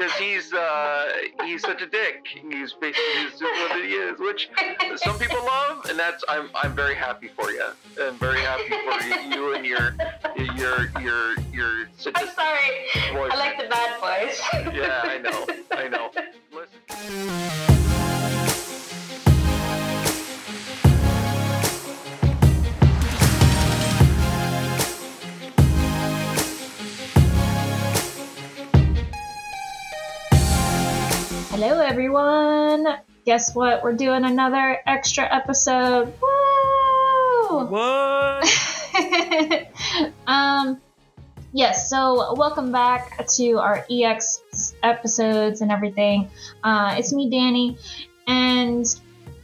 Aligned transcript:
because 0.00 0.14
he's 0.14 0.52
uh, 0.54 1.12
he's 1.44 1.60
such 1.60 1.82
a 1.82 1.86
dick. 1.86 2.26
He's 2.26 2.72
basically 2.72 3.02
just 3.22 3.42
what 3.42 3.72
he 3.76 3.90
is, 3.90 4.18
which 4.18 4.48
some 4.96 5.18
people 5.18 5.44
love, 5.44 5.84
and 5.90 5.98
that's 5.98 6.24
I'm 6.28 6.48
I'm 6.54 6.74
very 6.74 6.94
happy 6.94 7.28
for 7.28 7.50
you. 7.50 7.66
I'm 8.00 8.18
very 8.18 8.40
happy 8.40 8.70
for 8.70 9.06
you, 9.06 9.36
you 9.36 9.54
and 9.54 9.66
your 9.66 9.94
your 10.56 10.88
your 11.00 11.34
your. 11.52 11.88
I'm 12.14 12.28
sorry. 12.28 12.86
Voice. 13.12 13.30
I 13.32 13.36
like 13.36 13.58
the 13.58 13.68
bad 13.68 14.00
voice. 14.00 14.42
yeah, 14.74 15.02
I 15.04 15.18
know. 15.18 15.46
I 15.72 15.88
know. 15.88 16.10
Listen. 16.52 17.49
Hello, 31.60 31.78
everyone. 31.78 32.86
Guess 33.26 33.54
what? 33.54 33.82
We're 33.82 33.92
doing 33.92 34.24
another 34.24 34.78
extra 34.86 35.24
episode. 35.30 36.10
Woo! 36.18 37.66
What? 37.66 38.48
um, 40.26 40.80
yes. 41.52 41.90
So, 41.90 42.32
welcome 42.32 42.72
back 42.72 43.26
to 43.36 43.58
our 43.58 43.84
EX 43.90 44.72
episodes 44.82 45.60
and 45.60 45.70
everything. 45.70 46.30
Uh, 46.64 46.94
it's 46.96 47.12
me, 47.12 47.28
Dannie, 47.28 47.76
and 48.26 48.86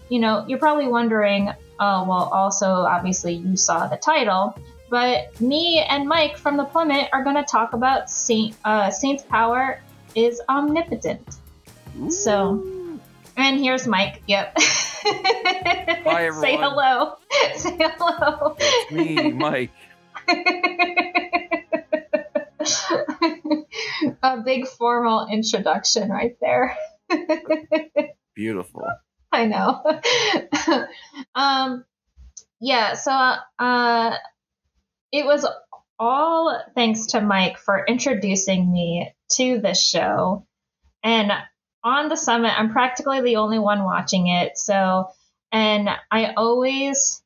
you 0.08 0.18
know 0.18 0.46
you're 0.48 0.58
probably 0.58 0.88
wondering. 0.88 1.50
Oh, 1.78 2.04
well. 2.08 2.30
Also, 2.32 2.66
obviously, 2.66 3.34
you 3.34 3.58
saw 3.58 3.88
the 3.88 3.98
title. 3.98 4.58
But 4.88 5.38
me 5.38 5.80
and 5.86 6.08
Mike 6.08 6.38
from 6.38 6.56
the 6.56 6.64
Plummet 6.64 7.10
are 7.12 7.22
going 7.22 7.36
to 7.36 7.44
talk 7.44 7.74
about 7.74 8.08
Saint 8.08 8.56
uh, 8.64 8.90
Saint's 8.90 9.22
power 9.24 9.82
is 10.14 10.40
omnipotent. 10.48 11.36
So, 12.10 12.98
and 13.36 13.58
here's 13.58 13.86
Mike. 13.86 14.22
Yep. 14.26 14.54
Hi, 14.58 16.26
everyone. 16.26 16.42
Say 16.42 16.56
hello. 16.56 17.14
Say 17.56 17.76
hello. 17.80 18.56
It's 18.58 18.92
me, 18.92 19.32
Mike. 19.32 19.72
A 24.22 24.42
big 24.44 24.66
formal 24.66 25.28
introduction 25.30 26.10
right 26.10 26.36
there. 26.40 26.76
Beautiful. 28.34 28.86
I 29.32 29.46
know. 29.46 29.82
um, 31.34 31.84
yeah. 32.60 32.94
So, 32.94 33.12
uh, 33.58 34.16
it 35.12 35.24
was 35.24 35.46
all 35.98 36.60
thanks 36.74 37.06
to 37.06 37.20
Mike 37.20 37.58
for 37.58 37.84
introducing 37.86 38.70
me 38.70 39.14
to 39.32 39.60
this 39.60 39.82
show. 39.82 40.46
And 41.02 41.32
on 41.86 42.08
the 42.08 42.16
summit, 42.16 42.52
I'm 42.58 42.72
practically 42.72 43.20
the 43.20 43.36
only 43.36 43.60
one 43.60 43.84
watching 43.84 44.26
it. 44.26 44.58
So, 44.58 45.08
and 45.52 45.88
I 46.10 46.34
always 46.36 47.22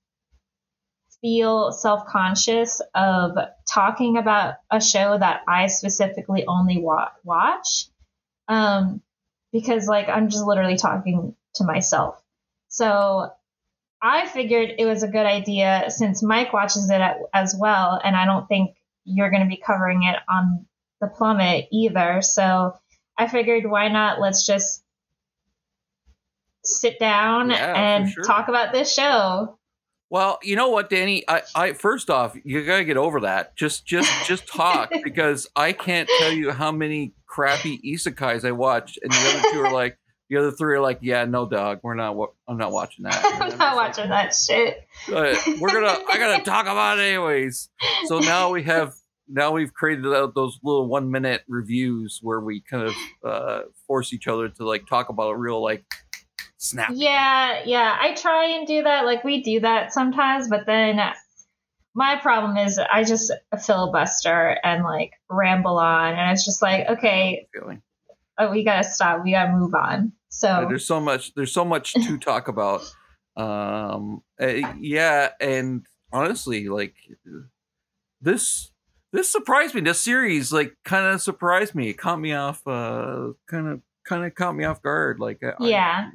feel 1.23 1.73
self 1.73 2.07
conscious 2.07 2.83
of 2.95 3.39
talking 3.67 4.19
about 4.19 4.57
a 4.71 4.81
show 4.81 5.17
that 5.17 5.41
I 5.49 5.69
specifically 5.69 6.45
only 6.47 6.77
wa- 6.77 7.09
watch. 7.25 7.87
Um, 8.49 9.01
because, 9.51 9.89
like, 9.89 10.09
I'm 10.09 10.29
just 10.29 10.45
literally 10.45 10.77
talking 10.77 11.35
to 11.55 11.65
myself. 11.65 12.23
So, 12.69 13.31
I 14.03 14.27
figured 14.27 14.75
it 14.79 14.85
was 14.85 15.03
a 15.03 15.09
good 15.09 15.27
idea 15.27 15.87
since 15.89 16.23
Mike 16.23 16.53
watches 16.53 16.91
it 16.91 17.01
as 17.33 17.57
well, 17.59 17.99
and 18.03 18.15
I 18.15 18.27
don't 18.27 18.47
think 18.47 18.77
you're 19.05 19.31
going 19.31 19.43
to 19.43 19.49
be 19.49 19.57
covering 19.57 20.03
it 20.03 20.17
on 20.29 20.67
the 21.01 21.09
plummet 21.09 21.69
either. 21.73 22.21
So, 22.21 22.75
I 23.21 23.29
figured 23.29 23.67
why 23.67 23.89
not 23.89 24.19
let's 24.19 24.47
just 24.47 24.83
sit 26.65 26.99
down 26.99 27.51
yeah, 27.51 27.75
and 27.77 28.09
sure. 28.09 28.25
talk 28.25 28.49
about 28.49 28.73
this 28.73 28.95
show. 28.95 29.59
Well, 30.09 30.39
you 30.43 30.57
know 30.57 30.71
what, 30.71 30.89
Dannie? 30.89 31.23
I, 31.29 31.43
I 31.55 31.73
first 31.75 32.09
off, 32.09 32.35
you 32.45 32.65
gotta 32.65 32.85
get 32.85 32.97
over 32.97 33.21
that. 33.21 33.55
Just, 33.57 33.85
just, 33.85 34.11
just 34.27 34.49
talk 34.49 34.91
because 35.05 35.47
I 35.55 35.73
can't 35.73 36.09
tell 36.19 36.33
you 36.33 36.51
how 36.51 36.73
many 36.73 37.13
crappy 37.27 37.79
isekais 37.85 38.43
I 38.43 38.53
watched, 38.53 38.99
and 39.03 39.13
the 39.13 39.17
other 39.17 39.49
two 39.53 39.61
are 39.65 39.73
like, 39.73 39.99
the 40.31 40.39
other 40.39 40.51
three 40.51 40.77
are 40.77 40.81
like, 40.81 41.01
yeah, 41.03 41.27
no, 41.27 41.47
dog, 41.47 41.81
we're 41.83 41.95
not. 41.95 42.17
I'm 42.49 42.57
not 42.57 42.73
watching 42.73 43.03
that. 43.05 43.23
I'm 43.43 43.59
not 43.59 43.77
watching 43.77 44.09
like, 44.09 44.31
that 44.31 44.35
shit. 44.35 44.89
we're 45.61 45.73
gonna. 45.75 45.99
I 46.09 46.17
gotta 46.17 46.43
talk 46.51 46.65
about 46.65 46.99
it 46.99 47.03
anyways. 47.03 47.69
So 48.07 48.21
now 48.21 48.51
we 48.51 48.63
have 48.63 48.95
now 49.31 49.53
we've 49.53 49.73
created 49.73 50.07
out 50.07 50.35
those 50.35 50.59
little 50.63 50.87
one 50.87 51.11
minute 51.11 51.43
reviews 51.49 52.19
where 52.23 52.41
we 52.41 52.61
kind 52.61 52.89
of 52.89 52.95
uh, 53.25 53.61
force 53.87 54.13
each 54.13 54.29
other 54.29 54.49
to 54.49 54.67
like 54.67 54.87
talk 54.87 55.09
about 55.09 55.31
a 55.31 55.37
real 55.37 55.63
like 55.63 55.85
snap. 56.59 56.91
Yeah, 56.95 57.63
yeah. 57.65 57.97
I 58.01 58.15
try 58.15 58.47
and 58.57 58.67
do 58.67 58.83
that. 58.83 59.05
Like 59.05 59.25
we 59.25 59.43
do 59.43 59.61
that 59.61 59.93
sometimes, 59.93 60.49
but 60.49 60.67
then 60.67 61.01
my 61.95 62.17
problem 62.17 62.57
is 62.57 62.79
I 62.79 63.05
just 63.05 63.33
filibuster 63.65 64.59
and 64.63 64.85
like 64.85 65.13
ramble 65.29 65.79
on, 65.79 66.15
and 66.15 66.31
it's 66.33 66.45
just 66.45 66.63
like 66.63 66.89
okay, 66.89 67.49
oh, 68.39 68.51
we 68.51 68.65
gotta 68.65 68.85
stop. 68.85 69.23
We 69.25 69.33
gotta 69.33 69.53
move 69.53 69.75
on. 69.75 70.13
So 70.29 70.49
yeah, 70.49 70.67
there's 70.69 70.87
so 70.87 71.01
much. 71.01 71.35
There's 71.35 71.53
so 71.53 71.65
much 71.65 71.95
to 71.95 72.19
talk 72.21 72.49
about. 72.49 72.83
Um, 73.37 74.23
uh, 74.41 74.75
yeah, 74.79 75.31
and 75.41 75.87
honestly, 76.13 76.69
like 76.69 76.95
this 78.21 78.71
this 79.13 79.31
surprised 79.31 79.75
me. 79.75 79.81
This 79.81 80.01
series 80.01 80.53
like 80.53 80.77
kind 80.85 81.07
of 81.07 81.21
surprised 81.21 81.75
me. 81.75 81.91
It 81.91 81.99
caught 81.99 82.21
me 82.21 82.33
off. 82.33 82.67
Uh, 82.67 83.33
kind 83.49 83.69
of 83.69 83.81
kind 84.05 84.25
of 84.25 84.35
caught 84.35 84.55
me 84.55 84.65
off 84.65 84.83
guard. 84.83 85.19
Like 85.19 85.41
yeah, 85.61 86.11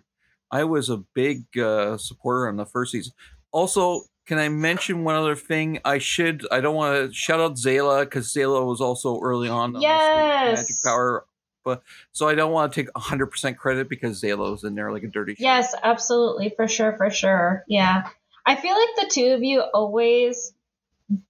I, 0.52 0.62
I 0.62 0.64
was 0.64 0.90
a 0.90 0.98
big 1.14 1.58
uh, 1.58 1.98
supporter 1.98 2.48
on 2.48 2.58
the 2.58 2.66
first 2.66 2.92
season. 2.92 3.14
Also, 3.52 4.02
can 4.26 4.40
I 4.40 4.50
mention 4.50 5.04
one 5.04 5.16
other 5.16 5.36
thing? 5.36 5.80
I 5.86 6.00
should. 6.00 6.46
I 6.52 6.62
don't 6.62 6.76
want 6.76 7.10
to 7.10 7.14
shout 7.14 7.40
out 7.40 7.56
Zayla 7.56 8.02
because 8.06 8.34
Zayla 8.34 8.66
was 8.66 8.82
also 8.82 9.20
early 9.22 9.50
on. 9.50 9.80
Yes. 9.82 10.60
Magic 10.60 10.84
Power. 10.84 11.26
But 11.64 11.82
so 12.12 12.28
I 12.28 12.36
don't 12.36 12.52
want 12.52 12.72
to 12.72 12.84
take 12.84 12.94
100% 12.94 13.58
credit 13.58 13.90
because 13.90 14.22
Zayla's 14.22 14.64
in 14.64 14.76
there 14.76 14.92
like 14.92 15.04
a 15.04 15.08
dirty. 15.08 15.36
Yes, 15.40 15.74
absolutely, 15.82 16.54
for 16.56 16.68
sure, 16.68 16.96
for 16.96 17.10
sure. 17.10 17.64
Yeah, 17.68 18.08
I 18.46 18.56
feel 18.56 18.76
like 18.76 18.90
the 18.98 19.10
two 19.12 19.34
of 19.34 19.44
you 19.44 19.62
always 19.62 20.54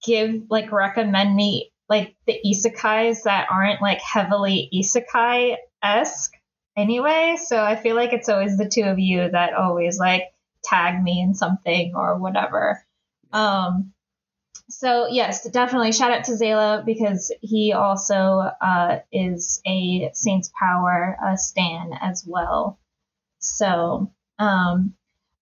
give 0.04 0.42
like 0.50 0.72
recommend 0.72 1.34
me 1.34 1.72
like 1.88 2.16
the 2.26 2.38
isekais 2.44 3.22
that 3.24 3.48
aren't 3.50 3.82
like 3.82 4.00
heavily 4.00 4.68
isekai 4.74 5.56
esque 5.82 6.32
anyway. 6.76 7.36
So 7.42 7.62
I 7.62 7.76
feel 7.76 7.94
like 7.96 8.12
it's 8.12 8.28
always 8.28 8.56
the 8.56 8.68
two 8.68 8.82
of 8.82 8.98
you 8.98 9.30
that 9.30 9.54
always 9.54 9.98
like 9.98 10.24
tag 10.64 11.02
me 11.02 11.20
in 11.20 11.34
something 11.34 11.92
or 11.94 12.18
whatever. 12.18 12.84
Um, 13.32 13.92
so 14.68 15.06
yes, 15.06 15.48
definitely 15.48 15.92
shout 15.92 16.10
out 16.10 16.24
to 16.24 16.32
Zayla 16.32 16.84
because 16.84 17.32
he 17.40 17.72
also 17.72 18.50
uh, 18.60 18.98
is 19.12 19.60
a 19.66 20.10
Saints 20.12 20.50
Power 20.58 21.16
uh, 21.24 21.36
stan 21.36 21.92
as 22.00 22.24
well. 22.26 22.78
So 23.38 24.12
um, 24.38 24.94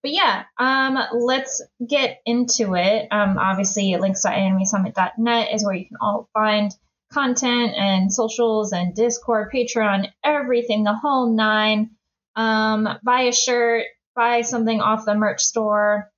but 0.04 0.12
yeah, 0.12 0.44
um, 0.58 0.98
let's 1.14 1.62
get 1.88 2.20
into 2.26 2.74
it. 2.74 3.08
Um, 3.10 3.38
obviously, 3.38 3.96
links.animesummit.net 3.96 5.54
is 5.54 5.64
where 5.64 5.74
you 5.74 5.86
can 5.86 5.96
all 5.98 6.28
find 6.34 6.70
content 7.10 7.72
and 7.74 8.12
socials 8.12 8.72
and 8.72 8.94
Discord, 8.94 9.50
Patreon, 9.50 10.10
everything, 10.22 10.84
the 10.84 10.92
whole 10.92 11.34
nine. 11.34 11.92
Um, 12.36 12.86
buy 13.02 13.22
a 13.22 13.32
shirt, 13.32 13.86
buy 14.14 14.42
something 14.42 14.78
off 14.82 15.06
the 15.06 15.14
merch 15.14 15.40
store. 15.40 16.10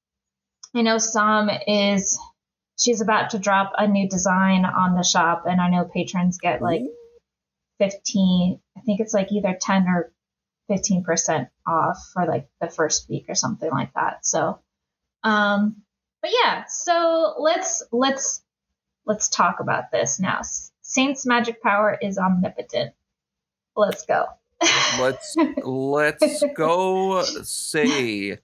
I 0.75 0.83
know 0.83 0.99
Sam 0.99 1.49
is 1.69 2.19
she's 2.77 3.01
about 3.01 3.31
to 3.31 3.39
drop 3.39 3.73
a 3.79 3.87
new 3.87 4.09
design 4.09 4.65
on 4.65 4.97
the 4.97 5.05
shop, 5.05 5.45
and 5.47 5.61
I 5.61 5.71
know 5.71 5.85
patrons 5.85 6.39
get 6.39 6.61
like 6.61 6.83
15, 7.79 8.61
I 8.77 8.81
think 8.81 8.99
it's 8.99 9.15
like 9.15 9.31
either 9.31 9.57
10 9.61 9.87
or 9.87 10.13
15% 10.71 11.49
off 11.67 11.99
for 12.13 12.27
like 12.27 12.49
the 12.61 12.69
first 12.69 13.09
week 13.09 13.27
or 13.29 13.35
something 13.35 13.71
like 13.71 13.93
that. 13.95 14.25
So, 14.25 14.61
um, 15.23 15.83
but 16.23 16.31
yeah, 16.45 16.65
so 16.69 17.35
let's, 17.39 17.83
let's, 17.93 18.43
let's 19.05 19.29
talk 19.29 19.61
about 19.61 19.91
this 19.93 20.19
now. 20.19 20.41
Saint's 20.83 21.27
magic 21.27 21.63
power 21.63 21.97
is 22.01 22.19
omnipotent. 22.19 22.93
Let's 23.77 24.07
go. 24.07 24.27
let's, 25.01 25.37
let's 25.65 26.45
go 26.57 27.23
say, 27.23 28.39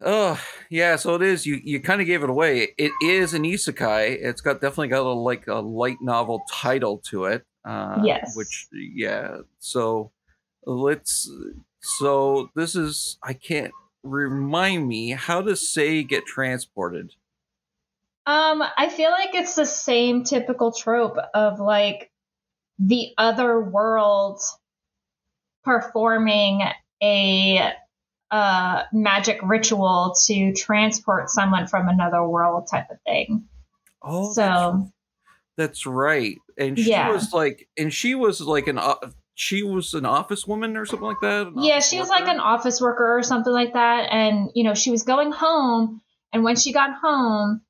Oh 0.00 0.40
yeah, 0.70 0.96
so 0.96 1.16
it 1.16 1.22
is. 1.22 1.44
You 1.44 1.60
you 1.62 1.80
kind 1.80 2.00
of 2.00 2.06
gave 2.06 2.22
it 2.22 2.30
away. 2.30 2.68
It 2.78 2.92
is 3.02 3.34
an 3.34 3.42
isekai. 3.42 4.18
It's 4.20 4.40
got 4.40 4.60
definitely 4.60 4.88
got 4.88 5.04
a 5.04 5.10
like 5.10 5.48
a 5.48 5.56
light 5.56 5.98
novel 6.00 6.42
title 6.50 6.98
to 7.08 7.24
it. 7.24 7.44
Uh, 7.64 8.00
yes. 8.04 8.36
Which 8.36 8.68
yeah. 8.72 9.38
So 9.58 10.12
let's 10.68 11.30
so 11.80 12.50
this 12.54 12.74
is 12.74 13.18
i 13.22 13.32
can't 13.32 13.72
remind 14.02 14.86
me 14.86 15.10
how 15.10 15.40
does 15.40 15.72
Sei 15.72 16.02
get 16.02 16.26
transported 16.26 17.14
um 18.26 18.62
i 18.76 18.88
feel 18.88 19.10
like 19.10 19.34
it's 19.34 19.54
the 19.54 19.66
same 19.66 20.24
typical 20.24 20.72
trope 20.72 21.16
of 21.34 21.58
like 21.58 22.10
the 22.78 23.08
other 23.16 23.60
world 23.60 24.40
performing 25.64 26.62
a 27.02 27.72
uh, 28.30 28.82
magic 28.92 29.40
ritual 29.42 30.14
to 30.26 30.52
transport 30.52 31.30
someone 31.30 31.66
from 31.66 31.88
another 31.88 32.26
world 32.26 32.68
type 32.70 32.90
of 32.90 32.98
thing. 33.06 33.44
Oh, 34.02 34.32
so 34.32 34.42
that's, 35.56 35.82
that's 35.82 35.86
right. 35.86 36.36
And 36.56 36.78
she 36.78 36.90
Yeah. 36.90 37.10
was 37.12 37.32
like, 37.32 37.68
and 37.76 37.92
she 37.92 38.14
was 38.14 38.40
like 38.40 38.66
an, 38.68 38.78
o- 38.78 39.00
she 39.38 39.62
was 39.62 39.94
an 39.94 40.04
office 40.04 40.48
woman 40.48 40.76
or 40.76 40.84
something 40.84 41.06
like 41.06 41.20
that. 41.20 41.52
yeah, 41.58 41.78
she 41.78 42.00
was 42.00 42.08
like 42.08 42.26
an 42.26 42.40
office 42.40 42.80
worker 42.80 43.16
or 43.16 43.22
something 43.22 43.52
like 43.52 43.74
that. 43.74 44.08
And, 44.10 44.50
you 44.56 44.64
know, 44.64 44.74
she 44.74 44.90
was 44.90 45.04
going 45.04 45.30
home. 45.30 46.00
And 46.32 46.42
when 46.42 46.56
she 46.56 46.72
got 46.72 46.98
home, 47.00 47.60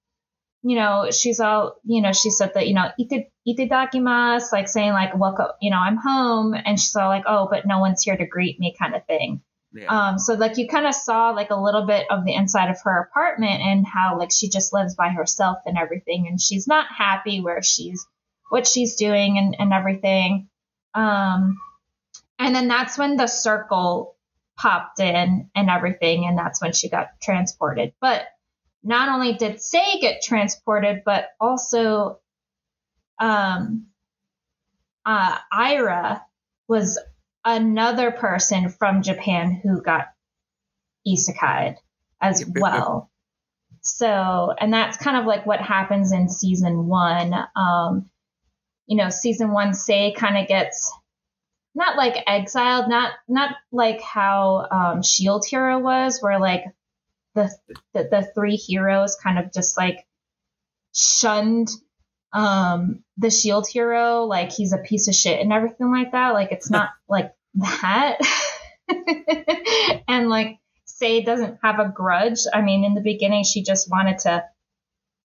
you 0.62 0.76
know, 0.76 1.11
she's 1.11 1.41
all, 1.41 1.76
you 1.85 2.00
know, 2.00 2.12
she 2.12 2.31
said 2.31 2.53
that, 2.55 2.69
you 2.69 2.75
know, 2.75 2.88
ite, 2.99 3.26
itadakimasu, 3.47 4.50
like 4.50 4.67
saying 4.67 4.93
like, 4.93 5.15
welcome, 5.19 5.49
you 5.61 5.70
know, 5.70 5.76
I'm 5.76 5.99
home. 5.99 6.55
And 6.55 6.81
she's 6.81 6.97
all 6.97 7.11
like, 7.11 7.25
oh, 7.26 7.49
but 7.50 7.67
no 7.67 7.81
one's 7.81 8.03
here 8.03 8.17
to 8.17 8.26
greet 8.26 8.59
me 8.59 8.75
kind 8.81 8.94
of 8.94 9.05
thing. 9.05 9.43
Yeah. 9.75 9.88
Um, 9.88 10.19
so 10.19 10.32
like 10.32 10.56
you 10.56 10.69
kind 10.69 10.87
of 10.87 10.94
saw 10.94 11.32
like 11.32 11.50
a 11.50 11.62
little 11.62 11.87
bit 11.87 12.06
of 12.09 12.25
the 12.25 12.35
inside 12.35 12.70
of 12.70 12.81
her 12.85 13.11
apartment 13.11 13.61
and 13.61 13.87
how 13.87 14.19
like 14.19 14.32
she 14.32 14.49
just 14.49 14.73
lives 14.73 14.94
by 14.94 15.11
herself 15.11 15.59
and 15.67 15.76
everything, 15.76 16.29
and 16.29 16.41
she's 16.41 16.67
not 16.67 16.87
happy 16.97 17.43
where 17.43 17.62
she's 17.62 18.06
what 18.49 18.67
she's 18.67 18.94
doing 18.94 19.37
and, 19.37 19.55
and 19.59 19.75
everything. 19.75 20.49
Um, 20.94 21.58
and 22.38 22.55
then 22.55 22.69
that's 22.69 22.99
when 22.99 23.17
the 23.17 23.26
circle 23.26 24.17
popped 24.56 25.00
in 25.00 25.50
and 25.55 25.70
everything, 25.70 26.26
and 26.26 26.37
that's 26.37 26.61
when 26.61 26.73
she 26.73 26.88
got 26.88 27.20
transported. 27.23 27.93
But 28.00 28.26
not 28.82 29.08
only 29.08 29.35
did 29.35 29.61
Sei 29.61 29.99
get 30.00 30.23
transported, 30.23 31.02
but 31.05 31.31
also 31.40 32.20
um, 33.19 33.87
uh, 35.05 35.38
Ira 35.52 36.23
was 36.69 36.99
another 37.44 38.11
person 38.11 38.69
from 38.69 39.02
Japan 39.02 39.61
who 39.62 39.81
got 39.82 40.08
isekai 41.06 41.76
as 42.20 42.44
well. 42.46 43.11
So, 43.81 44.55
and 44.58 44.73
that's 44.73 44.96
kind 44.96 45.17
of 45.17 45.25
like 45.25 45.46
what 45.46 45.61
happens 45.61 46.12
in 46.12 46.29
season 46.29 46.87
one. 46.87 47.34
Um, 47.56 48.11
you 48.88 48.96
know, 48.96 49.11
season 49.11 49.52
one, 49.52 49.75
Sei 49.75 50.12
kind 50.12 50.37
of 50.37 50.49
gets 50.49 50.90
not 51.75 51.96
like 51.96 52.25
exiled, 52.26 52.88
not 52.88 53.12
not 53.29 53.55
like 53.70 54.00
how 54.00 54.67
um, 54.70 55.02
Shield 55.02 55.44
Hero 55.49 55.79
was, 55.79 56.20
where 56.20 56.40
like 56.40 56.64
the, 57.35 57.50
the 57.93 58.08
the 58.11 58.32
three 58.35 58.56
heroes 58.56 59.17
kind 59.23 59.38
of 59.38 59.52
just 59.52 59.76
like 59.76 60.06
shunned 60.93 61.69
um 62.32 63.05
the 63.17 63.31
shield 63.31 63.67
hero 63.67 64.25
like 64.25 64.52
he's 64.52 64.73
a 64.73 64.79
piece 64.79 65.08
of 65.08 65.14
shit 65.14 65.41
and 65.41 65.52
everything 65.52 65.91
like 65.91 66.12
that. 66.12 66.34
Like 66.34 66.50
it's 66.52 66.70
not 66.70 66.91
like 67.08 67.32
that. 67.55 68.19
And 70.08 70.31
like 70.31 70.58
Sei 70.87 71.20
doesn't 71.20 71.58
have 71.62 71.79
a 71.79 71.93
grudge. 71.94 72.41
I 72.52 72.62
mean 72.62 72.84
in 72.84 72.94
the 72.94 73.02
beginning 73.02 73.44
she 73.44 73.62
just 73.62 73.91
wanted 73.91 74.20
to 74.20 74.44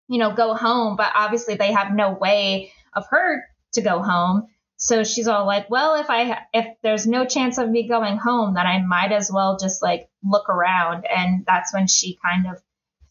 you 0.10 0.20
know 0.20 0.34
go 0.34 0.54
home 0.54 0.98
but 0.98 1.12
obviously 1.16 1.56
they 1.56 1.72
have 1.72 1.94
no 1.94 2.12
way 2.12 2.74
of 2.94 3.06
her 3.10 3.46
to 3.74 3.82
go 3.82 4.02
home. 4.02 4.48
So 4.78 5.04
she's 5.04 5.28
all 5.28 5.46
like 5.46 5.70
well 5.70 5.96
if 5.96 6.10
i 6.10 6.40
if 6.54 6.66
there's 6.84 7.08
no 7.08 7.26
chance 7.26 7.58
of 7.58 7.70
me 7.70 7.88
going 7.88 8.18
home 8.18 8.54
then 8.56 8.66
i 8.68 8.82
might 8.82 9.12
as 9.14 9.32
well 9.32 9.58
just 9.58 9.82
like 9.82 10.10
look 10.24 10.50
around. 10.50 11.06
And 11.06 11.46
that's 11.46 11.74
when 11.74 11.88
she 11.88 12.18
kind 12.24 12.48
of 12.48 12.62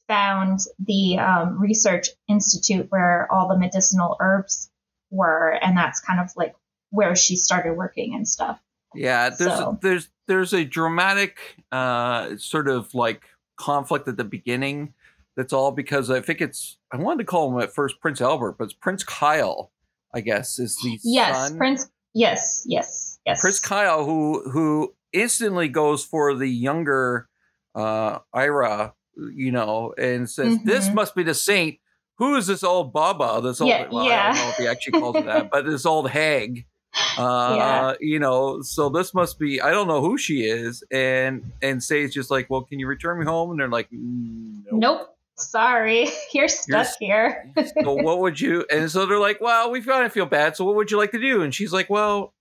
found 0.09 0.61
the 0.79 1.19
um, 1.19 1.61
research 1.61 2.09
institute 2.29 2.87
where 2.91 3.31
all 3.31 3.49
the 3.49 3.59
medicinal 3.59 4.17
herbs 4.21 4.71
were. 5.11 5.51
And 5.63 5.77
that's 5.77 6.01
kind 6.01 6.21
of 6.21 6.31
like 6.37 6.55
where 6.91 7.15
she 7.17 7.37
started 7.37 7.75
working 7.75 8.15
and 8.15 8.27
stuff. 8.29 8.61
Yeah, 8.95 9.31
there's 9.31 9.53
So- 9.53 9.79
there's 9.81 10.09
there's 10.29 10.53
a 10.53 10.65
dramatic 10.65 11.39
uh, 11.71 12.37
sort 12.37 12.69
of 12.69 12.95
like 12.95 13.23
conflict 13.57 14.07
at 14.09 14.17
the 14.17 14.25
beginning. 14.25 14.95
That's 15.37 15.53
all 15.53 15.73
because 15.73 16.11
I 16.11 16.21
think 16.21 16.41
it's 16.43 16.77
I 16.93 16.97
wanted 16.99 17.19
to 17.19 17.25
call 17.25 17.51
him 17.51 17.63
at 17.63 17.75
first 17.75 18.01
Prince 18.01 18.21
Albert, 18.21 18.57
but 18.59 18.65
it's 18.65 18.75
Prince 18.75 19.03
Kyle, 19.03 19.72
I 20.15 20.21
guess, 20.21 20.59
is 20.59 20.77
the 20.83 20.99
yes 21.03 21.49
son. 21.49 21.59
prince 21.59 21.89
yes 22.15 22.65
yes 22.67 23.19
yes 23.25 23.41
Prince 23.41 23.61
Kyle, 23.61 24.05
who 24.05 24.49
who 24.51 24.95
instantly 25.13 25.69
goes 25.69 26.05
for 26.05 26.35
the 26.35 26.49
younger 26.49 27.29
uh, 27.75 28.19
Ira, 28.35 28.95
you 29.35 29.51
know, 29.53 29.95
and 29.97 30.29
says, 30.29 30.57
"This 30.65 30.89
Mhm. 30.89 30.95
must 30.95 31.15
be 31.15 31.23
the 31.23 31.35
saint." 31.35 31.79
Who 32.19 32.37
is 32.37 32.47
this 32.47 32.63
old 32.63 32.93
Baba? 32.93 33.41
This 33.43 33.61
old, 33.61 33.71
Yeah, 33.71 33.89
well, 33.91 34.05
I 34.07 34.11
yeah. 34.11 34.27
don't 34.35 34.37
know 34.37 34.49
if 34.51 34.57
he 34.59 34.67
actually 34.69 34.93
calls 34.93 35.17
it 35.17 35.25
that, 35.25 35.49
but 35.51 35.65
this 35.65 35.87
old 35.87 36.11
hag. 36.11 36.67
Uh, 37.19 37.57
Yeah. 37.57 37.93
you 38.01 38.19
know, 38.19 38.63
so 38.63 38.89
this 38.89 39.13
must 39.13 39.39
be. 39.39 39.61
I 39.61 39.71
don't 39.71 39.87
know 39.89 40.01
who 40.01 40.17
she 40.19 40.45
is, 40.45 40.83
and 40.91 41.53
and 41.63 41.83
Sei's 41.83 42.13
just 42.15 42.31
like, 42.31 42.49
"Well, 42.49 42.63
can 42.63 42.79
you 42.79 42.87
return 42.87 43.19
me 43.19 43.25
home?" 43.27 43.51
And 43.51 43.61
they're 43.61 43.69
like, 43.69 43.91
"Mm, 43.91 44.63
"Nope." 44.71 44.81
nope 44.81 45.12
sorry 45.37 46.09
you're 46.33 46.49
stuck 46.49 46.87
here. 47.01 47.51
So 47.83 47.95
what 47.95 48.21
would 48.21 48.41
you 48.41 48.65
and 48.71 48.91
so 48.91 49.07
they're 49.07 49.19
like 49.19 49.41
well 49.41 49.71
we've 49.71 49.87
got 49.87 50.01
to 50.01 50.11
feel 50.11 50.27
bad 50.27 50.57
so 50.57 50.65
what 50.65 50.75
would 50.77 50.91
you 50.91 50.99
like 50.99 51.13
to 51.13 51.21
do? 51.21 51.43
And 51.43 51.55
she's 51.55 51.73
like 51.73 51.91
well 51.91 52.35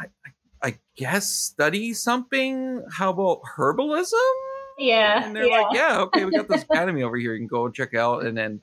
i, 0.00 0.06
I, 0.62 0.68
I 0.68 0.78
guess 0.96 1.28
study 1.30 1.92
something 1.92 2.84
how 2.92 3.10
about 3.10 3.40
herbalism? 3.56 4.12
Yeah 4.78 5.24
and 5.24 5.34
they're 5.34 5.46
yeah. 5.46 5.60
like 5.60 5.76
yeah. 5.76 6.00
Okay 6.00 6.24
we 6.24 6.32
got 6.32 6.48
this 6.48 6.62
academy 6.70 7.02
over 7.02 7.16
here 7.16 7.32
you 7.32 7.40
can 7.40 7.48
go 7.48 7.66
and 7.66 7.74
check 7.74 7.94
out 7.94 8.24
and 8.24 8.36
then 8.36 8.60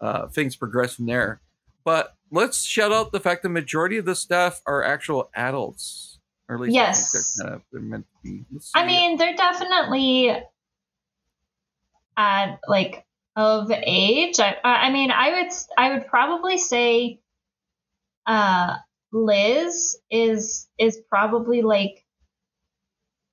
uh, 0.00 0.28
things 0.28 0.54
progress 0.54 0.94
from 0.94 1.06
there. 1.06 1.40
But 1.84 2.14
let's 2.30 2.62
shout 2.62 2.92
out 2.92 3.12
the 3.12 3.20
fact 3.20 3.42
the 3.42 3.48
majority 3.48 3.96
of 3.96 4.04
the 4.04 4.14
staff 4.14 4.60
are 4.66 4.84
actual 4.84 5.30
adults 5.34 6.18
or 6.48 6.56
at 6.56 6.60
least 6.62 6.76
I 6.76 6.80
Yes. 6.80 7.36
they're, 7.36 7.46
kind 7.46 7.56
of, 7.56 7.62
they're 7.72 7.80
meant 7.80 8.06
to 8.10 8.28
be. 8.30 8.44
I 8.74 8.86
mean, 8.86 9.16
they're 9.18 9.36
definitely 9.36 10.34
at 12.18 12.58
like 12.68 13.06
of 13.36 13.70
age. 13.70 14.40
I, 14.40 14.56
I 14.64 14.90
mean, 14.90 15.10
I 15.12 15.30
would 15.42 15.52
I 15.78 15.92
would 15.94 16.06
probably 16.08 16.58
say, 16.58 17.20
uh, 18.26 18.76
Liz 19.12 19.96
is 20.10 20.68
is 20.78 21.00
probably 21.08 21.62
like 21.62 22.04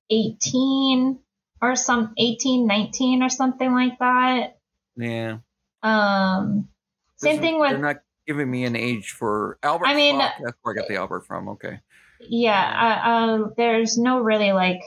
eighteen 0.08 1.18
or 1.62 1.74
some 1.74 2.12
18, 2.18 2.66
19 2.66 3.22
or 3.22 3.30
something 3.30 3.72
like 3.72 3.98
that. 3.98 4.58
yeah 4.96 5.38
Um, 5.82 6.68
same 7.16 7.40
thing 7.40 7.58
with 7.58 7.70
they're 7.70 7.78
not 7.78 7.96
giving 8.26 8.50
me 8.50 8.64
an 8.64 8.76
age 8.76 9.10
for 9.10 9.58
albert 9.62 9.86
I 9.86 9.94
mean- 9.94 10.18
that's 10.18 10.56
where 10.62 10.74
i 10.74 10.78
got 10.78 10.86
the 10.86 10.96
albert 10.96 11.26
from 11.26 11.48
okay 11.50 11.80
yeah 12.20 13.00
uh, 13.06 13.08
uh, 13.08 13.50
there's 13.56 13.96
no 13.96 14.20
really 14.20 14.52
like 14.52 14.82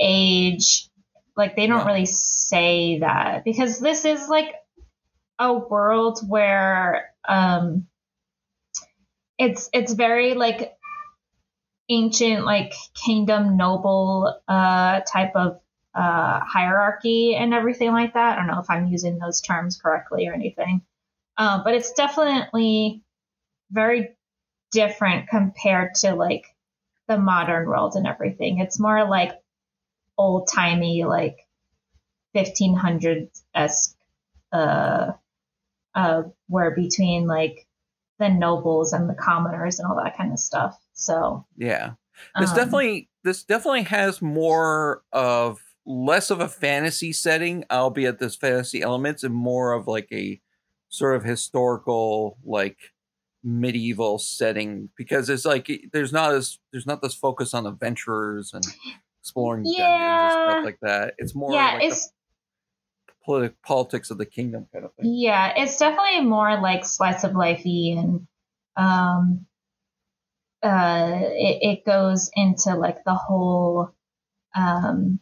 age 0.00 0.89
like 1.40 1.56
they 1.56 1.66
don't 1.66 1.86
really 1.86 2.06
say 2.06 3.00
that. 3.00 3.44
Because 3.44 3.80
this 3.80 4.04
is 4.04 4.28
like 4.28 4.54
a 5.38 5.54
world 5.54 6.20
where 6.28 7.12
um 7.26 7.86
it's 9.38 9.70
it's 9.72 9.94
very 9.94 10.34
like 10.34 10.76
ancient 11.88 12.44
like 12.44 12.72
kingdom 12.94 13.56
noble 13.56 14.40
uh 14.46 15.00
type 15.00 15.32
of 15.34 15.60
uh 15.94 16.40
hierarchy 16.44 17.34
and 17.34 17.52
everything 17.54 17.90
like 17.90 18.14
that. 18.14 18.34
I 18.34 18.36
don't 18.36 18.46
know 18.46 18.60
if 18.60 18.70
i'm 18.70 18.86
using 18.86 19.18
those 19.18 19.40
terms 19.40 19.80
correctly 19.80 20.28
or 20.28 20.34
anything. 20.34 20.82
Um, 21.36 21.62
but 21.64 21.74
it's 21.74 21.92
definitely 21.92 23.02
very 23.70 24.10
different 24.72 25.28
compared 25.28 25.94
to 25.96 26.14
like 26.14 26.44
the 27.08 27.18
modern 27.18 27.66
world 27.66 27.96
and 27.96 28.06
everything. 28.06 28.60
It's 28.60 28.78
more 28.78 29.08
like 29.08 29.32
old 30.20 30.48
timey, 30.52 31.04
like 31.04 31.46
1500s 32.36 33.42
esque, 33.54 33.96
uh, 34.52 35.12
uh, 35.94 36.22
where 36.46 36.70
between 36.70 37.26
like 37.26 37.66
the 38.18 38.28
nobles 38.28 38.92
and 38.92 39.08
the 39.08 39.14
commoners 39.14 39.78
and 39.78 39.88
all 39.90 39.96
that 39.96 40.16
kind 40.16 40.32
of 40.32 40.38
stuff. 40.38 40.78
So, 40.92 41.46
Yeah. 41.56 41.92
This 42.38 42.50
um, 42.50 42.56
definitely 42.56 43.08
this 43.24 43.44
definitely 43.44 43.84
has 43.84 44.20
more 44.20 45.02
of 45.10 45.60
less 45.86 46.30
of 46.30 46.40
a 46.40 46.48
fantasy 46.48 47.14
setting, 47.14 47.64
albeit 47.70 48.18
there's 48.18 48.36
fantasy 48.36 48.82
elements, 48.82 49.24
and 49.24 49.34
more 49.34 49.72
of 49.72 49.86
like 49.86 50.08
a 50.12 50.38
sort 50.90 51.16
of 51.16 51.24
historical 51.24 52.36
like 52.44 52.76
medieval 53.42 54.18
setting 54.18 54.90
because 54.98 55.30
it's 55.30 55.46
like 55.46 55.70
there's 55.94 56.12
not 56.12 56.34
as 56.34 56.58
there's 56.72 56.86
not 56.86 57.00
this 57.00 57.14
focus 57.14 57.54
on 57.54 57.66
adventurers 57.66 58.52
and 58.52 58.64
exploring 59.22 59.64
dungeons 59.64 59.78
and 59.80 60.30
Yeah. 60.30 60.52
stuff 60.52 60.64
like 60.64 60.78
that. 60.82 61.14
It's 61.18 61.34
more 61.34 61.52
yeah, 61.52 61.74
like 61.74 61.84
it's 61.84 62.12
the 63.06 63.12
politi- 63.26 63.54
politics 63.62 64.10
of 64.10 64.18
the 64.18 64.26
kingdom 64.26 64.66
kind 64.72 64.84
of 64.84 64.94
thing. 64.94 65.06
Yeah, 65.06 65.52
it's 65.56 65.76
definitely 65.76 66.22
more 66.22 66.60
like 66.60 66.84
slice 66.84 67.24
of 67.24 67.32
lifey 67.32 67.98
and 67.98 68.26
um 68.76 69.46
uh 70.62 71.18
it, 71.22 71.58
it 71.78 71.86
goes 71.86 72.30
into 72.34 72.74
like 72.76 73.04
the 73.04 73.14
whole 73.14 73.90
um 74.54 75.20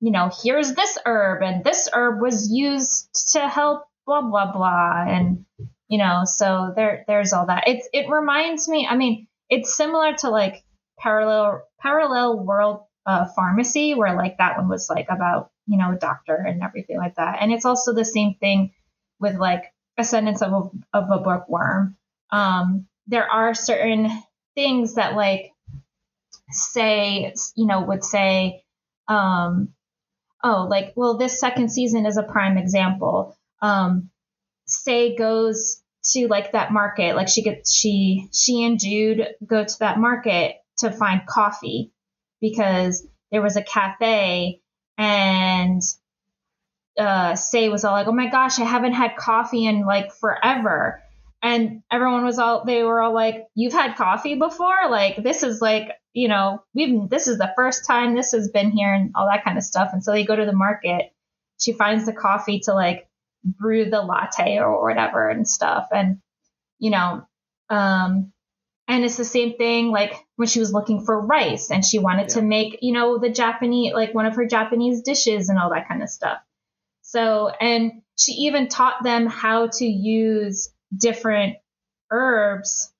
you 0.00 0.12
know, 0.12 0.30
here's 0.44 0.74
this 0.74 0.96
herb 1.04 1.42
and 1.42 1.64
this 1.64 1.88
herb 1.92 2.20
was 2.20 2.48
used 2.52 3.08
to 3.32 3.48
help 3.48 3.82
blah 4.06 4.22
blah 4.22 4.52
blah 4.52 5.04
and 5.06 5.44
you 5.88 5.98
know 5.98 6.22
so 6.24 6.72
there 6.74 7.04
there's 7.06 7.34
all 7.34 7.46
that 7.46 7.64
it's 7.66 7.86
it 7.92 8.08
reminds 8.08 8.66
me 8.66 8.86
i 8.88 8.96
mean 8.96 9.26
it's 9.50 9.76
similar 9.76 10.14
to 10.14 10.30
like 10.30 10.64
parallel 10.98 11.62
parallel 11.80 12.40
world 12.40 12.82
uh, 13.06 13.26
pharmacy 13.34 13.94
where 13.94 14.14
like 14.14 14.36
that 14.38 14.58
one 14.58 14.68
was 14.68 14.90
like 14.90 15.06
about 15.08 15.50
you 15.66 15.78
know 15.78 15.92
a 15.92 15.96
doctor 15.96 16.34
and 16.34 16.62
everything 16.62 16.98
like 16.98 17.14
that. 17.16 17.38
And 17.40 17.52
it's 17.52 17.64
also 17.64 17.94
the 17.94 18.04
same 18.04 18.34
thing 18.34 18.72
with 19.18 19.36
like 19.36 19.64
ascendance 19.96 20.42
of 20.42 20.52
a, 20.52 20.96
of 20.98 21.10
a 21.10 21.18
bookworm. 21.18 21.96
Um 22.30 22.86
there 23.06 23.30
are 23.30 23.54
certain 23.54 24.10
things 24.54 24.94
that 24.94 25.14
like 25.14 25.52
say 26.50 27.32
you 27.56 27.66
know 27.66 27.80
would 27.82 28.04
say 28.04 28.64
um 29.08 29.70
oh 30.44 30.66
like 30.68 30.92
well 30.96 31.16
this 31.16 31.40
second 31.40 31.70
season 31.70 32.06
is 32.06 32.16
a 32.16 32.22
prime 32.22 32.58
example. 32.58 33.36
Um 33.62 34.10
say 34.66 35.16
goes 35.16 35.82
to 36.12 36.28
like 36.28 36.52
that 36.52 36.72
market. 36.72 37.16
Like 37.16 37.28
she 37.28 37.42
gets 37.42 37.74
she 37.74 38.28
she 38.32 38.64
and 38.64 38.78
jude 38.78 39.26
go 39.46 39.64
to 39.64 39.78
that 39.80 39.98
market 39.98 40.56
to 40.78 40.90
find 40.90 41.26
coffee 41.26 41.92
because 42.40 43.06
there 43.30 43.42
was 43.42 43.56
a 43.56 43.62
cafe 43.62 44.60
and 44.96 45.82
uh 46.98 47.34
Sei 47.34 47.68
was 47.68 47.84
all 47.84 47.92
like 47.92 48.08
oh 48.08 48.12
my 48.12 48.28
gosh 48.28 48.58
i 48.58 48.64
haven't 48.64 48.94
had 48.94 49.16
coffee 49.16 49.66
in 49.66 49.84
like 49.86 50.12
forever. 50.12 51.02
And 51.40 51.82
everyone 51.88 52.24
was 52.24 52.40
all 52.40 52.64
they 52.64 52.82
were 52.82 53.00
all 53.00 53.14
like 53.14 53.46
you've 53.54 53.72
had 53.72 53.96
coffee 53.96 54.34
before? 54.34 54.90
Like 54.90 55.22
this 55.22 55.44
is 55.44 55.60
like 55.62 55.90
you 56.12 56.26
know 56.26 56.64
we've 56.74 57.08
this 57.08 57.28
is 57.28 57.38
the 57.38 57.52
first 57.54 57.86
time 57.86 58.14
this 58.14 58.32
has 58.32 58.48
been 58.48 58.72
here 58.72 58.92
and 58.92 59.12
all 59.14 59.28
that 59.28 59.44
kind 59.44 59.56
of 59.56 59.62
stuff. 59.62 59.90
And 59.92 60.02
so 60.02 60.10
they 60.10 60.24
go 60.24 60.34
to 60.34 60.46
the 60.46 60.52
market. 60.52 61.12
She 61.60 61.72
finds 61.72 62.06
the 62.06 62.12
coffee 62.12 62.60
to 62.64 62.74
like 62.74 63.08
brew 63.44 63.88
the 63.88 64.02
latte 64.02 64.58
or 64.58 64.82
whatever 64.82 65.28
and 65.28 65.46
stuff. 65.46 65.88
And 65.92 66.18
you 66.80 66.90
know 66.90 67.24
um 67.70 68.32
and 68.88 69.04
it's 69.04 69.16
the 69.16 69.24
same 69.24 69.56
thing 69.56 69.92
like 69.92 70.14
when 70.38 70.46
she 70.46 70.60
was 70.60 70.72
looking 70.72 71.04
for 71.04 71.20
rice 71.20 71.72
and 71.72 71.84
she 71.84 71.98
wanted 71.98 72.28
yeah. 72.28 72.34
to 72.34 72.42
make 72.42 72.78
you 72.80 72.92
know 72.92 73.18
the 73.18 73.28
japanese 73.28 73.92
like 73.92 74.14
one 74.14 74.24
of 74.24 74.36
her 74.36 74.46
japanese 74.46 75.02
dishes 75.02 75.48
and 75.48 75.58
all 75.58 75.70
that 75.70 75.88
kind 75.88 76.00
of 76.00 76.08
stuff. 76.08 76.38
So 77.02 77.48
and 77.48 78.02
she 78.16 78.32
even 78.32 78.68
taught 78.68 79.02
them 79.02 79.26
how 79.26 79.66
to 79.66 79.84
use 79.84 80.72
different 80.96 81.56
herbs 82.12 82.92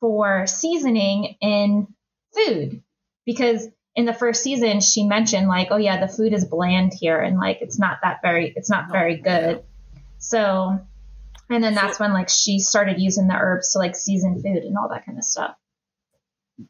for 0.00 0.46
seasoning 0.46 1.36
in 1.40 1.88
food. 2.34 2.82
Because 3.24 3.66
in 3.94 4.04
the 4.04 4.12
first 4.12 4.42
season 4.42 4.82
she 4.82 5.02
mentioned 5.02 5.48
like 5.48 5.68
oh 5.70 5.78
yeah 5.78 5.98
the 5.98 6.12
food 6.12 6.34
is 6.34 6.44
bland 6.44 6.92
here 6.92 7.18
and 7.18 7.38
like 7.38 7.62
it's 7.62 7.78
not 7.78 8.00
that 8.02 8.20
very 8.20 8.52
it's 8.54 8.68
not 8.68 8.92
very 8.92 9.16
good. 9.16 9.62
So 10.18 10.78
and 11.48 11.64
then 11.64 11.74
that's 11.74 11.98
when 11.98 12.12
like 12.12 12.28
she 12.28 12.58
started 12.58 13.00
using 13.00 13.28
the 13.28 13.34
herbs 13.34 13.72
to 13.72 13.78
like 13.78 13.96
season 13.96 14.42
food 14.42 14.62
and 14.62 14.76
all 14.76 14.90
that 14.90 15.06
kind 15.06 15.16
of 15.16 15.24
stuff 15.24 15.56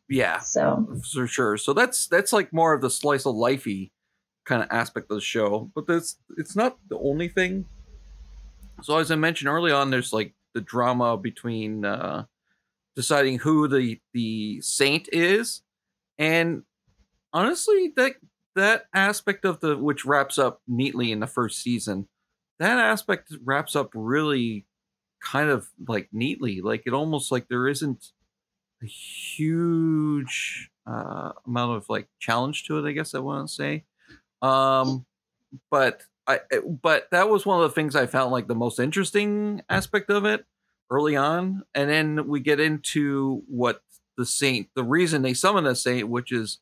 yeah 0.08 0.40
so. 0.40 1.00
for 1.12 1.26
sure. 1.26 1.56
So 1.56 1.72
that's 1.72 2.06
that's 2.08 2.32
like 2.32 2.52
more 2.52 2.72
of 2.72 2.80
the 2.80 2.90
slice 2.90 3.26
of 3.26 3.34
lifey 3.34 3.90
kind 4.44 4.62
of 4.62 4.68
aspect 4.70 5.10
of 5.10 5.16
the 5.16 5.20
show 5.20 5.72
but 5.74 5.88
that's 5.88 6.18
it's 6.36 6.56
not 6.56 6.78
the 6.88 6.98
only 6.98 7.28
thing. 7.28 7.66
So 8.82 8.98
as 8.98 9.10
i 9.10 9.14
mentioned 9.14 9.48
early 9.48 9.72
on 9.72 9.90
there's 9.90 10.12
like 10.12 10.34
the 10.56 10.60
drama 10.62 11.18
between 11.18 11.84
uh, 11.84 12.24
deciding 12.96 13.38
who 13.38 13.68
the 13.68 14.00
the 14.14 14.60
saint 14.62 15.08
is, 15.12 15.62
and 16.18 16.62
honestly, 17.32 17.92
that 17.96 18.14
that 18.56 18.86
aspect 18.94 19.44
of 19.44 19.60
the 19.60 19.76
which 19.76 20.06
wraps 20.06 20.38
up 20.38 20.62
neatly 20.66 21.12
in 21.12 21.20
the 21.20 21.26
first 21.26 21.62
season, 21.62 22.08
that 22.58 22.78
aspect 22.78 23.32
wraps 23.44 23.76
up 23.76 23.90
really 23.94 24.66
kind 25.22 25.50
of 25.50 25.68
like 25.86 26.08
neatly. 26.10 26.62
Like 26.62 26.84
it 26.86 26.94
almost 26.94 27.30
like 27.30 27.48
there 27.48 27.68
isn't 27.68 28.12
a 28.86 28.90
huge 29.36 30.70
uh, 30.86 31.32
amount 31.46 31.76
of 31.76 31.88
like 31.88 32.08
challenge 32.18 32.64
to 32.64 32.78
it. 32.78 32.88
I 32.88 32.92
guess 32.92 33.14
I 33.14 33.18
want 33.18 33.48
to 33.48 33.54
say, 33.54 33.84
um, 34.42 35.06
but 35.70 36.02
I 36.26 36.40
but 36.82 37.08
that 37.10 37.28
was 37.28 37.44
one 37.44 37.62
of 37.62 37.68
the 37.68 37.74
things 37.74 37.96
I 37.96 38.06
found 38.06 38.32
like 38.32 38.46
the 38.46 38.54
most 38.54 38.78
interesting 38.78 39.62
aspect 39.68 40.10
of 40.10 40.24
it 40.24 40.44
early 40.90 41.16
on, 41.16 41.64
and 41.74 41.90
then 41.90 42.28
we 42.28 42.40
get 42.40 42.60
into 42.60 43.42
what 43.48 43.80
the 44.16 44.26
saint, 44.26 44.68
the 44.74 44.84
reason 44.84 45.22
they 45.22 45.34
summon 45.34 45.64
the 45.64 45.74
saint, 45.74 46.08
which 46.08 46.32
is 46.32 46.58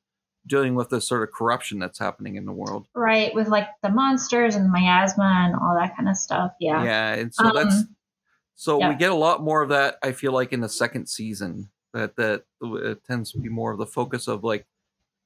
dealing 0.47 0.75
with 0.75 0.91
the 0.91 1.01
sort 1.01 1.23
of 1.23 1.33
corruption 1.33 1.79
that's 1.79 1.99
happening 1.99 2.37
in 2.37 2.45
the 2.45 2.53
world. 2.53 2.87
Right, 2.95 3.35
with 3.35 3.49
like 3.49 3.69
the 3.83 3.91
monsters 3.91 4.55
and 4.55 4.67
the 4.67 4.71
miasma 4.71 5.45
and 5.47 5.55
all 5.55 5.77
that 5.79 5.97
kind 5.97 6.09
of 6.09 6.17
stuff. 6.17 6.53
Yeah. 6.61 6.83
Yeah, 6.85 7.15
and 7.15 7.35
so 7.35 7.45
um, 7.45 7.55
that's 7.55 7.85
so 8.57 8.79
yeah. 8.79 8.91
we 8.91 8.95
get 8.95 9.11
a 9.11 9.17
lot 9.17 9.43
more 9.43 9.63
of 9.63 9.71
that. 9.71 9.97
I 10.03 10.13
feel 10.13 10.33
like 10.33 10.53
in 10.53 10.61
the 10.61 10.69
second 10.69 11.09
season 11.09 11.71
that 11.95 12.17
that 12.17 12.45
it 12.61 13.05
tends 13.05 13.33
to 13.33 13.39
be 13.39 13.49
more 13.49 13.73
of 13.73 13.79
the 13.79 13.87
focus 13.87 14.29
of 14.29 14.45
like, 14.45 14.67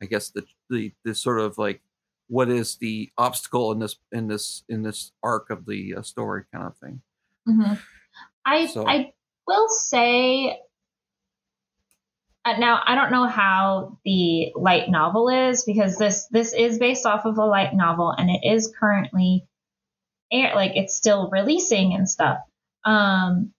I 0.00 0.06
guess 0.06 0.30
the 0.30 0.44
the 0.70 0.92
this 1.04 1.20
sort 1.20 1.40
of 1.40 1.58
like 1.58 1.82
what 2.28 2.48
is 2.50 2.76
the 2.76 3.10
obstacle 3.18 3.72
in 3.72 3.80
this 3.80 3.96
in 4.12 4.28
this 4.28 4.62
in 4.68 4.82
this 4.82 5.12
arc 5.22 5.50
of 5.50 5.66
the 5.66 5.96
uh, 5.96 6.02
story 6.02 6.44
kind 6.52 6.66
of 6.66 6.76
thing. 6.76 7.00
Mm-hmm. 7.48 7.74
I 8.46 8.66
so. 8.66 8.86
I 8.86 9.12
will 9.46 9.68
say 9.68 10.60
uh, 12.44 12.58
now 12.58 12.80
I 12.86 12.94
don't 12.94 13.10
know 13.10 13.26
how 13.26 13.98
the 14.04 14.52
light 14.54 14.88
novel 14.88 15.28
is 15.28 15.64
because 15.64 15.96
this 15.96 16.26
this 16.30 16.52
is 16.52 16.78
based 16.78 17.06
off 17.06 17.24
of 17.24 17.38
a 17.38 17.44
light 17.44 17.74
novel 17.74 18.14
and 18.16 18.30
it 18.30 18.46
is 18.46 18.72
currently 18.78 19.46
air 20.30 20.54
like 20.54 20.72
it's 20.74 20.94
still 20.94 21.30
releasing 21.30 21.94
and 21.94 22.08
stuff. 22.08 22.38
Um, 22.84 23.52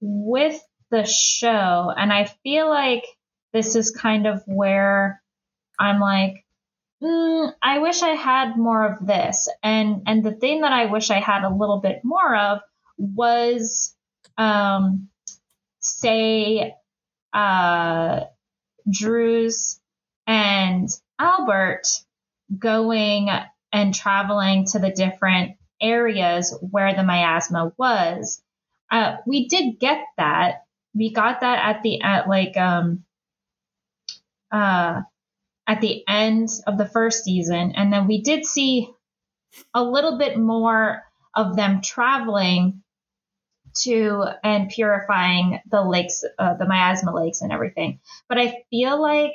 with 0.00 0.60
the 0.90 1.04
show, 1.04 1.92
and 1.96 2.12
I 2.12 2.24
feel 2.42 2.68
like 2.68 3.04
this 3.52 3.76
is 3.76 3.90
kind 3.90 4.26
of 4.26 4.42
where 4.46 5.22
I'm 5.78 6.00
like, 6.00 6.44
mm, 7.02 7.52
I 7.62 7.78
wish 7.78 8.02
I 8.02 8.10
had 8.14 8.56
more 8.56 8.84
of 8.84 9.06
this. 9.06 9.48
And 9.62 10.02
and 10.06 10.24
the 10.24 10.32
thing 10.32 10.62
that 10.62 10.72
I 10.72 10.86
wish 10.86 11.10
I 11.10 11.20
had 11.20 11.44
a 11.44 11.54
little 11.54 11.80
bit 11.80 12.00
more 12.04 12.36
of 12.36 12.60
was, 12.96 13.94
um, 14.36 15.08
Sei, 15.80 16.74
uh, 17.32 18.20
Drewes 18.90 19.80
and 20.26 20.88
Albert 21.18 21.86
going 22.56 23.28
and 23.72 23.94
traveling 23.94 24.66
to 24.66 24.78
the 24.78 24.90
different 24.90 25.52
areas 25.80 26.56
where 26.60 26.94
the 26.94 27.02
miasma 27.02 27.72
was. 27.76 28.42
Uh, 28.90 29.16
we 29.26 29.48
did 29.48 29.78
get 29.78 30.04
that. 30.16 30.62
We 30.94 31.12
got 31.12 31.40
that 31.40 31.58
at 31.58 31.82
the 31.82 32.00
at 32.02 32.28
like 32.28 32.56
um 32.56 33.04
uh 34.50 35.02
at 35.68 35.82
the 35.82 36.02
end 36.08 36.48
of 36.66 36.78
the 36.78 36.86
first 36.86 37.24
season. 37.24 37.72
And 37.76 37.92
then 37.92 38.06
we 38.06 38.22
did 38.22 38.46
see 38.46 38.88
a 39.74 39.84
little 39.84 40.18
bit 40.18 40.38
more 40.38 41.02
of 41.34 41.56
them 41.56 41.82
traveling 41.82 42.82
to 43.82 44.24
and 44.42 44.70
purifying 44.70 45.60
the 45.70 45.82
lakes, 45.82 46.24
uh, 46.38 46.54
the 46.54 46.66
miasma 46.66 47.14
lakes 47.14 47.42
and 47.42 47.52
everything. 47.52 48.00
But 48.28 48.38
I 48.38 48.64
feel 48.70 49.00
like, 49.00 49.32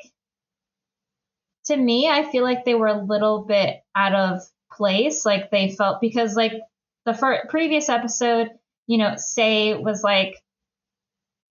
to 1.65 1.77
me, 1.77 2.09
I 2.09 2.29
feel 2.29 2.43
like 2.43 2.65
they 2.65 2.75
were 2.75 2.87
a 2.87 3.05
little 3.05 3.45
bit 3.45 3.81
out 3.95 4.15
of 4.15 4.41
place. 4.71 5.25
Like 5.25 5.51
they 5.51 5.69
felt 5.69 6.01
because 6.01 6.35
like 6.35 6.53
the 7.05 7.13
first, 7.13 7.47
previous 7.49 7.89
episode, 7.89 8.49
you 8.87 8.97
know, 8.97 9.13
Sei 9.17 9.75
was 9.75 10.03
like, 10.03 10.42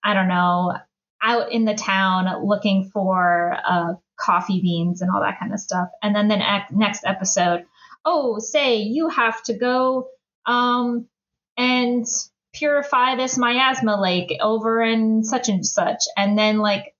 I 0.04 0.14
don't 0.14 0.28
know, 0.28 0.74
out 1.22 1.52
in 1.52 1.64
the 1.64 1.74
town 1.74 2.44
looking 2.44 2.90
for 2.92 3.56
uh, 3.64 3.94
coffee 4.18 4.60
beans 4.60 5.02
and 5.02 5.10
all 5.10 5.20
that 5.22 5.38
kind 5.38 5.52
of 5.52 5.60
stuff. 5.60 5.88
And 6.02 6.14
then 6.14 6.28
the 6.28 6.36
ne- 6.36 6.66
next 6.72 7.04
episode, 7.04 7.64
oh, 8.04 8.38
Sei 8.38 8.78
you 8.78 9.08
have 9.08 9.42
to 9.44 9.54
go 9.54 10.08
um, 10.46 11.06
and 11.56 12.04
purify 12.52 13.16
this 13.16 13.38
miasma 13.38 14.00
lake 14.00 14.36
over 14.40 14.82
in 14.82 15.24
such 15.24 15.48
and 15.48 15.64
such. 15.64 16.04
And 16.16 16.36
then, 16.36 16.58
like, 16.58 16.94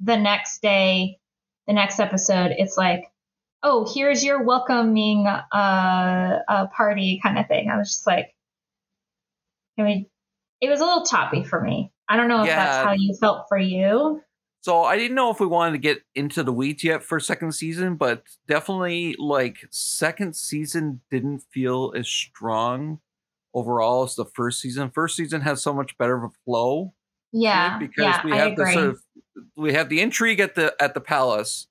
the 0.00 0.16
next 0.16 0.60
day, 0.60 1.18
the 1.66 1.72
next 1.72 2.00
episode, 2.00 2.52
it's 2.58 2.76
like, 2.76 3.10
oh, 3.62 3.90
here's 3.94 4.22
your 4.22 4.42
welcoming 4.42 5.26
uh, 5.26 6.38
uh, 6.48 6.66
party 6.76 7.20
kind 7.22 7.38
of 7.38 7.46
thing. 7.46 7.70
I 7.70 7.78
was 7.78 7.88
just 7.88 8.06
like, 8.06 8.34
I 9.78 9.82
mean, 9.82 10.06
it 10.60 10.68
was 10.68 10.80
a 10.80 10.84
little 10.84 11.06
choppy 11.06 11.44
for 11.44 11.60
me. 11.60 11.90
I 12.08 12.16
don't 12.16 12.28
know 12.28 12.42
if 12.42 12.46
yeah. 12.46 12.56
that's 12.56 12.84
how 12.86 12.92
you 12.92 13.14
felt 13.20 13.46
for 13.48 13.58
you. 13.58 14.20
So 14.64 14.82
I 14.82 14.96
didn't 14.96 15.14
know 15.14 15.30
if 15.30 15.40
we 15.40 15.46
wanted 15.46 15.72
to 15.72 15.78
get 15.78 16.02
into 16.14 16.42
the 16.42 16.52
weeds 16.52 16.82
yet 16.82 17.02
for 17.02 17.20
second 17.20 17.52
season, 17.52 17.96
but 17.96 18.22
definitely 18.48 19.14
like 19.18 19.58
second 19.70 20.34
season 20.36 21.02
didn't 21.10 21.42
feel 21.52 21.92
as 21.94 22.08
strong 22.08 23.00
overall 23.52 24.04
as 24.04 24.14
the 24.14 24.24
first 24.24 24.60
season. 24.60 24.90
First 24.90 25.16
season 25.16 25.42
has 25.42 25.62
so 25.62 25.74
much 25.74 25.98
better 25.98 26.16
of 26.16 26.30
a 26.30 26.34
flow. 26.46 26.94
Yeah, 27.30 27.78
because 27.78 28.04
yeah, 28.04 28.24
we 28.24 28.30
have 28.30 28.56
the 28.56 28.72
sort 28.72 28.86
of 28.86 29.00
we 29.56 29.72
have 29.74 29.88
the 29.88 30.00
intrigue 30.00 30.40
at 30.40 30.54
the 30.54 30.74
at 30.80 30.94
the 30.94 31.00
palace 31.00 31.66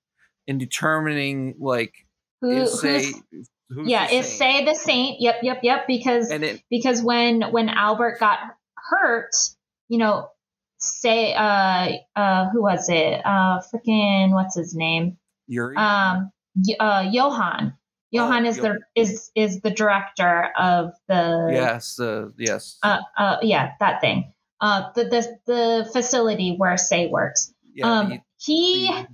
in 0.46 0.58
determining 0.58 1.56
like 1.60 1.94
Who, 2.42 2.52
is 2.52 2.80
Sei 2.80 3.12
yeah 3.86 4.10
is 4.12 4.28
Sei 4.28 4.66
the 4.66 4.76
saint. 4.76 5.22
Yep, 5.22 5.38
yep, 5.42 5.60
yep. 5.64 5.88
Because 5.88 6.30
it, 6.30 6.62
because 6.70 7.02
when 7.02 7.42
when 7.52 7.70
Albert 7.70 8.20
got 8.20 8.40
hurt, 8.76 9.32
you 9.90 9.98
know, 9.98 10.28
Sei 10.78 11.34
uh 11.34 11.92
uh 12.16 12.50
who 12.50 12.62
was 12.62 12.90
it? 12.90 13.22
Uh 13.26 13.62
freaking 13.74 14.32
what's 14.34 14.56
his 14.56 14.76
name? 14.76 15.18
Yuri. 15.48 15.76
Um 15.78 16.32
uh 16.80 17.08
Johan. 17.12 17.74
Johan 18.12 18.46
Oh, 18.46 18.50
is 18.50 18.58
the 18.58 18.80
is 18.96 19.32
is 19.36 19.62
the 19.62 19.72
director 19.72 20.50
of 20.58 20.92
the 21.08 21.50
yes. 21.52 22.00
Uh, 22.00 22.30
yes. 22.38 22.78
uh 22.84 23.00
uh 23.18 23.38
yeah, 23.42 23.72
that 23.80 24.02
thing. 24.02 24.34
Uh 24.62 24.92
the 24.96 25.06
the, 25.06 25.38
the 25.46 25.90
facility 25.92 26.56
where 26.58 26.78
Sei 26.78 27.08
works. 27.08 27.54
yeah. 27.74 28.00
um 28.00 28.10
the- 28.10 28.20
he 28.38 28.88
the- 28.88 29.08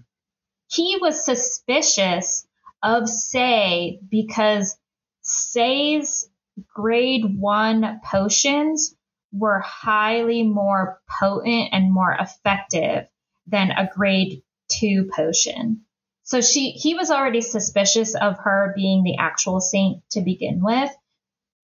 he 0.72 0.98
was 1.02 1.24
suspicious 1.26 2.46
of 2.84 3.08
Sei 3.10 4.00
because 4.10 4.78
Sei's 5.22 6.30
grade 6.74 7.24
one 7.40 8.00
potions 8.04 8.96
were 9.32 9.60
highly 9.60 10.44
more 10.44 11.00
potent 11.20 11.70
and 11.72 11.94
more 11.94 12.16
effective 12.20 13.08
than 13.48 13.72
a 13.72 13.90
grade 13.94 14.42
two 14.70 15.10
potion. 15.16 15.82
So 16.24 16.42
she 16.42 16.72
he 16.72 16.94
was 16.94 17.10
already 17.10 17.42
suspicious 17.42 18.16
of 18.16 18.38
her 18.40 18.74
being 18.76 19.04
the 19.04 19.18
actual 19.18 19.60
saint 19.60 20.04
to 20.12 20.22
begin 20.22 20.62
with. 20.62 20.92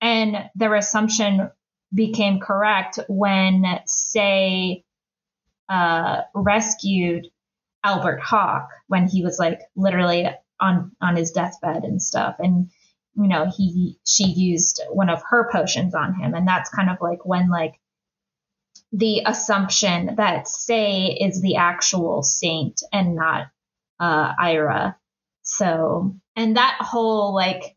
And 0.01 0.49
their 0.55 0.75
assumption 0.75 1.51
became 1.93 2.39
correct 2.39 2.99
when 3.07 3.63
Sei 3.85 4.83
uh, 5.69 6.21
rescued 6.33 7.27
Albert 7.83 8.21
Hawke 8.21 8.69
when 8.87 9.07
he 9.07 9.23
was 9.23 9.37
like 9.39 9.61
literally 9.75 10.27
on 10.59 10.91
on 11.01 11.15
his 11.15 11.31
deathbed 11.31 11.83
and 11.83 12.01
stuff 12.01 12.37
and 12.39 12.69
you 13.15 13.27
know 13.27 13.45
he 13.55 13.97
she 14.05 14.25
used 14.25 14.81
one 14.91 15.09
of 15.09 15.21
her 15.29 15.49
potions 15.51 15.95
on 15.95 16.13
him 16.15 16.33
and 16.33 16.47
that's 16.47 16.69
kind 16.69 16.89
of 16.89 16.97
like 17.01 17.25
when 17.25 17.49
like 17.49 17.75
the 18.91 19.21
assumption 19.25 20.15
that 20.15 20.47
Sei 20.47 21.17
is 21.19 21.41
the 21.41 21.55
actual 21.57 22.23
saint 22.23 22.81
and 22.93 23.15
not 23.15 23.47
uh 23.99 24.33
Ira 24.39 24.97
so 25.41 26.15
and 26.35 26.57
that 26.57 26.77
whole 26.81 27.33
like 27.33 27.75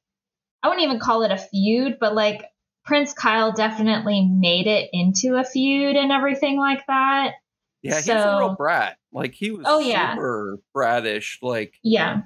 I 0.62 0.68
wouldn't 0.68 0.84
even 0.84 1.00
call 1.00 1.22
it 1.22 1.30
a 1.30 1.38
feud 1.38 1.98
but 2.00 2.14
like 2.14 2.44
Prince 2.84 3.12
Kyle 3.12 3.52
definitely 3.52 4.26
made 4.26 4.66
it 4.66 4.90
into 4.92 5.36
a 5.36 5.44
feud 5.44 5.96
and 5.96 6.10
everything 6.10 6.58
like 6.58 6.86
that 6.86 7.34
yeah, 7.80 7.96
he's 8.00 8.08
a 8.08 8.36
real 8.38 8.56
brat. 8.56 8.96
Like 9.12 9.34
he 9.34 9.52
was 9.52 9.64
Oh, 9.68 9.78
yeah. 9.78 10.14
super 10.14 10.58
bratish. 10.74 11.38
Like 11.42 11.74
yeah 11.82 12.22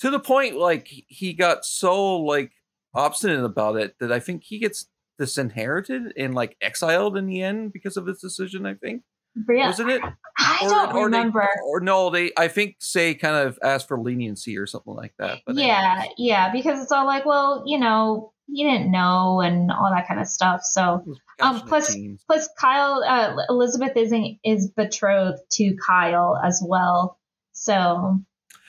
to 0.00 0.10
the 0.10 0.20
point 0.20 0.56
like 0.56 0.88
he 0.88 1.32
got 1.32 1.64
so 1.64 2.16
like 2.18 2.52
obstinate 2.94 3.44
about 3.44 3.76
it 3.76 3.94
that 4.00 4.12
I 4.12 4.20
think 4.20 4.44
he 4.44 4.58
gets 4.58 4.86
disinherited 5.18 6.12
and 6.16 6.34
like 6.34 6.56
exiled 6.60 7.16
in 7.16 7.26
the 7.26 7.42
end 7.42 7.72
because 7.72 7.96
of 7.96 8.06
his 8.06 8.20
decision. 8.20 8.66
I 8.66 8.74
think 8.74 9.02
Bria- 9.36 9.66
wasn't 9.66 9.90
it? 9.90 10.02
I 10.38 10.58
don't 10.62 10.94
or 10.94 11.04
remember. 11.06 11.40
They, 11.40 11.60
or 11.64 11.80
no, 11.80 12.10
they 12.10 12.32
I 12.36 12.48
think 12.48 12.76
Sei 12.80 13.14
kind 13.14 13.36
of 13.36 13.58
asked 13.62 13.88
for 13.88 14.00
leniency 14.00 14.56
or 14.56 14.66
something 14.66 14.94
like 14.94 15.14
that. 15.18 15.40
But 15.46 15.56
yeah, 15.56 16.04
yeah, 16.16 16.52
because 16.52 16.80
it's 16.80 16.92
all 16.92 17.06
like, 17.06 17.26
well, 17.26 17.64
you 17.66 17.78
know, 17.78 18.32
he 18.46 18.64
didn't 18.64 18.90
know 18.90 19.40
and 19.40 19.70
all 19.70 19.90
that 19.94 20.08
kind 20.08 20.20
of 20.20 20.26
stuff. 20.26 20.62
So 20.62 21.04
Um, 21.40 21.60
plus- 21.62 21.96
plus 22.26 22.48
Kyle 22.58 23.02
uh, 23.06 23.36
Elizabeth 23.48 23.96
isn't 23.96 24.38
is 24.44 24.70
betrothed 24.70 25.40
to 25.52 25.76
Kyle 25.86 26.40
as 26.42 26.62
well. 26.66 27.18
So 27.52 28.20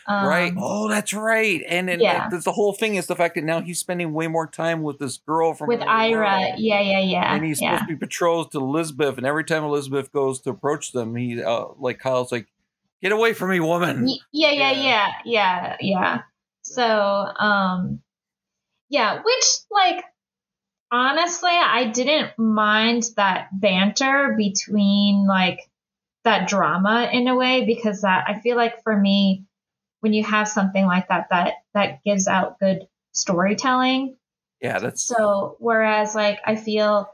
um, 0.10 0.26
right. 0.26 0.54
Oh, 0.58 0.90
that's 0.90 1.14
right. 1.14 1.62
And 1.68 1.88
then 1.88 2.00
yeah. 2.00 2.30
the 2.30 2.52
whole 2.52 2.74
thing 2.74 2.96
is 2.96 3.06
the 3.06 3.16
fact 3.16 3.36
that 3.36 3.44
now 3.44 3.62
he's 3.62 3.78
spending 3.78 4.12
way 4.12 4.28
more 4.28 4.48
time 4.48 4.82
with 4.82 4.98
this 4.98 5.18
girl 5.18 5.54
from 5.54 5.68
with 5.68 5.82
Ira, 5.82 6.56
yeah, 6.58 6.82
yeah, 6.82 7.00
yeah, 7.00 7.36
and 7.36 7.46
he's 7.46 7.62
yeah. 7.62 7.76
supposed 7.76 7.90
to 7.90 7.96
be 7.96 8.00
betrothed 8.00 8.52
to 8.54 8.58
Elizabeth, 8.58 9.18
and 9.18 9.28
every 9.28 9.44
time 9.44 9.64
Elizabeth 9.64 10.12
goes 10.12 10.42
to 10.42 10.50
approach 10.50 10.94
them, 10.94 11.16
he 11.16 11.44
uh, 11.44 11.66
like 11.78 12.00
Kyle's 12.00 12.32
like, 12.32 12.48
"Get 13.04 13.12
away 13.12 13.34
from 13.34 13.52
me, 13.52 13.60
woman!" 13.60 14.08
Yeah, 14.32 14.52
Yeah. 14.52 14.72
yeah, 14.72 15.12
yeah, 15.26 15.78
yeah. 15.80 16.22
So, 16.64 16.84
um, 16.84 18.02
yeah, 18.90 19.22
which 19.22 19.46
like 19.70 20.04
honestly, 20.92 21.52
I 21.52 21.86
didn't 21.86 22.32
mind 22.40 23.04
that 23.16 23.50
banter 23.54 24.34
between 24.36 25.28
like 25.28 25.60
that 26.24 26.48
drama 26.48 27.10
in 27.14 27.28
a 27.28 27.36
way 27.36 27.66
because 27.66 28.02
that 28.02 28.26
I 28.28 28.40
feel 28.40 28.58
like 28.58 28.82
for 28.82 28.98
me, 28.98 29.46
when 30.02 30.14
you 30.14 30.24
have 30.24 30.48
something 30.48 30.86
like 30.86 31.08
that, 31.10 31.28
that 31.30 31.54
that 31.74 32.04
gives 32.04 32.28
out 32.28 32.60
good 32.60 32.88
storytelling. 33.12 34.16
Yeah, 34.62 34.80
that's 34.80 35.04
So 35.04 35.56
whereas 35.60 36.16
like 36.16 36.40
I 36.46 36.56
feel 36.56 37.10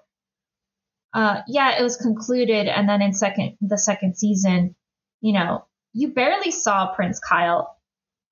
uh 1.14 1.42
yeah, 1.48 1.80
it 1.80 1.84
was 1.84 1.98
concluded 1.98 2.68
and 2.68 2.88
then 2.88 3.02
in 3.02 3.14
second 3.14 3.58
the 3.62 3.78
second 3.78 4.18
season, 4.18 4.76
you 5.22 5.34
know, 5.34 5.66
you 5.94 6.10
barely 6.10 6.52
saw 6.52 6.94
Prince 6.94 7.20
Kyle 7.20 7.78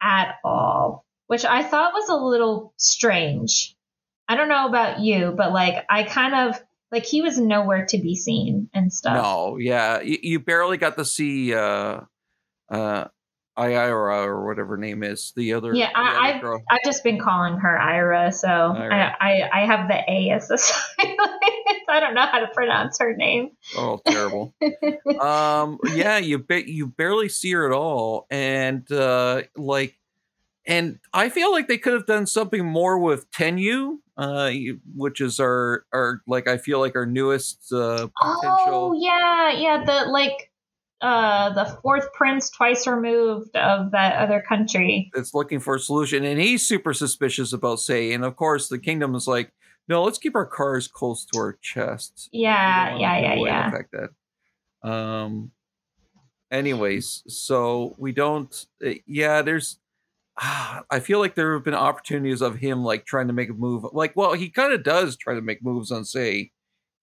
at 0.02 0.36
all, 0.44 1.06
which 1.28 1.46
I 1.46 1.64
thought 1.64 1.94
was 1.94 2.10
a 2.10 2.16
little 2.16 2.74
strange. 2.78 3.76
I 4.28 4.36
don't 4.36 4.50
know 4.50 4.68
about 4.68 5.00
you, 5.00 5.34
but 5.36 5.54
like 5.54 5.86
I 5.90 6.04
kind 6.04 6.36
of 6.36 6.62
like 6.92 7.06
he 7.06 7.22
was 7.22 7.40
nowhere 7.40 7.88
to 7.88 7.98
be 7.98 8.16
seen 8.16 8.70
and 8.74 8.94
stuff. 8.94 9.16
no, 9.16 9.58
yeah, 9.58 10.02
you, 10.02 10.18
you 10.22 10.40
barely 10.40 10.78
got 10.78 10.96
to 10.98 11.06
see 11.06 11.54
uh, 11.54 12.02
uh, 12.70 13.06
Ira 13.56 14.24
or 14.24 14.46
whatever 14.46 14.76
her 14.76 14.78
name 14.78 15.04
is 15.04 15.32
the 15.36 15.54
other. 15.54 15.74
Yeah, 15.74 15.90
the 15.90 16.00
I- 16.00 16.40
girl. 16.40 16.64
I've 16.70 16.80
just 16.84 17.04
been 17.04 17.20
calling 17.20 17.58
her 17.58 17.78
Ira, 17.80 18.32
so 18.32 18.48
Ira. 18.48 19.16
I, 19.20 19.42
I 19.42 19.62
I 19.62 19.66
have 19.66 19.88
the 19.88 20.00
A 20.12 20.30
as 20.32 20.50
a 20.50 20.58
silent. 20.58 21.20
I 21.90 22.00
don't 22.00 22.16
know 22.16 22.26
how 22.26 22.40
to 22.40 22.48
pronounce 22.54 22.98
her 23.00 23.16
name. 23.16 23.52
Oh, 23.78 24.00
terrible. 24.06 24.56
um, 25.22 25.78
yeah, 25.94 26.18
you 26.18 26.40
ba- 26.40 26.70
you 26.70 26.88
barely 26.88 27.30
see 27.30 27.52
her 27.52 27.68
at 27.68 27.76
all, 27.76 28.26
and 28.32 28.90
uh, 28.92 29.44
like, 29.56 29.96
and 30.66 31.00
I 31.14 31.30
feel 31.30 31.52
like 31.52 31.68
they 31.68 31.78
could 31.78 31.94
have 31.94 32.08
done 32.08 32.26
something 32.26 32.66
more 32.66 32.98
with 32.98 33.30
Tenyu, 33.32 33.98
uh, 34.18 34.52
which 34.96 35.22
is 35.22 35.40
our 35.40 35.86
our 35.94 36.22
like 36.26 36.48
I 36.48 36.58
feel 36.58 36.80
like 36.80 36.96
our 36.96 37.06
newest 37.06 37.72
uh, 37.72 38.08
potential. 38.20 38.64
Oh 38.68 38.94
yeah, 39.00 39.52
yeah. 39.52 39.84
The 39.86 40.10
like 40.10 40.50
uh 41.04 41.54
the 41.54 41.66
fourth 41.82 42.12
prince 42.14 42.50
twice 42.50 42.88
removed 42.88 43.56
of 43.56 43.92
that 43.92 44.16
other 44.18 44.44
country. 44.48 45.12
It's 45.16 45.34
looking 45.34 45.60
for 45.60 45.76
a 45.76 45.80
solution, 45.80 46.24
and 46.26 46.40
he's 46.40 46.66
super 46.66 46.94
suspicious 46.94 47.54
about 47.54 47.80
Sei, 47.82 48.14
and 48.14 48.24
of 48.26 48.36
course 48.36 48.70
the 48.70 48.80
kingdom 48.80 49.14
is 49.14 49.28
like, 49.28 49.52
no, 49.88 50.04
let's 50.04 50.18
keep 50.18 50.36
our 50.36 50.46
cars 50.46 50.88
close 50.88 51.26
to 51.26 51.38
our 51.40 51.58
chests. 51.62 52.30
Yeah, 52.32 52.98
yeah, 52.98 53.20
yeah, 53.20 53.36
yeah. 53.36 53.72
fact 53.72 53.94
that. 53.94 54.90
Um. 54.90 55.52
Anyways, 56.52 57.24
so 57.28 57.96
we 57.98 58.12
don't. 58.12 58.66
uh, 58.86 58.92
Yeah, 59.08 59.42
there's. 59.42 59.80
ah, 60.40 60.84
I 60.90 61.00
feel 61.00 61.20
like 61.20 61.36
there 61.36 61.54
have 61.54 61.64
been 61.64 61.74
opportunities 61.74 62.42
of 62.42 62.58
him 62.58 62.84
like 62.84 63.06
trying 63.06 63.28
to 63.28 63.34
make 63.34 63.50
a 63.50 63.54
move. 63.54 63.86
Like, 63.92 64.16
well, 64.16 64.34
he 64.34 64.50
kind 64.50 64.72
of 64.74 64.84
does 64.84 65.18
try 65.18 65.34
to 65.34 65.42
make 65.42 65.64
moves 65.64 65.92
on 65.92 66.06
Sei, 66.06 66.52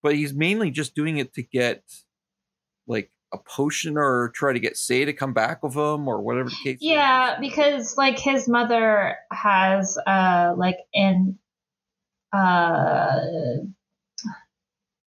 but 0.02 0.14
he's 0.14 0.32
mainly 0.32 0.70
just 0.70 0.94
doing 0.94 1.18
it 1.18 1.34
to 1.34 1.42
get 1.42 1.82
like 2.86 3.10
a 3.32 3.38
potion 3.38 3.96
or 3.96 4.30
try 4.34 4.52
to 4.52 4.58
get 4.60 4.76
Sei 4.76 5.04
to 5.04 5.12
come 5.12 5.32
back 5.32 5.62
with 5.62 5.74
him 5.74 6.08
or 6.08 6.20
whatever 6.20 6.48
the 6.48 6.56
case. 6.64 6.76
is. 6.76 6.82
Yeah, 6.82 7.38
because 7.40 7.96
like 7.96 8.18
his 8.18 8.48
mother 8.48 9.16
has 9.32 9.96
uh 10.06 10.54
like 10.56 10.76
in 10.92 11.38
uh 12.32 13.16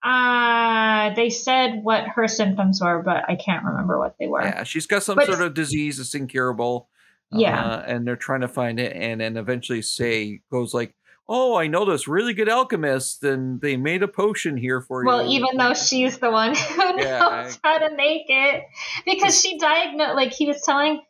uh 0.03 1.15
they 1.15 1.29
said 1.31 1.81
what 1.83 2.05
her 2.09 2.27
symptoms 2.29 2.81
were, 2.83 3.03
but 3.03 3.25
I 3.29 3.37
can't 3.37 3.65
remember 3.65 3.99
what 3.99 4.17
they 4.19 4.27
were. 4.27 4.43
Yeah, 4.43 4.65
she's 4.65 4.87
got 4.87 5.03
some 5.03 5.17
But- 5.17 5.27
sort 5.27 5.41
of 5.43 5.55
disease 5.55 5.99
that's 5.99 6.15
incurable. 6.15 6.89
Yeah. 7.33 7.65
uh, 7.65 7.85
and 7.87 8.05
they're 8.05 8.17
trying 8.17 8.41
to 8.41 8.49
find 8.49 8.81
it, 8.81 8.97
and 8.97 9.21
then 9.21 9.37
eventually 9.37 9.83
Sei 9.83 10.41
goes 10.51 10.75
like, 10.75 10.97
"Oh, 11.33 11.55
I 11.57 11.69
know 11.69 11.85
this 11.85 12.09
really 12.09 12.35
good 12.35 12.49
alchemist, 12.49 13.23
and 13.23 13.61
they 13.61 13.77
made 13.77 14.03
a 14.03 14.09
potion 14.09 14.57
here 14.57 14.81
for 14.81 15.05
Well, 15.05 15.19
you." 15.23 15.23
Well, 15.23 15.33
even 15.33 15.57
though 15.59 15.75
she's 15.75 16.19
the 16.19 16.31
one 16.31 16.55
who 16.57 17.01
Yeah, 17.01 17.21
knows 17.21 17.59
how 17.63 17.79
to 17.79 17.95
make 17.97 18.25
it, 18.29 18.65
because 19.07 19.41
she 19.41 19.57
diagnosed, 19.59 20.17
like 20.17 20.33
he 20.33 20.47
was 20.47 20.61
telling, 20.63 21.01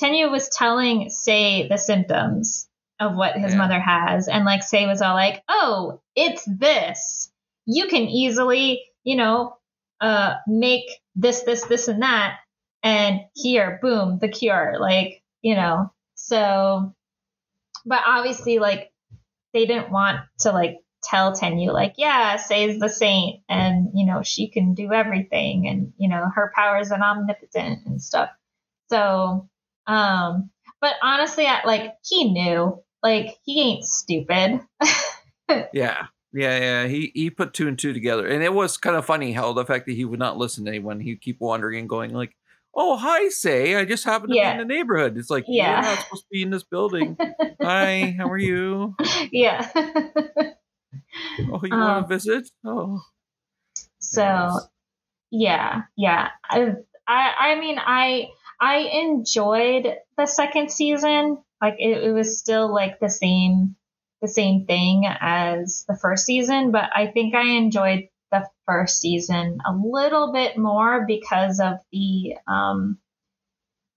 Tenya 0.00 0.30
was 0.30 0.48
telling 0.50 1.08
Sei 1.10 1.66
the 1.68 1.78
symptoms 1.78 2.68
of 3.00 3.16
what 3.16 3.34
his 3.36 3.52
Yeah. 3.52 3.58
mother 3.58 3.80
has, 3.80 4.28
and 4.28 4.44
like 4.44 4.62
Sei 4.62 4.86
was 4.86 5.00
all 5.02 5.14
like, 5.14 5.42
"Oh, 5.48 6.02
it's 6.14 6.44
this. 6.44 7.32
You 7.64 7.86
can 7.88 8.02
easily, 8.02 8.84
you 9.04 9.16
know, 9.16 9.56
uh, 10.00 10.34
make 10.46 10.84
this, 11.16 11.42
this, 11.44 11.64
this, 11.64 11.88
and 11.88 12.02
that, 12.02 12.38
and 12.82 13.20
here, 13.34 13.78
boom, 13.82 14.18
the 14.18 14.28
cure." 14.28 14.76
Like, 14.78 15.22
you 15.40 15.54
know, 15.56 15.90
so, 16.14 16.94
but 17.86 18.02
obviously, 18.06 18.58
like 18.58 18.91
they 19.52 19.66
didn't 19.66 19.90
want 19.90 20.20
to 20.40 20.50
like 20.50 20.78
tell 21.02 21.32
Tenyu 21.32 21.72
like, 21.72 21.94
yeah, 21.96 22.36
Sei's 22.36 22.78
the 22.78 22.88
saint 22.88 23.42
and 23.48 23.90
you 23.94 24.06
know, 24.06 24.22
she 24.22 24.48
can 24.48 24.74
do 24.74 24.92
everything 24.92 25.66
and 25.68 25.92
you 25.96 26.08
know, 26.08 26.28
her 26.34 26.52
powers 26.54 26.90
are 26.90 27.00
omnipotent 27.00 27.80
and 27.86 28.02
stuff. 28.02 28.30
So, 28.90 29.48
um 29.86 30.50
but 30.80 30.94
honestly, 31.02 31.46
I, 31.46 31.64
like 31.64 31.94
he 32.04 32.32
knew, 32.32 32.82
like 33.02 33.36
he 33.44 33.60
ain't 33.62 33.84
stupid. 33.84 34.60
yeah, 35.72 36.06
Yeah, 36.32 36.58
yeah. 36.58 36.86
He 36.86 37.12
he 37.14 37.30
put 37.30 37.52
two 37.52 37.68
and 37.68 37.78
two 37.78 37.92
together, 37.92 38.26
and 38.26 38.42
it 38.42 38.52
was 38.52 38.76
kind 38.78 38.96
of 38.96 39.04
funny 39.04 39.32
how 39.32 39.52
the 39.52 39.64
fact 39.66 39.86
that 39.86 39.92
he 39.92 40.04
would 40.04 40.18
not 40.18 40.38
listen 40.38 40.64
to 40.64 40.70
anyone, 40.70 41.00
he'd 41.00 41.20
keep 41.20 41.40
wandering 41.40 41.78
and 41.78 41.88
going 41.88 42.14
like, 42.14 42.34
"Oh, 42.74 42.96
hi, 42.96 43.28
Sei, 43.28 43.76
I 43.76 43.84
just 43.84 44.04
happen 44.04 44.28
to 44.30 44.34
Yeah. 44.34 44.56
be 44.56 44.60
in 44.62 44.68
the 44.68 44.74
neighborhood." 44.74 45.16
It's 45.18 45.30
like 45.30 45.44
Yeah. 45.48 45.80
you're 45.82 45.90
not 45.90 46.00
supposed 46.02 46.22
to 46.24 46.28
be 46.30 46.42
in 46.42 46.50
this 46.50 46.64
building. 46.64 47.16
hi, 47.62 48.14
how 48.18 48.30
are 48.30 48.36
you? 48.38 48.94
yeah. 49.30 49.68
Oh, 51.50 51.60
you 51.64 51.72
Um, 51.72 51.80
want 51.80 52.08
to 52.08 52.14
visit? 52.14 52.48
Oh, 52.64 53.00
so 53.98 54.22
Yes. 54.22 54.68
yeah, 55.30 55.82
yeah. 55.96 56.28
I, 56.48 56.74
I 57.06 57.32
I 57.38 57.60
mean 57.60 57.78
I 57.78 58.28
I 58.60 58.76
enjoyed 59.04 59.86
the 60.16 60.26
second 60.26 60.70
season. 60.70 61.38
Like 61.60 61.76
it, 61.78 62.02
it 62.04 62.12
was 62.12 62.38
still 62.38 62.72
like 62.72 63.00
the 63.00 63.08
same 63.10 63.76
the 64.20 64.28
same 64.28 64.66
thing 64.66 65.04
as 65.06 65.84
the 65.88 65.96
first 66.00 66.26
season, 66.26 66.70
but 66.70 66.90
I 66.94 67.08
think 67.08 67.34
I 67.34 67.56
enjoyed 67.56 68.08
first 68.66 69.00
season 69.00 69.58
a 69.66 69.72
little 69.72 70.32
bit 70.32 70.56
more 70.56 71.04
because 71.06 71.60
of 71.60 71.74
the 71.92 72.36
um 72.46 72.98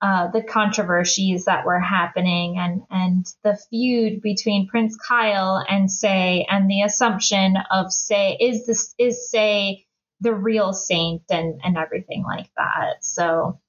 uh, 0.02 0.30
the 0.30 0.44
controversies 0.44 1.46
that 1.46 1.66
were 1.66 1.80
happening 1.80 2.58
and 2.60 2.82
and 2.92 3.26
the 3.44 3.58
feud 3.70 4.22
between 4.22 4.68
Prince 4.68 4.98
Kyle 4.98 5.64
and 5.68 5.90
Sei 5.90 6.46
and 6.50 6.70
the 6.70 6.82
assumption 6.82 7.56
of 7.72 7.92
Sei 7.92 8.38
is 8.40 8.68
this 8.68 8.94
is 9.00 9.32
Sei 9.32 9.86
the 10.20 10.34
real 10.34 10.74
saint 10.74 11.24
and 11.30 11.60
and 11.64 11.78
everything 11.78 12.24
like 12.24 12.50
that. 12.58 13.04
So 13.04 13.60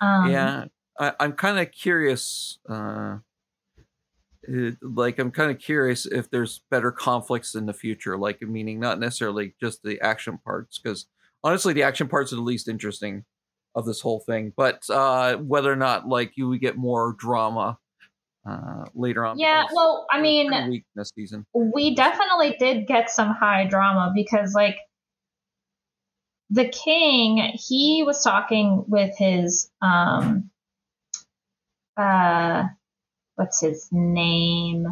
um, 0.00 0.30
yeah. 0.30 0.64
I, 0.98 1.12
I'm 1.20 1.32
kind 1.32 1.58
of 1.58 1.70
curious. 1.72 2.58
Uh, 2.68 3.18
it- 4.48 4.76
like 4.82 5.18
I'm 5.18 5.30
kind 5.30 5.50
of 5.50 5.58
curious 5.58 6.06
if 6.06 6.30
there's 6.30 6.60
better 6.70 6.90
conflicts 6.92 7.54
in 7.54 7.66
the 7.66 7.72
future. 7.72 8.16
Like 8.18 8.40
meaning 8.42 8.80
not 8.80 8.98
necessarily 8.98 9.54
just 9.60 9.82
the 9.82 10.00
action 10.00 10.38
parts, 10.44 10.78
because 10.78 11.06
honestly, 11.42 11.72
the 11.72 11.82
action 11.82 12.08
parts 12.08 12.32
are 12.32 12.36
the 12.36 12.42
least 12.42 12.68
interesting 12.68 13.24
of 13.74 13.86
this 13.86 14.00
whole 14.00 14.20
thing. 14.20 14.52
But 14.56 14.88
uh, 14.88 15.36
whether 15.36 15.72
or 15.72 15.76
not 15.76 16.06
like 16.08 16.32
you 16.36 16.48
would 16.48 16.60
get 16.60 16.76
more 16.76 17.14
drama 17.18 17.78
uh, 18.48 18.84
later 18.94 19.24
on. 19.24 19.38
yeah. 19.38 19.64
Well, 19.72 20.06
I 20.12 20.20
mean, 20.20 20.50
weak 20.68 20.84
this 20.94 21.10
season. 21.16 21.46
we 21.54 21.94
definitely 21.94 22.56
did 22.58 22.86
get 22.86 23.10
some 23.10 23.30
high 23.30 23.64
drama 23.66 24.12
because 24.14 24.54
like 24.54 24.76
the 26.50 26.68
king 26.68 27.38
he 27.54 28.02
was 28.06 28.22
talking 28.22 28.84
with 28.86 29.16
his 29.16 29.70
um 29.80 30.50
uh 31.96 32.64
what's 33.36 33.60
his 33.60 33.88
name? 33.92 34.86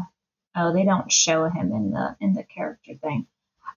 Oh 0.56 0.72
they 0.72 0.84
don't 0.84 1.10
show 1.10 1.48
him 1.48 1.72
in 1.72 1.90
the 1.90 2.16
in 2.20 2.34
the 2.34 2.42
character 2.42 2.92
thing. 3.00 3.26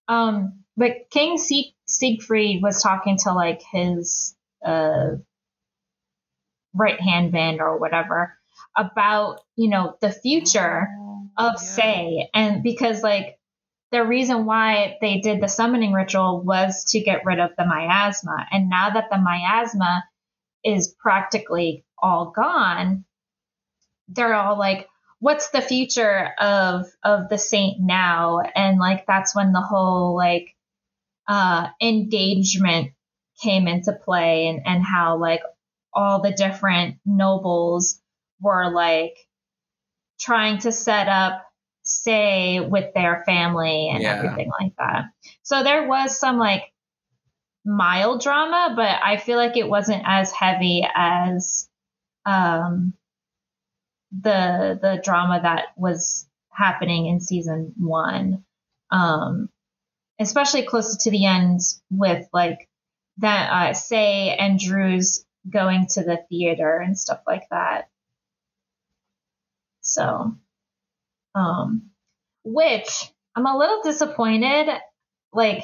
Um 0.08 0.64
but 0.78 1.10
king 1.10 1.38
Sieg- 1.38 1.74
siegfried 1.86 2.62
was 2.62 2.82
talking 2.82 3.18
to 3.24 3.34
like 3.34 3.62
his 3.72 4.36
uh 4.66 5.16
right 6.74 7.00
hand 7.00 7.32
man 7.32 7.62
or 7.62 7.78
whatever 7.78 8.38
about 8.76 9.42
you 9.56 9.70
know 9.70 9.96
the 10.02 10.12
future 10.12 10.88
of 11.38 11.54
Yeah. 11.54 11.60
Sei 11.60 12.30
and 12.34 12.64
because 12.64 13.02
like 13.02 13.40
the 13.92 14.04
reason 14.04 14.46
why 14.46 14.98
they 15.00 15.20
did 15.20 15.42
the 15.42 15.48
summoning 15.48 15.94
ritual 15.94 16.42
was 16.42 16.84
to 16.92 17.00
get 17.00 17.24
rid 17.24 17.40
of 17.40 17.52
the 17.58 17.66
miasma. 17.66 18.46
And 18.52 18.70
now 18.70 18.90
that 18.90 19.10
the 19.10 19.18
miasma 19.18 20.04
is 20.66 20.94
practically 21.00 21.86
all 21.98 22.32
gone 22.36 23.06
they're 24.10 24.34
all 24.34 24.58
like 24.58 24.88
what's 25.20 25.50
the 25.50 25.62
future 25.62 26.30
of 26.40 26.86
of 27.04 27.30
the 27.30 27.38
saint 27.38 27.80
now 27.80 28.40
and 28.56 28.80
like 28.80 29.06
that's 29.08 29.36
when 29.36 29.52
the 29.52 29.62
whole 29.62 30.16
like 30.16 30.56
uh 31.28 31.68
engagement 31.82 32.92
came 33.42 33.68
into 33.68 33.92
play 33.94 34.48
and 34.48 34.62
and 34.66 34.84
how 34.84 35.18
like 35.18 35.42
all 35.94 36.22
the 36.22 36.32
different 36.32 36.98
nobles 37.06 38.02
were 38.42 38.70
like 38.72 39.16
trying 40.20 40.60
to 40.60 40.72
set 40.72 41.08
up 41.08 41.46
Sei 41.84 42.60
with 42.60 42.94
their 42.94 43.24
family 43.26 43.90
and 43.90 44.02
Yeah. 44.02 44.16
everything 44.16 44.52
like 44.60 44.76
that. 44.78 45.06
So 45.44 45.64
there 45.64 45.88
was 45.88 46.20
some 46.20 46.38
like 46.38 46.64
mild 47.64 48.22
drama, 48.22 48.74
but 48.76 49.00
I 49.04 49.18
feel 49.18 49.38
like 49.38 49.56
it 49.56 49.70
wasn't 49.70 50.04
as 50.06 50.32
heavy 50.32 50.84
as 50.96 51.70
um 52.26 52.94
the 54.22 54.80
the 54.82 55.02
drama 55.04 55.40
that 55.42 55.66
was 55.78 56.28
happening 56.50 57.08
in 57.08 57.20
season 57.20 57.74
1. 57.78 58.44
Um 58.92 59.50
especially 60.20 60.64
closer 60.64 60.98
to 60.98 61.12
the 61.12 61.26
end 61.26 61.60
with 61.90 62.28
like 62.34 62.70
that 63.18 63.50
uh 63.52 63.74
Sei 63.74 64.36
and 64.38 64.60
Drewes 64.60 65.26
going 65.50 65.88
to 65.92 66.04
the 66.04 66.20
theater 66.30 66.78
and 66.78 66.98
stuff 66.98 67.22
like 67.28 67.44
that. 67.52 67.90
So, 69.82 70.36
um, 71.36 71.92
which 72.44 73.12
I'm 73.36 73.46
a 73.46 73.58
little 73.58 73.82
disappointed. 73.84 74.70
Like, 75.32 75.64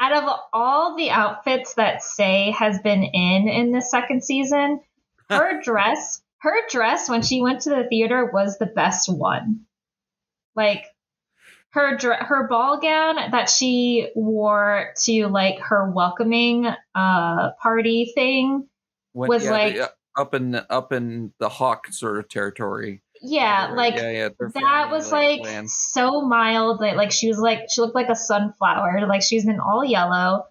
out 0.00 0.12
of 0.12 0.40
all 0.52 0.96
the 0.96 1.10
outfits 1.10 1.74
that 1.74 2.02
Sei 2.02 2.50
has 2.50 2.80
been 2.80 3.04
in 3.04 3.48
in 3.48 3.70
the 3.70 3.80
second 3.80 4.24
season, 4.24 4.80
her 5.28 5.60
dress, 5.64 6.20
her 6.46 6.68
dress 6.70 7.08
when 7.08 7.22
she 7.22 7.42
went 7.42 7.62
to 7.62 7.70
the 7.70 7.84
theater 7.88 8.30
was 8.32 8.56
the 8.58 8.66
best 8.66 9.08
one. 9.12 9.62
Like, 10.54 10.84
her 11.70 11.98
her 12.00 12.48
ball 12.48 12.80
gown 12.80 13.16
that 13.32 13.50
she 13.50 14.08
wore 14.14 14.94
to 15.04 15.26
like 15.26 15.58
her 15.58 15.90
welcoming 15.90 16.66
uh 16.94 17.50
party 17.60 18.12
thing 18.14 18.66
When- 19.12 19.28
was 19.28 19.44
yeah, 19.44 19.50
like- 19.50 19.74
the- 19.74 19.92
up 20.16 20.32
in 20.34 20.54
up 20.54 20.92
in 20.94 21.34
the 21.38 21.50
Hawke 21.50 21.88
sort 21.90 22.18
of 22.18 22.30
territory. 22.30 23.02
yeah 23.20 23.72
like 23.76 23.96
yeah, 23.96 24.10
yeah, 24.10 24.28
that 24.54 24.88
was 24.90 25.12
like 25.12 25.42
so 25.66 26.22
mild 26.22 26.80
that 26.80 26.96
like 26.96 27.12
she 27.12 27.28
was 27.28 27.38
like 27.38 27.64
she 27.68 27.82
looked 27.82 27.94
like 27.94 28.08
a 28.08 28.14
sunflower 28.16 29.06
like 29.06 29.20
she 29.22 29.36
was 29.36 29.44
in 29.46 29.60
all 29.60 29.84
yellow 29.84 30.44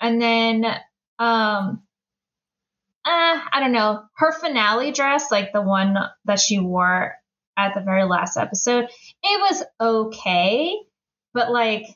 and 0.00 0.22
then 0.22 0.64
um 1.18 1.82
uh, 3.08 3.40
i 3.52 3.60
don't 3.60 3.72
know 3.72 4.02
her 4.16 4.32
finale 4.32 4.92
dress 4.92 5.30
like 5.30 5.52
the 5.52 5.62
one 5.62 5.96
that 6.26 6.38
she 6.38 6.58
wore 6.58 7.14
at 7.56 7.74
the 7.74 7.80
very 7.80 8.04
last 8.04 8.36
episode 8.36 8.84
it 9.22 9.40
was 9.40 9.62
okay 9.80 10.76
but 11.34 11.50
like 11.50 11.86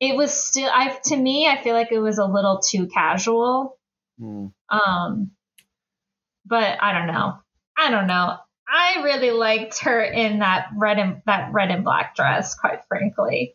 it 0.00 0.16
was 0.16 0.32
still 0.32 0.68
i 0.72 0.98
to 1.04 1.16
me 1.16 1.48
i 1.48 1.62
feel 1.62 1.74
like 1.74 1.92
it 1.92 2.00
was 2.00 2.18
a 2.18 2.26
little 2.26 2.58
too 2.60 2.86
casual 2.88 3.78
Hmm. 4.18 4.46
um, 4.68 5.30
but 6.44 6.82
I 6.82 6.92
don't 6.92 7.06
know. 7.06 7.34
I 7.76 7.90
don't 7.90 8.06
know. 8.08 8.36
I 8.68 9.02
really 9.04 9.30
liked 9.30 9.84
her 9.84 10.02
in 10.02 10.40
that 10.40 10.68
red 10.76 10.98
and 10.98 11.22
that 11.26 11.52
red 11.52 11.70
and 11.70 11.84
black 11.84 12.16
dress, 12.16 12.54
quite 12.56 12.80
frankly. 12.88 13.54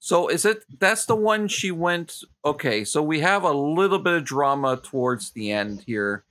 So 0.00 0.28
is 0.28 0.44
it 0.46 0.64
that's 0.78 1.04
the 1.04 1.14
one 1.14 1.46
she 1.46 1.70
went 1.70 2.22
okay, 2.44 2.84
so 2.84 3.02
we 3.02 3.20
have 3.20 3.44
a 3.44 3.52
little 3.52 3.98
bit 3.98 4.14
of 4.14 4.24
drama 4.24 4.80
towards 4.82 5.30
the 5.32 5.52
end 5.52 5.84
here 5.86 6.24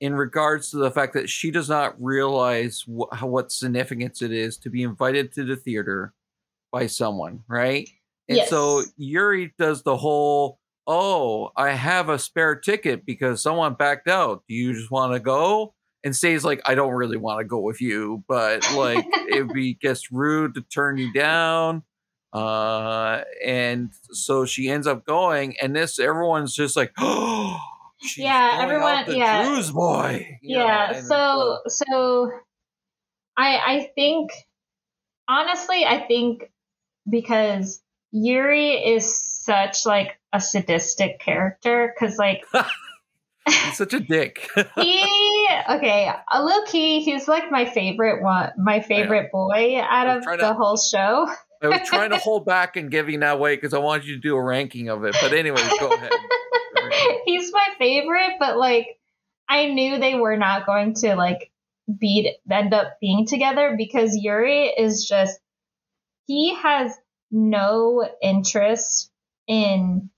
in 0.00 0.14
regards 0.14 0.70
to 0.70 0.78
the 0.78 0.90
fact 0.90 1.12
that 1.12 1.28
she 1.28 1.50
does 1.50 1.68
not 1.68 1.94
realize 2.02 2.82
wh- 2.86 3.22
what 3.22 3.52
significance 3.52 4.22
it 4.22 4.32
is 4.32 4.56
to 4.56 4.70
be 4.70 4.82
invited 4.82 5.32
to 5.34 5.44
the 5.44 5.54
theater 5.56 6.14
by 6.72 6.86
someone, 6.86 7.44
right? 7.46 7.88
And 8.28 8.40
so 8.48 8.78
Yes. 8.80 8.92
Yuri 8.96 9.52
does 9.58 9.82
the 9.82 9.96
whole 9.98 10.58
oh, 10.86 11.50
I 11.56 11.70
have 11.70 12.08
a 12.08 12.18
spare 12.18 12.56
ticket 12.56 13.06
because 13.06 13.40
someone 13.42 13.74
backed 13.74 14.08
out. 14.08 14.42
Do 14.48 14.54
you 14.54 14.72
just 14.72 14.90
want 14.90 15.12
to 15.12 15.20
go? 15.20 15.74
And 16.02 16.16
stays 16.16 16.44
like, 16.44 16.62
I 16.66 16.74
don't 16.74 16.94
really 16.94 17.18
want 17.18 17.40
to 17.40 17.44
go 17.44 17.58
with 17.60 17.80
you, 17.80 18.24
but 18.26 18.66
like 18.74 19.04
it 19.28 19.46
would 19.46 19.54
be 19.54 19.74
just 19.80 20.10
rude 20.10 20.54
to 20.54 20.62
turn 20.62 20.96
you 20.96 21.12
down. 21.12 21.82
Uh, 22.32 23.22
and 23.44 23.90
so 24.12 24.44
she 24.44 24.68
ends 24.68 24.86
up 24.86 25.04
going, 25.04 25.56
and 25.60 25.74
this 25.74 25.98
everyone's 25.98 26.54
just 26.54 26.76
like, 26.76 26.92
oh, 26.98 27.58
Yeah, 28.16 28.58
everyone- 28.60 29.04
yeah. 29.08 29.44
Drew's 29.44 29.70
boy. 29.72 30.38
know, 30.42 30.64
yeah. 30.64 30.92
and 30.96 31.06
So 31.06 31.58
so, 31.66 32.30
I 33.36 33.56
I 33.56 33.90
think 33.94 34.30
honestly, 35.28 35.84
I 35.84 36.04
think 36.06 36.50
because 37.10 37.82
Yuri 38.12 38.70
is 38.74 39.18
such 39.44 39.84
like 39.86 40.18
a 40.32 40.40
sadistic 40.40 41.18
character, 41.20 41.92
because 41.94 42.16
like 42.16 42.44
he's 43.48 43.76
such 43.76 43.92
a 43.94 44.00
dick. 44.00 44.48
he 44.76 45.04
okay, 45.68 46.10
a 46.32 46.42
low 46.42 46.62
key, 46.66 47.00
he's 47.00 47.26
like 47.26 47.50
my 47.50 47.64
favorite 47.64 48.22
one, 48.22 48.52
my 48.58 48.80
favorite 48.80 49.30
boy 49.32 49.80
out 49.80 50.06
I'm 50.08 50.18
of 50.18 50.24
the 50.24 50.36
to- 50.36 50.54
whole 50.54 50.76
show. 50.76 51.26
I 51.62 51.68
was 51.68 51.80
trying 51.84 52.10
to 52.10 52.18
hold 52.18 52.46
back 52.46 52.76
and 52.76 52.90
giving 52.90 53.20
that 53.20 53.34
away 53.34 53.54
because 53.54 53.74
I 53.74 53.78
wanted 53.78 54.06
you 54.06 54.14
to 54.14 54.20
do 54.20 54.34
a 54.34 54.42
ranking 54.42 54.88
of 54.88 55.04
it. 55.04 55.14
But 55.20 55.32
anyways, 55.32 55.68
go 55.78 55.92
ahead. 55.92 56.10
he's 57.26 57.52
my 57.52 57.66
favorite, 57.78 58.36
but 58.38 58.56
like 58.56 58.98
I 59.48 59.66
knew 59.66 59.98
they 59.98 60.14
were 60.14 60.36
not 60.36 60.64
going 60.64 60.94
to 60.94 61.16
like 61.16 61.50
be 61.98 62.36
end 62.50 62.72
up 62.72 62.98
being 63.00 63.26
together 63.26 63.74
because 63.76 64.16
Yuri 64.16 64.66
is 64.68 65.06
just 65.06 65.38
he 66.26 66.54
has 66.54 66.96
no 67.30 68.08
interest 68.22 69.10
in 69.46 70.10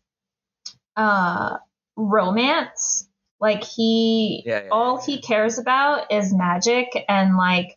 uh 0.96 1.56
romance. 1.96 3.08
Like 3.40 3.64
he 3.64 4.44
Yeah, 4.46 4.64
yeah, 4.64 4.68
all 4.70 4.96
yeah, 4.98 5.14
he 5.14 5.20
cares 5.20 5.58
about 5.58 6.12
is 6.12 6.32
magic 6.32 6.88
and 7.08 7.36
like 7.36 7.76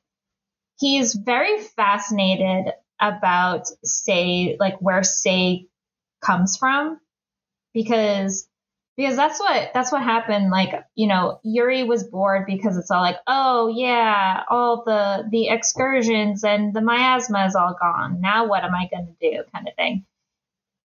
he's 0.78 1.16
very 1.16 1.60
fascinated 1.62 2.74
about 3.00 3.68
Sei 3.84 4.58
like 4.60 4.80
where 4.80 5.04
Sei 5.04 5.68
comes 6.22 6.58
from. 6.58 7.00
Because 7.74 8.48
because 8.98 9.18
that's 9.18 9.40
what 9.40 9.72
that's 9.74 9.92
what 9.92 10.04
happened. 10.04 10.50
Like 10.52 10.72
you 10.96 11.08
know 11.08 11.40
yuri 11.44 11.84
was 11.84 12.04
bored 12.04 12.46
because 12.46 12.78
it's 12.78 12.92
all 12.92 13.02
like 13.02 13.18
oh 13.28 13.68
yeah 13.68 14.44
all 14.50 14.84
the 14.86 15.28
the 15.30 15.50
excursions 15.50 16.44
and 16.44 16.74
the 16.74 16.82
miasma 16.82 17.46
is 17.46 17.56
all 17.56 17.76
gone. 17.80 18.22
Now 18.22 18.48
what 18.48 18.64
am 18.64 18.74
i 18.74 18.88
going 18.92 19.08
to 19.08 19.32
do 19.32 19.44
kind 19.54 19.68
of 19.68 19.76
thing. 19.76 20.06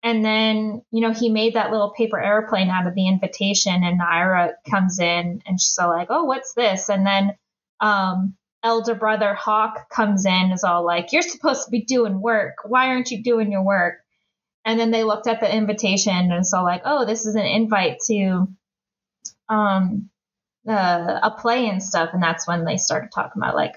And 0.03 0.25
then 0.25 0.83
you 0.92 1.01
know 1.01 1.12
he 1.12 1.31
made 1.31 1.55
that 1.55 1.73
little 1.73 1.90
paper 1.90 2.21
airplane 2.21 2.71
out 2.71 2.87
of 2.87 2.95
the 2.95 3.09
invitation 3.09 3.83
and 3.83 4.01
naira 4.01 4.53
comes 4.71 5.01
in 5.01 5.42
and 5.47 5.61
she's 5.61 5.79
all 5.79 5.90
like 5.90 6.09
oh 6.11 6.25
what's 6.25 6.55
this? 6.55 6.88
And 6.88 7.05
then 7.05 7.37
um 7.81 8.37
elder 8.66 8.96
brother 8.96 9.33
Hawke 9.33 9.88
comes 9.88 10.26
in 10.26 10.50
is 10.50 10.64
all 10.64 10.85
like 10.85 11.12
you're 11.12 11.22
supposed 11.22 11.64
to 11.64 11.70
be 11.70 11.85
doing 11.85 12.20
work. 12.20 12.57
Why 12.64 12.88
aren't 12.88 13.12
you 13.12 13.22
doing 13.22 13.52
your 13.52 13.62
work? 13.62 13.94
And 14.64 14.81
then 14.81 14.90
they 14.90 15.05
looked 15.05 15.29
at 15.29 15.38
the 15.38 15.55
invitation 15.55 16.33
and 16.33 16.44
saw 16.44 16.62
like 16.62 16.83
oh 16.85 17.07
this 17.07 17.26
is 17.26 17.37
an 17.37 17.46
invite 17.46 17.98
to 18.09 18.48
um 19.48 20.11
uh, 20.68 21.20
a 21.22 21.31
play 21.31 21.68
and 21.68 21.81
stuff. 21.81 22.11
And 22.12 22.20
that's 22.20 22.48
when 22.48 22.64
they 22.64 22.76
started 22.76 23.11
talking 23.14 23.40
about 23.40 23.55
like 23.55 23.74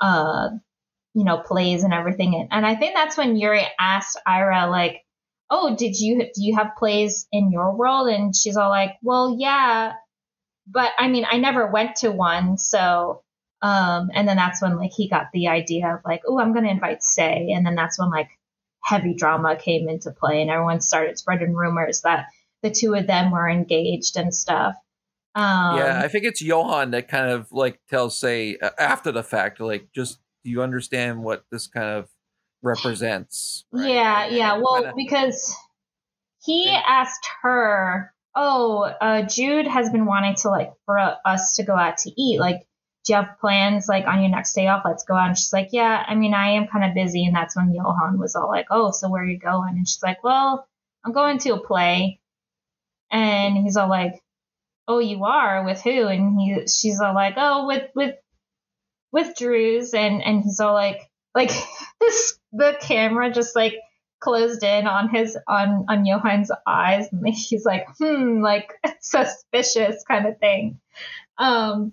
uh 0.00 0.50
you 1.14 1.24
know 1.24 1.38
plays 1.38 1.82
and 1.82 1.92
everything. 1.92 2.34
And, 2.36 2.48
and 2.52 2.64
i 2.64 2.76
think 2.76 2.94
that's 2.94 3.16
when 3.16 3.36
yuri 3.36 3.66
asked 3.78 4.20
ira 4.24 4.70
like 4.70 5.02
oh 5.50 5.74
did 5.76 5.98
you 5.98 6.18
do 6.32 6.42
you 6.42 6.56
have 6.56 6.76
plays 6.78 7.26
in 7.32 7.50
your 7.50 7.74
world? 7.74 8.08
And 8.08 8.34
she's 8.36 8.56
all 8.56 8.70
like 8.70 8.92
well 9.02 9.36
yeah 9.36 9.94
but 10.66 10.92
i 10.98 11.08
mean 11.08 11.26
i 11.28 11.38
never 11.38 11.66
went 11.66 11.96
to 11.96 12.10
one 12.10 12.56
so 12.56 13.22
um 13.62 14.10
and 14.14 14.26
then 14.28 14.36
that's 14.36 14.60
when 14.60 14.76
like 14.76 14.92
he 14.92 15.08
got 15.08 15.26
the 15.32 15.48
idea 15.48 15.94
of 15.94 16.00
like 16.04 16.22
oh 16.26 16.38
i'm 16.38 16.52
gonna 16.52 16.68
invite 16.70 17.02
Sei 17.02 17.50
and 17.54 17.64
then 17.64 17.74
that's 17.74 17.98
when 17.98 18.10
like 18.10 18.28
heavy 18.84 19.14
drama 19.14 19.54
came 19.56 19.88
into 19.88 20.10
play 20.10 20.42
and 20.42 20.50
everyone 20.50 20.80
started 20.80 21.16
spreading 21.18 21.54
rumors 21.54 22.00
that 22.02 22.26
the 22.62 22.70
two 22.70 22.94
of 22.94 23.06
them 23.06 23.30
were 23.30 23.48
engaged 23.48 24.16
and 24.16 24.34
stuff. 24.34 24.74
Um, 25.34 25.78
yeah, 25.78 26.00
I 26.04 26.08
think 26.08 26.24
it's 26.24 26.42
Johan 26.42 26.90
that 26.92 27.08
kind 27.08 27.30
of 27.30 27.50
like 27.52 27.80
tells 27.88 28.18
Sei 28.18 28.56
uh, 28.60 28.70
after 28.78 29.10
the 29.12 29.22
fact, 29.22 29.60
like 29.60 29.88
just 29.94 30.18
do 30.44 30.50
you 30.50 30.62
understand 30.62 31.22
what 31.22 31.44
this 31.50 31.66
kind 31.68 31.86
of 31.86 32.08
represents? 32.62 33.64
right? 33.72 33.88
yeah, 33.90 34.24
And- 34.26 34.36
yeah. 34.36 34.52
and 34.54 34.62
Well, 34.62 34.74
kinda- 34.82 34.92
because 34.96 35.54
he 36.44 36.68
asked 36.70 37.28
her, 37.42 38.12
"Oh, 38.34 38.82
uh, 39.00 39.22
Jude 39.22 39.66
has 39.66 39.90
been 39.90 40.06
wanting 40.06 40.34
to 40.36 40.48
like 40.50 40.72
for 40.86 40.98
us 41.24 41.56
to 41.56 41.62
go 41.62 41.74
out 41.76 41.98
to 41.98 42.10
eat. 42.20 42.40
Like, 42.40 42.66
do 43.04 43.12
you 43.12 43.16
have 43.16 43.38
plans 43.40 43.88
like 43.88 44.06
on 44.06 44.20
your 44.20 44.30
next 44.30 44.54
day 44.54 44.68
off? 44.68 44.82
Let's 44.84 45.04
go 45.04 45.14
out." 45.14 45.28
And 45.28 45.38
she's 45.38 45.52
like, 45.52 45.68
"Yeah, 45.72 46.04
I 46.06 46.14
mean, 46.14 46.34
I 46.34 46.50
am 46.50 46.68
kind 46.68 46.84
of 46.84 46.94
busy." 46.94 47.24
And 47.24 47.34
that's 47.34 47.56
when 47.56 47.74
Johan 47.74 48.18
was 48.18 48.34
all 48.36 48.48
like, 48.48 48.66
"Oh, 48.70 48.90
so 48.90 49.08
where 49.08 49.22
are 49.22 49.26
you 49.26 49.38
going?" 49.38 49.76
And 49.76 49.88
she's 49.88 50.02
like, 50.02 50.22
"Well, 50.24 50.66
I'm 51.04 51.12
going 51.12 51.38
to 51.38 51.54
a 51.54 51.60
play." 51.60 52.20
And 53.10 53.56
he's 53.56 53.76
all 53.76 53.88
like, 53.88 54.22
"Oh, 54.88 54.98
you 55.00 55.24
are 55.24 55.64
with 55.64 55.82
who?" 55.82 56.06
And 56.08 56.40
he, 56.40 56.66
she's 56.68 57.00
all 57.00 57.14
like, 57.14 57.34
"Oh, 57.36 57.66
with 57.66 57.90
with 57.94 58.16
with 59.12 59.36
Drewes." 59.36 59.94
And 59.94 60.22
and 60.22 60.42
he's 60.42 60.60
all 60.60 60.74
like, 60.74 61.00
like 61.34 61.50
this 62.00 62.38
the 62.52 62.76
camera 62.80 63.32
just 63.32 63.56
like 63.56 63.76
closed 64.20 64.62
in 64.62 64.86
on 64.86 65.08
his 65.08 65.36
on 65.48 65.86
on 65.88 66.06
Johan's 66.06 66.50
eyes, 66.66 67.08
and 67.12 67.28
he's 67.34 67.64
like, 67.64 67.86
"Hmm, 67.98 68.40
like 68.42 68.72
suspicious 69.00 70.04
kind 70.06 70.26
of 70.26 70.38
thing." 70.38 70.80
Um, 71.38 71.92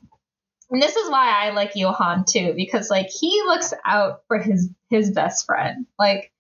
and 0.70 0.82
this 0.82 0.96
is 0.96 1.10
why 1.10 1.34
I 1.46 1.52
like 1.52 1.72
Johan 1.76 2.26
too, 2.28 2.54
because 2.56 2.90
like 2.90 3.08
he 3.08 3.42
looks 3.46 3.74
out 3.86 4.22
for 4.28 4.38
his 4.40 4.70
his 4.90 5.12
best 5.12 5.46
friend. 5.46 5.86
Like 5.98 6.32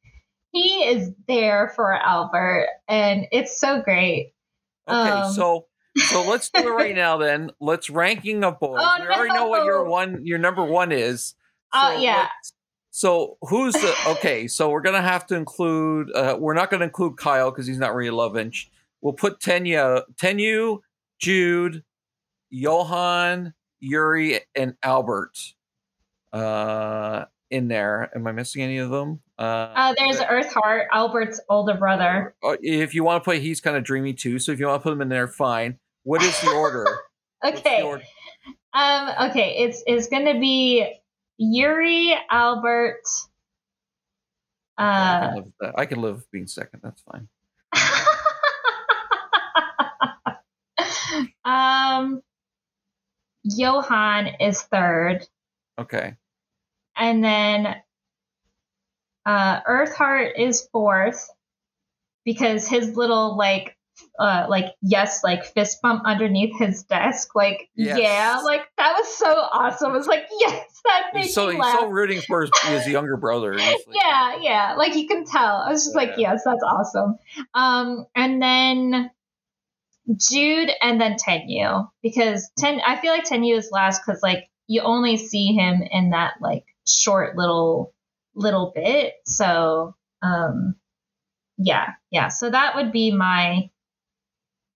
he 0.51 0.83
is 0.85 1.11
there 1.27 1.71
for 1.75 1.93
Albert, 1.93 2.67
and 2.87 3.27
it's 3.31 3.59
so 3.59 3.81
great. 3.81 4.33
Okay, 4.87 5.09
um, 5.09 5.33
so 5.33 5.65
so 5.95 6.23
let's 6.23 6.49
do 6.49 6.67
it 6.67 6.71
right 6.71 6.95
now 6.95 7.17
then. 7.17 7.51
Let's 7.59 7.89
ranking 7.89 8.43
of 8.43 8.59
boys. 8.59 8.81
Oh, 8.83 8.97
we 8.99 9.07
already 9.07 9.33
know 9.33 9.47
what 9.47 9.65
your 9.65 9.83
one 9.85 10.25
your 10.25 10.37
number 10.39 10.63
one 10.63 10.91
is. 10.91 11.35
Oh, 11.73 11.95
So 11.95 12.01
yeah. 12.01 12.27
So 12.91 13.37
who's 13.41 13.73
the 13.73 13.95
okay? 14.07 14.47
So 14.47 14.69
we're 14.69 14.81
gonna 14.81 15.01
have 15.01 15.25
to 15.27 15.35
include. 15.35 16.11
Uh, 16.13 16.35
we're 16.39 16.53
not 16.53 16.69
gonna 16.69 16.85
include 16.85 17.17
Kyle 17.17 17.51
because 17.51 17.67
he's 17.67 17.77
not 17.77 17.95
really 17.95 18.09
love 18.11 18.37
inch. 18.37 18.69
We'll 19.01 19.13
put 19.13 19.39
Tenya, 19.39 20.03
Tenyu, 20.15 20.79
Jude, 21.19 21.83
Johan, 22.49 23.53
Yuri, 23.79 24.41
and 24.55 24.75
Albert 24.83 25.37
uh, 26.33 27.25
in 27.49 27.67
there. 27.67 28.11
Am 28.15 28.27
I 28.27 28.31
missing 28.31 28.61
any 28.61 28.77
of 28.77 28.89
them? 28.89 29.21
Uh, 29.37 29.71
Uh, 29.75 29.93
there's 29.97 30.19
Erhart, 30.19 30.85
Albert's 30.91 31.39
older 31.49 31.75
brother. 31.75 32.35
uh, 32.43 32.55
if 32.61 32.93
you 32.93 33.03
want 33.03 33.23
to 33.23 33.25
put, 33.25 33.37
he's 33.39 33.61
kind 33.61 33.77
of 33.77 33.83
dreamy 33.83 34.13
too. 34.13 34.39
So 34.39 34.51
if 34.51 34.59
you 34.59 34.67
want 34.67 34.81
to 34.81 34.83
put 34.83 34.93
him 34.93 35.01
in 35.01 35.09
there, 35.09 35.27
fine. 35.27 35.79
What 36.03 36.21
is 36.23 36.39
the 36.41 36.51
order? 36.55 36.85
What's 37.41 37.61
the 37.61 37.69
Okay. 37.69 37.83
order? 37.83 38.03
Um, 38.73 39.29
okay, 39.31 39.55
it's 39.63 39.81
it's 39.87 40.07
gonna 40.09 40.39
be 40.39 40.93
Yuri, 41.37 42.13
Albert. 42.29 43.01
I 44.77 44.83
can 44.83 45.31
Uh, 45.31 45.35
live 45.35 45.45
with 45.45 45.53
that. 45.61 45.73
I 45.79 45.85
can 45.85 46.01
live 46.01 46.23
being 46.31 46.47
second. 46.47 46.81
That's 46.83 47.01
fine. 47.01 47.27
um, 51.45 52.21
Johan 53.55 54.27
is 54.39 54.61
third, 54.61 55.27
Okay. 55.79 56.15
and 56.95 57.23
then 57.23 57.75
uh, 59.25 59.61
Erhart 59.61 60.31
is 60.37 60.67
fourth 60.71 61.29
because 62.25 62.67
his 62.67 62.95
little 62.95 63.37
like 63.37 63.75
uh 64.17 64.45
like 64.49 64.73
yes 64.81 65.23
like 65.25 65.43
fist 65.43 65.81
bump 65.81 66.01
underneath 66.05 66.57
his 66.57 66.83
desk 66.83 67.35
like 67.35 67.69
Yes. 67.75 67.99
yeah 67.99 68.39
like 68.45 68.61
that 68.77 68.93
was 68.97 69.07
so 69.13 69.27
awesome. 69.27 69.93
it's 69.95 70.07
like 70.07 70.25
yes 70.39 70.81
that 70.85 71.11
made 71.13 71.23
He's 71.25 71.33
so 71.33 71.47
me 71.47 71.53
he's 71.53 71.59
laugh. 71.61 71.79
so 71.79 71.87
rooting 71.87 72.21
for 72.21 72.41
his, 72.41 72.51
his 72.65 72.87
younger 72.87 73.17
brother. 73.17 73.55
Like, 73.55 73.75
yeah, 73.91 74.37
yeah. 74.39 74.75
Like 74.77 74.95
you 74.95 75.05
can 75.07 75.25
tell. 75.25 75.57
I 75.57 75.69
was 75.69 75.83
just 75.83 75.95
like, 75.95 76.11
yes, 76.17 76.43
that's 76.45 76.63
awesome. 76.63 77.17
Um, 77.53 78.05
and 78.15 78.41
then 78.41 79.11
Jude 80.17 80.69
and 80.81 80.99
then 80.99 81.15
Tenyu 81.17 81.87
because 82.01 82.49
Ten. 82.57 82.81
I 82.85 82.99
feel 82.99 83.11
like 83.11 83.25
Tenyu 83.25 83.57
is 83.57 83.69
last 83.71 84.01
because 84.05 84.21
like 84.23 84.49
you 84.67 84.81
only 84.81 85.17
see 85.17 85.53
him 85.53 85.81
in 85.91 86.11
that 86.11 86.33
like 86.41 86.65
short 86.87 87.37
little 87.37 87.93
little 88.35 88.71
bit. 88.75 89.13
So 89.25 89.95
um, 90.21 90.75
yeah, 91.57 91.93
yeah. 92.11 92.29
So 92.29 92.49
that 92.49 92.75
would 92.75 92.91
be 92.91 93.11
my 93.11 93.69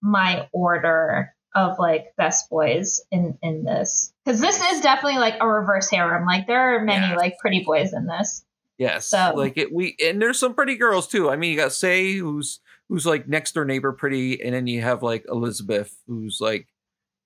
my 0.02 0.48
order 0.52 1.34
of 1.56 1.78
like 1.80 2.16
best 2.18 2.50
boys 2.50 3.02
in 3.12 3.38
in 3.42 3.64
this 3.64 4.12
because 4.26 4.42
this 4.42 4.60
is 4.62 4.82
definitely 4.82 5.20
like 5.20 5.36
a 5.40 5.48
reverse 5.48 5.90
harem. 5.90 6.26
Like 6.26 6.48
there 6.48 6.76
are 6.76 6.84
many 6.84 7.08
Yes. 7.08 7.18
like 7.18 7.38
pretty 7.40 7.64
boys 7.64 7.94
in 7.94 8.06
this. 8.08 8.44
Yes. 8.78 9.06
So- 9.06 9.34
like 9.36 9.58
it 9.58 9.72
we 9.72 9.96
and 10.04 10.22
there's 10.22 10.40
some 10.40 10.54
pretty 10.56 10.76
girls 10.76 11.08
too. 11.08 11.30
I 11.30 11.36
mean 11.36 11.52
you 11.52 11.58
got 11.58 11.72
Sei 11.72 12.14
who's 12.18 12.60
who's 12.94 13.08
like 13.08 13.28
next 13.28 13.54
door 13.54 13.66
neighbor 13.66 13.92
pretty, 13.92 14.40
and 14.40 14.54
then 14.54 14.68
you 14.68 14.84
have 14.84 15.02
like 15.02 15.26
Elizabeth 15.28 15.98
who's 16.06 16.38
like 16.40 16.68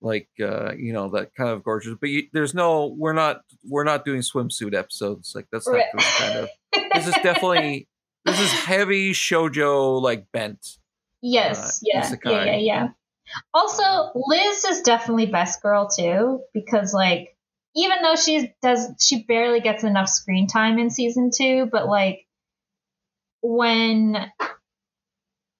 like 0.00 0.28
uh 0.40 0.72
you 0.72 0.94
know 0.94 1.10
that 1.10 1.34
kind 1.34 1.50
of 1.50 1.62
gorgeous 1.62 1.94
but 2.00 2.08
you, 2.08 2.22
there's 2.32 2.54
no 2.54 2.94
we're 2.96 3.12
not 3.12 3.42
we're 3.68 3.84
not 3.84 4.04
doing 4.04 4.20
swimsuit 4.20 4.72
episodes 4.72 5.32
like 5.34 5.46
that's 5.52 5.66
not 5.66 5.74
Right. 5.74 5.84
kind 6.18 6.38
of 6.38 6.48
this 6.94 7.08
is 7.08 7.14
definitely 7.22 7.86
this 8.24 8.40
is 8.40 8.50
heavy 8.52 9.12
shojo 9.12 10.00
like 10.00 10.24
bent 10.32 10.78
Yes, 11.20 11.82
uh, 11.82 11.86
yeah, 11.92 12.14
yeah, 12.24 12.44
yeah, 12.44 12.56
yeah. 12.56 12.88
Also, 13.52 14.12
Liz 14.14 14.64
is 14.64 14.82
definitely 14.82 15.26
best 15.26 15.60
girl 15.60 15.88
too 15.88 16.40
because 16.54 16.94
like 16.94 17.36
even 17.74 17.98
though 18.02 18.14
she 18.16 18.54
does 18.62 18.86
she 19.00 19.24
barely 19.24 19.60
gets 19.60 19.84
enough 19.84 20.08
screen 20.08 20.46
time 20.46 20.78
in 20.78 20.90
season 20.90 21.30
2, 21.36 21.66
but 21.72 21.86
like 21.88 22.26
when 23.42 24.16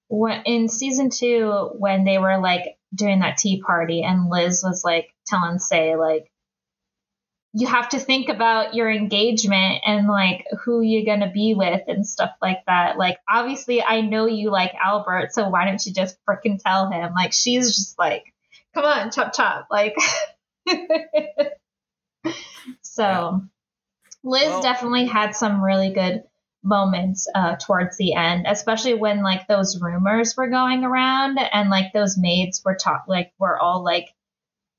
when 0.09 0.41
in 0.45 0.67
season 0.67 1.09
2 1.09 1.71
when 1.77 2.03
they 2.03 2.17
were 2.17 2.39
like 2.39 2.77
doing 2.93 3.19
that 3.19 3.37
tea 3.37 3.61
party 3.61 4.03
and 4.03 4.29
Liz 4.29 4.63
was 4.65 4.83
like 4.83 5.13
telling 5.27 5.59
Sei 5.59 5.95
like 5.95 6.29
you 7.53 7.67
have 7.67 7.89
to 7.89 7.99
think 7.99 8.29
about 8.29 8.75
your 8.75 8.91
engagement 8.91 9.81
and 9.85 10.07
like 10.07 10.45
who 10.63 10.81
you're 10.81 11.05
going 11.05 11.21
to 11.27 11.31
be 11.33 11.55
with 11.55 11.81
and 11.87 12.07
stuff 12.07 12.31
like 12.41 12.63
that. 12.67 12.97
Like, 12.97 13.17
obviously, 13.27 13.81
I 13.81 14.01
know 14.01 14.27
you 14.27 14.51
like 14.51 14.75
Albert, 14.75 15.33
so 15.33 15.49
why 15.49 15.65
don't 15.65 15.83
you 15.83 15.91
just 15.91 16.17
freaking 16.29 16.61
tell 16.61 16.91
him? 16.91 17.13
Like, 17.15 17.33
she's 17.33 17.75
just 17.75 17.97
like, 17.97 18.25
come 18.75 18.85
on, 18.85 19.09
chop 19.11 19.33
chop. 19.33 19.67
Like, 19.71 19.95
so 22.83 23.41
Liz 24.23 24.47
Well- 24.47 24.61
definitely 24.61 25.05
had 25.05 25.35
some 25.35 25.63
really 25.63 25.91
good 25.91 26.23
moments 26.63 27.27
uh, 27.33 27.55
towards 27.55 27.97
the 27.97 28.13
end, 28.13 28.45
especially 28.47 28.93
when 28.93 29.23
like 29.23 29.47
those 29.47 29.79
rumors 29.81 30.35
were 30.35 30.49
going 30.49 30.83
around 30.83 31.39
and 31.39 31.69
like 31.69 31.93
those 31.93 32.17
maids 32.17 32.61
were 32.63 32.75
talk 32.75 33.05
like 33.07 33.31
were 33.39 33.57
all 33.57 33.83
like 33.83 34.09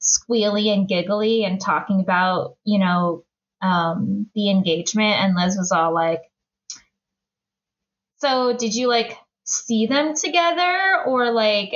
squealy 0.00 0.72
and 0.72 0.88
giggly 0.88 1.44
and 1.44 1.60
talking 1.60 2.00
about 2.00 2.56
you 2.64 2.78
know 2.78 3.24
um, 3.62 4.28
the 4.34 4.50
engagement, 4.50 5.16
and 5.20 5.34
Liz 5.34 5.56
was 5.56 5.72
all 5.72 5.92
like, 5.92 6.22
"So 8.18 8.56
did 8.56 8.74
you 8.74 8.88
like 8.88 9.16
see 9.44 9.86
them 9.86 10.14
together, 10.14 11.04
or 11.06 11.30
like 11.30 11.74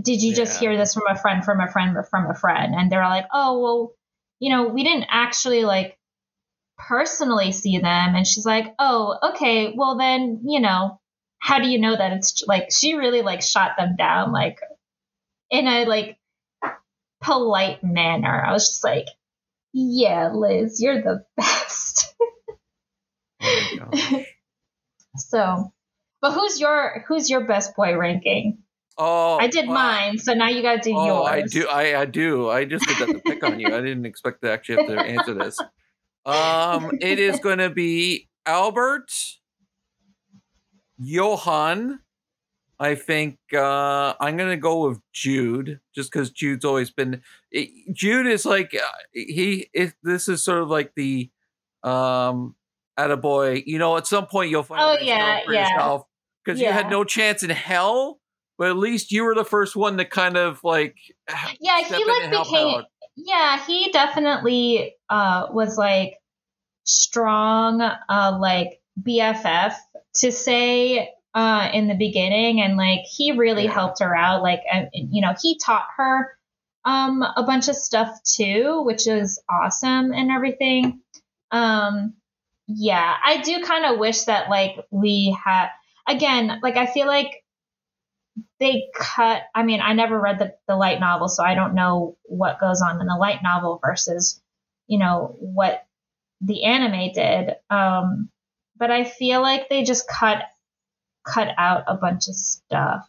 did 0.00 0.22
you 0.22 0.34
just 0.34 0.60
hear 0.60 0.76
this 0.76 0.94
from 0.94 1.04
a 1.08 1.16
friend, 1.18 1.44
from 1.44 1.60
a 1.60 1.68
friend, 1.70 1.96
from 2.08 2.30
a 2.30 2.34
friend?" 2.34 2.74
And 2.74 2.90
they're 2.90 3.02
all 3.02 3.10
like, 3.10 3.26
"Oh 3.32 3.58
well, 3.58 3.92
you 4.38 4.50
know, 4.50 4.68
we 4.68 4.84
didn't 4.84 5.06
actually 5.10 5.64
like." 5.64 5.97
Personally 6.78 7.50
see 7.50 7.78
them 7.78 8.14
and 8.14 8.26
she's 8.26 8.46
like 8.46 8.74
oh 8.78 9.16
okay 9.30 9.74
well 9.76 9.98
then 9.98 10.40
you 10.46 10.60
know 10.60 11.00
how 11.40 11.58
do 11.58 11.68
you 11.68 11.78
know 11.78 11.96
that 11.96 12.12
it's 12.12 12.44
like 12.46 12.68
she 12.70 12.94
really 12.94 13.20
like 13.20 13.42
shot 13.42 13.72
them 13.76 13.96
down 13.96 14.32
like 14.32 14.58
in 15.50 15.66
a 15.66 15.84
like 15.86 16.16
polite 17.20 17.82
manner 17.82 18.44
i 18.46 18.52
was 18.52 18.68
just 18.68 18.84
like 18.84 19.06
yeah 19.72 20.30
liz 20.32 20.80
you're 20.80 21.02
the 21.02 21.24
best 21.36 22.14
Oh 23.40 24.24
so 25.16 25.72
but 26.20 26.32
who's 26.32 26.60
your 26.60 27.04
who's 27.08 27.28
your 27.28 27.46
best 27.46 27.74
boy 27.76 27.96
ranking 27.96 28.58
Oh, 29.00 29.38
i 29.38 29.46
did 29.46 29.66
well, 29.66 29.74
mine 29.74 30.18
so 30.18 30.34
now 30.34 30.48
you 30.48 30.62
gotta 30.62 30.80
do 30.80 30.92
Oh, 30.96 31.06
yours 31.06 31.28
I 31.28 31.42
do. 31.42 31.68
I, 31.68 32.00
I 32.00 32.04
do. 32.04 32.48
I 32.48 32.64
just 32.64 32.84
did 32.86 32.96
that 32.98 33.12
to 33.12 33.20
pick 33.20 33.44
on 33.44 33.60
you. 33.60 33.68
I 33.68 33.80
didn't 33.80 34.06
expect 34.06 34.42
to 34.42 34.50
actually 34.50 34.78
have 34.78 34.86
to 34.88 34.98
answer 34.98 35.34
this. 35.34 35.56
Um, 36.28 36.90
it 37.00 37.18
is 37.18 37.40
going 37.40 37.58
to 37.58 37.70
be 37.70 38.28
Albert, 38.46 39.10
Johan. 40.98 42.00
I 42.80 42.94
think 42.94 43.38
uh, 43.52 44.14
I'm 44.20 44.36
going 44.36 44.50
to 44.50 44.56
go 44.56 44.88
with 44.88 45.00
Jude, 45.12 45.80
just 45.94 46.12
because 46.12 46.30
Jude's 46.30 46.64
always 46.64 46.90
been. 46.90 47.22
It, 47.50 47.70
Jude 47.92 48.26
is 48.26 48.44
like 48.44 48.72
uh, 48.74 48.86
he. 49.12 49.68
It, 49.72 49.94
this 50.04 50.28
is 50.28 50.44
sort 50.44 50.62
of 50.62 50.68
like 50.68 50.92
the 50.94 51.28
um, 51.82 52.54
attaboy. 52.98 53.64
You 53.66 53.78
know, 53.78 53.96
at 53.96 54.06
some 54.06 54.26
point 54.26 54.50
you'll 54.50 54.62
find. 54.62 54.80
Oh, 54.80 55.04
yeah, 55.04 55.44
for 55.44 55.52
yeah. 55.52 55.68
yourself 55.68 56.06
because 56.44 56.60
you 56.60 56.68
had 56.68 56.88
no 56.88 57.04
chance 57.04 57.42
in 57.42 57.50
hell. 57.50 58.20
But 58.58 58.70
at 58.70 58.76
least 58.76 59.12
you 59.12 59.22
were 59.22 59.36
the 59.36 59.44
first 59.44 59.76
one 59.76 59.98
to 59.98 60.04
kind 60.04 60.36
of 60.36 60.60
like 60.64 60.96
yeah 61.60 61.80
he 61.80 62.04
like 62.04 62.30
became 62.30 62.74
out. 62.74 62.84
Yeah 63.18 63.64
he 63.66 63.90
definitely 63.92 64.94
uh 65.08 65.48
was 65.50 65.76
like 65.76 66.18
strong 66.84 67.80
uh 67.82 68.38
like 68.40 68.80
bff 69.02 69.74
to 70.14 70.32
say 70.32 71.10
uh 71.34 71.68
in 71.72 71.88
the 71.88 71.94
beginning 71.94 72.60
and 72.60 72.76
like 72.76 73.00
he 73.00 73.32
really 73.32 73.64
Yeah. 73.64 73.72
helped 73.72 74.00
her 74.00 74.16
out 74.16 74.42
like 74.42 74.60
you 74.94 75.20
know 75.20 75.34
he 75.42 75.58
taught 75.58 75.86
her 75.96 76.30
um 76.84 77.22
a 77.22 77.42
bunch 77.42 77.68
of 77.68 77.76
stuff 77.76 78.10
too 78.24 78.82
which 78.84 79.06
is 79.06 79.42
awesome 79.50 80.12
and 80.12 80.30
everything 80.30 81.00
um 81.50 82.14
yeah 82.68 83.16
i 83.24 83.42
do 83.42 83.64
kind 83.64 83.84
of 83.84 83.98
wish 83.98 84.22
that 84.24 84.48
like 84.48 84.76
we 84.90 85.36
had 85.44 85.68
again 86.08 86.60
like 86.62 86.76
i 86.76 86.86
feel 86.86 87.06
like 87.06 87.42
they 88.60 88.84
cut 88.94 89.42
i 89.54 89.62
mean 89.62 89.80
i 89.80 89.92
never 89.92 90.18
read 90.18 90.38
the, 90.38 90.54
the 90.66 90.76
light 90.76 91.00
novel 91.00 91.28
so 91.28 91.44
i 91.44 91.54
don't 91.54 91.74
know 91.74 92.16
what 92.24 92.60
goes 92.60 92.80
on 92.82 93.00
in 93.00 93.06
the 93.06 93.16
light 93.16 93.42
novel 93.42 93.80
versus 93.84 94.40
you 94.86 94.98
know 94.98 95.36
what 95.38 95.86
the 96.40 96.64
anime 96.64 97.12
did 97.12 97.54
um 97.70 98.28
but 98.76 98.90
i 98.90 99.04
feel 99.04 99.40
like 99.42 99.68
they 99.68 99.82
just 99.84 100.08
cut 100.08 100.42
cut 101.26 101.48
out 101.58 101.84
a 101.86 101.94
bunch 101.96 102.28
of 102.28 102.34
stuff 102.34 103.08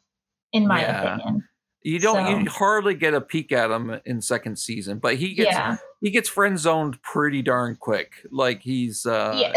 in 0.52 0.68
my 0.68 0.82
Yeah. 0.82 1.02
opinion 1.04 1.44
You 1.82 2.00
don't. 2.00 2.26
So- 2.26 2.40
You 2.40 2.50
hardly 2.50 2.94
get 2.96 3.14
a 3.14 3.22
peek 3.22 3.52
at 3.54 3.72
him 3.72 4.02
in 4.06 4.20
second 4.22 4.58
season, 4.60 5.00
but 5.00 5.16
he 5.16 5.34
gets 5.34 5.52
yeah 5.56 5.78
he 6.02 6.10
gets 6.12 6.28
friend 6.28 6.60
zoned 6.60 7.02
pretty 7.02 7.42
darn 7.42 7.78
quick. 7.78 8.12
Like 8.32 8.62
he's 8.62 9.06
uh, 9.06 9.34
yeah 9.40 9.54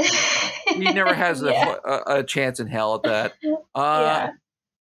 he 0.75 0.93
never 0.93 1.15
has 1.15 1.43
a, 1.43 1.51
a, 1.53 2.03
a 2.19 2.23
chance 2.23 2.61
in 2.61 2.69
hell 2.69 2.95
at 2.95 3.03
that. 3.05 3.33
Uh, 3.75 4.01
yeah 4.05 4.31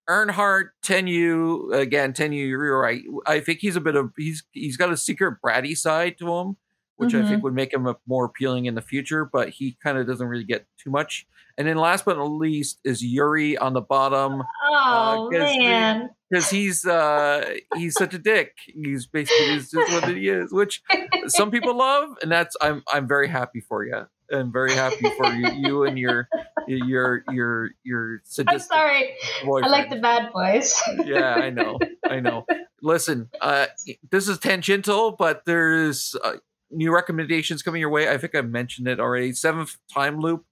Erhart, 0.10 0.70
Tenyu 0.84 1.74
again. 1.74 2.14
Tenyu, 2.14 2.48
you're 2.48 2.80
right. 2.80 3.02
I 3.26 3.40
think 3.40 3.60
he's 3.60 3.76
a 3.76 3.82
bit 3.82 3.96
of 3.96 4.12
he's 4.18 4.44
he's 4.52 4.78
got 4.78 4.92
a 4.92 4.98
secret 4.98 5.38
bratty 5.44 5.78
side 5.78 6.18
to 6.20 6.34
him, 6.36 6.58
which 6.98 7.14
I 7.14 7.20
Mm-hmm. 7.20 7.28
think 7.30 7.44
would 7.44 7.54
make 7.54 7.74
him 7.74 7.88
more 8.08 8.26
appealing 8.26 8.66
in 8.66 8.76
the 8.76 8.82
future. 8.82 9.26
But 9.26 9.50
he 9.50 9.78
kind 9.84 9.98
of 9.98 10.08
doesn't 10.08 10.28
really 10.28 10.44
get 10.44 10.66
too 10.82 10.90
much. 10.90 11.28
And 11.58 11.68
then 11.68 11.78
last 11.78 12.06
but 12.06 12.18
not 12.18 12.26
least 12.32 12.80
is 12.84 13.04
Yuri 13.04 13.58
on 13.58 13.74
the 13.74 13.82
bottom 13.82 14.42
oh 14.72 15.30
'cause 15.32 15.40
the- 15.52 15.60
man 15.60 16.10
because 16.30 16.50
he's 16.50 16.86
uh 16.86 17.56
he's 17.76 17.94
such 17.94 18.14
a 18.14 18.18
dick. 18.18 18.56
He's 18.68 19.06
basically 19.06 19.56
is 19.56 19.70
just 19.70 19.92
what 19.92 20.08
he 20.16 20.30
is, 20.30 20.52
which 20.52 20.82
some 21.28 21.52
people 21.52 21.78
love, 21.78 22.10
and 22.22 22.32
that's 22.32 22.56
I'm 22.62 22.84
I'm 22.92 23.08
very 23.08 23.28
happy 23.28 23.60
for 23.62 23.86
you. 23.86 24.08
I'm 24.34 24.52
very 24.52 24.74
happy 24.74 25.10
for 25.17 25.32
you, 25.34 25.48
you 25.67 25.84
and 25.84 25.98
your 25.98 26.28
your 26.67 27.24
your 27.32 27.70
your 27.84 28.22
i'm 28.48 28.60
sorry 28.60 29.13
boyfriend. 29.44 29.65
i 29.65 29.70
like 29.70 29.89
the 29.89 29.96
bad 29.98 30.32
boys 30.32 30.74
yeah, 31.06 31.34
I 31.36 31.50
know, 31.50 31.80
I 32.10 32.20
know. 32.20 32.46
Listen, 32.82 33.30
uh, 33.41 33.67
this 34.12 34.28
is 34.28 34.39
tangential, 34.39 35.12
but 35.12 35.44
there's 35.46 36.15
uh, 36.24 36.34
new 36.72 36.94
recommendations 36.94 37.62
coming 37.62 37.80
your 37.82 37.89
way. 37.91 38.10
I 38.10 38.17
think 38.17 38.34
I 38.36 38.41
mentioned 38.41 38.88
it 38.88 39.00
already. 39.00 39.34
Seventh 39.34 39.76
time 39.94 40.20
loop. 40.20 40.46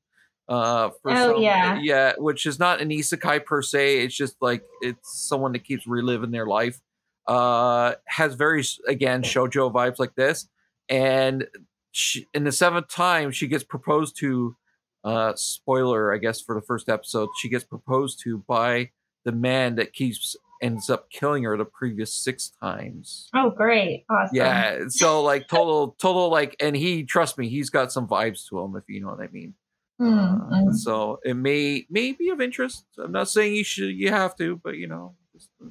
Uh, 0.48 0.90
for 1.04 1.12
Oh, 1.12 1.34
some, 1.34 1.42
yeah. 1.44 1.80
yeah, 1.82 2.14
which 2.18 2.46
is 2.48 2.58
not 2.60 2.82
an 2.82 2.90
isekai 2.90 3.46
per 3.46 3.62
se. 3.62 4.00
It's 4.04 4.16
just 4.16 4.36
like 4.42 4.64
it's 4.82 5.28
someone 5.28 5.52
that 5.54 5.64
keeps 5.64 5.86
reliving 5.88 6.32
their 6.32 6.48
life. 6.48 6.80
Uh, 7.28 7.94
has 8.08 8.34
very 8.34 8.64
again 8.88 9.22
shojo 9.22 9.72
vibes 9.72 10.00
like 10.00 10.16
this, 10.16 10.48
and 10.90 11.46
she, 11.92 12.28
in 12.34 12.44
the 12.44 12.52
seventh 12.52 12.88
time 12.90 13.32
she 13.32 13.48
gets 13.48 13.64
proposed 13.64 14.18
to. 14.20 14.56
Uh, 15.02 15.32
spoiler, 15.36 16.14
I 16.14 16.18
guess, 16.18 16.42
for 16.42 16.54
the 16.54 16.62
first 16.62 16.90
episode, 16.90 17.30
she 17.40 17.48
gets 17.48 17.64
proposed 17.64 18.20
to 18.26 18.40
by 18.50 18.90
the 19.24 19.32
man 19.32 19.76
that 19.76 19.94
keeps 19.94 20.36
ends 20.62 20.90
up 20.90 21.10
killing 21.10 21.44
her 21.44 21.56
the 21.56 21.64
previous 21.64 22.14
six 22.14 22.52
times. 22.62 23.30
oh 23.34 23.50
great 23.50 24.04
awesome 24.10 24.36
Yeah, 24.36 24.80
so 24.90 25.24
like 25.24 25.48
total, 25.48 25.96
total 26.02 26.30
like, 26.30 26.58
and 26.60 26.76
he 26.76 27.04
trust 27.04 27.38
me, 27.38 27.48
he's 27.48 27.70
got 27.70 27.94
some 27.94 28.10
vibes 28.10 28.46
to 28.50 28.60
him, 28.60 28.76
if 28.76 28.84
you 28.90 29.00
know 29.00 29.08
what 29.08 29.22
I 29.22 29.30
mean. 29.32 29.54
Mm, 30.02 30.52
Uh, 30.52 30.56
mm. 30.70 30.76
so 30.76 31.20
it 31.24 31.36
may 31.36 31.86
may 31.90 32.12
be 32.12 32.28
of 32.28 32.42
interest. 32.42 32.84
I'm 33.02 33.14
not 33.14 33.30
saying 33.30 33.56
you 33.56 33.64
should, 33.64 33.96
you 33.96 34.10
have 34.10 34.36
to, 34.36 34.58
but 34.62 34.76
you 34.76 34.88
know. 34.88 35.16
Just, 35.34 35.50
uh, 35.64 35.70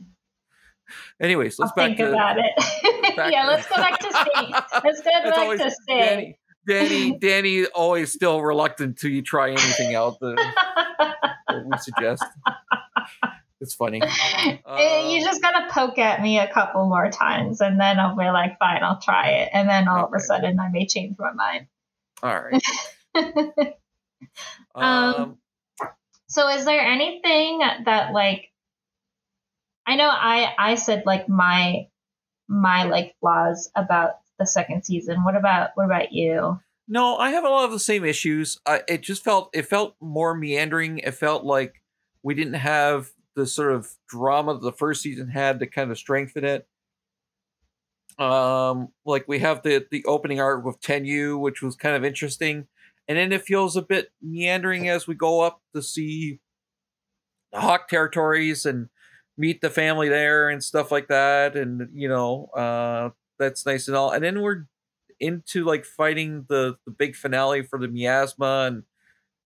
anyways, 1.21 1.59
let's 1.59 1.73
I'll 1.73 1.77
back 1.77 1.97
think 1.97 1.99
to 1.99 2.13
about 2.13 2.39
it. 2.39 2.53
yeah, 3.33 3.43
to- 3.43 3.49
let's 3.49 3.67
go 3.69 3.77
back 3.77 3.99
to 3.99 4.07
Sting. 4.11 4.51
Let's 4.85 5.01
go 5.03 5.11
back 5.11 5.39
always 5.39 5.61
to 5.61 5.71
Sting. 5.71 5.99
Dannie. 5.99 6.39
Dannie, 6.67 7.19
Dannie, 7.19 7.65
always 7.67 8.13
still 8.13 8.43
reluctant 8.43 8.99
to 8.99 9.23
try 9.23 9.51
anything 9.51 9.95
out 9.95 10.21
that, 10.21 10.37
that 11.49 11.65
we 11.65 11.79
suggest. 11.79 12.23
It's 13.61 13.75
funny. 13.75 14.03
Eh, 14.03 15.09
you 15.09 15.25
just 15.25 15.41
gotta 15.41 15.67
poke 15.73 15.99
at 15.99 16.21
me 16.21 16.39
a 16.39 16.53
couple 16.53 16.87
more 16.87 17.11
times, 17.11 17.61
and 17.63 17.81
then 17.81 17.99
I'll 17.99 18.15
be 18.17 18.25
like, 18.25 18.59
"Fine, 18.59 18.83
I'll 18.83 19.01
try 19.01 19.31
it." 19.31 19.49
And 19.55 19.67
then 19.69 19.89
all 19.89 20.05
of 20.05 20.13
a 20.15 20.21
sudden, 20.21 20.61
I 20.61 20.69
may 20.69 20.87
change 20.87 21.17
my 21.19 21.33
mind. 21.33 21.67
All 22.23 22.39
right. 22.39 22.63
Um, 24.75 24.85
Um, 24.85 25.39
so, 26.29 26.49
is 26.49 26.65
there 26.67 26.81
anything 26.81 27.61
that 27.85 28.13
like? 28.13 28.51
I 29.89 29.97
know 29.97 30.09
I 30.09 30.55
I 30.59 30.75
said 30.77 31.03
like 31.07 31.29
my 31.29 31.89
my 32.47 32.85
like 32.85 33.17
flaws 33.21 33.71
about 33.75 34.19
the 34.39 34.47
second 34.47 34.85
season. 34.85 35.25
What 35.25 35.35
about 35.35 35.71
what 35.75 35.87
about 35.87 36.13
you? 36.13 36.61
no, 36.89 37.19
I 37.19 37.31
have 37.31 37.45
a 37.45 37.51
lot 37.51 37.67
of 37.67 37.71
the 37.71 37.79
same 37.79 38.05
issues. 38.05 38.59
I, 38.67 38.81
it 38.89 39.03
just 39.03 39.23
felt 39.23 39.51
it 39.53 39.67
felt 39.67 39.95
more 40.01 40.35
meandering. 40.35 40.99
It 40.99 41.13
felt 41.13 41.45
like 41.45 41.83
we 42.23 42.35
didn't 42.35 42.55
have 42.55 43.11
the 43.37 43.47
sort 43.47 43.73
of 43.73 43.91
drama 44.09 44.55
that 44.55 44.63
the 44.63 44.73
first 44.73 45.03
season 45.03 45.29
had 45.29 45.61
to 45.61 45.67
kind 45.67 45.91
of 45.91 45.99
strengthen 45.99 46.45
it. 46.45 46.67
Um, 48.19 48.89
like 49.05 49.29
we 49.29 49.41
have 49.41 49.63
the 49.63 49.87
the 49.91 50.03
opening 50.07 50.41
arc 50.41 50.65
with 50.65 50.81
Tenyu, 50.81 51.39
which 51.39 51.61
was 51.63 51.77
kind 51.77 51.95
of 51.95 52.05
interesting, 52.05 52.67
and 53.07 53.19
then 53.19 53.33
it 53.33 53.43
feels 53.43 53.77
a 53.77 53.83
bit 53.83 54.11
meandering 54.23 54.89
as 54.89 55.07
we 55.07 55.15
go 55.15 55.43
up 55.43 55.61
to 55.75 55.83
see 55.83 56.41
the 57.53 57.61
Hawke 57.61 57.89
territories 57.89 58.65
and 58.65 58.89
meet 59.39 59.61
the 59.63 59.71
family 59.71 60.09
there 60.11 60.51
and 60.51 60.63
stuff 60.63 60.93
like 60.93 61.09
that, 61.09 61.57
and 61.57 61.89
you 61.95 62.09
know, 62.09 62.47
uh, 62.57 63.11
that's 63.39 63.65
nice 63.65 63.89
and 63.89 63.97
all. 63.97 64.11
And 64.11 64.23
then 64.25 64.43
we're 64.43 64.67
into 65.21 65.65
like 65.65 65.85
fighting 65.87 66.45
the 66.49 66.77
the 66.85 66.91
big 66.93 67.17
finale 67.17 67.63
for 67.63 67.79
the 67.79 67.89
miasma 67.89 68.67
and 68.69 68.83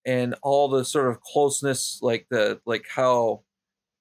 and 0.05 0.34
all 0.43 0.68
the 0.68 0.84
sort 0.84 1.09
of 1.09 1.20
closeness, 1.20 1.99
like 2.03 2.26
the 2.30 2.61
like 2.66 2.86
how 2.95 3.43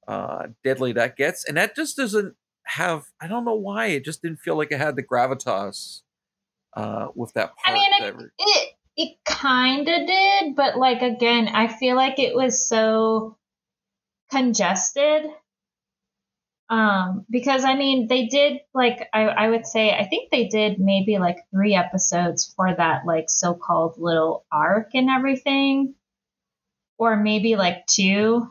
uh 0.07 0.47
deadly 0.63 0.93
that 0.93 1.15
gets, 1.17 1.45
and 1.47 1.57
that 1.57 1.75
just 1.75 1.97
doesn't 1.97 2.35
have. 2.65 3.05
I 3.21 3.27
don't 3.27 3.45
know 3.45 3.55
why 3.55 3.87
it 3.87 4.05
just 4.05 4.21
didn't 4.21 4.39
feel 4.39 4.55
like 4.57 4.71
it 4.71 4.79
had 4.79 4.95
the 4.95 5.03
gravitas 5.03 6.01
uh 6.75 7.07
with 7.15 7.33
that 7.33 7.53
part. 7.57 7.77
I 7.77 7.79
mean, 7.79 7.91
that- 7.99 8.31
It 8.39 8.69
It 8.97 9.17
kind 9.25 9.87
of 9.87 10.07
did, 10.07 10.55
but 10.55 10.77
like 10.77 11.01
again, 11.01 11.47
I 11.47 11.67
feel 11.67 11.95
like 11.95 12.19
it 12.19 12.35
was 12.35 12.67
so 12.67 13.37
congested. 14.31 15.23
Um, 16.71 17.25
because 17.29 17.65
I 17.65 17.75
mean, 17.75 18.07
they 18.07 18.27
did 18.27 18.61
like 18.73 19.09
I, 19.13 19.23
I 19.23 19.49
would 19.49 19.67
say 19.67 19.91
I 19.91 20.05
think 20.05 20.31
they 20.31 20.47
did 20.47 20.79
maybe 20.79 21.17
like 21.19 21.39
three 21.53 21.75
episodes 21.75 22.53
for 22.55 22.73
that 22.73 23.05
like 23.05 23.25
so-called 23.27 23.95
little 23.97 24.45
arc 24.49 24.91
and 24.93 25.09
everything, 25.09 25.95
or 26.97 27.17
maybe 27.17 27.57
like 27.57 27.85
two. 27.87 28.47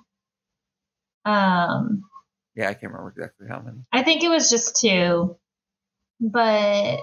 Um, 1.24 2.04
Yeah, 2.54 2.68
I 2.68 2.74
can't 2.74 2.92
remember 2.92 3.08
exactly 3.16 3.46
how 3.48 3.62
many. 3.62 3.78
I 3.90 4.02
think 4.02 4.22
it 4.22 4.28
was 4.28 4.50
just 4.50 4.78
two. 4.78 5.38
But 6.20 6.98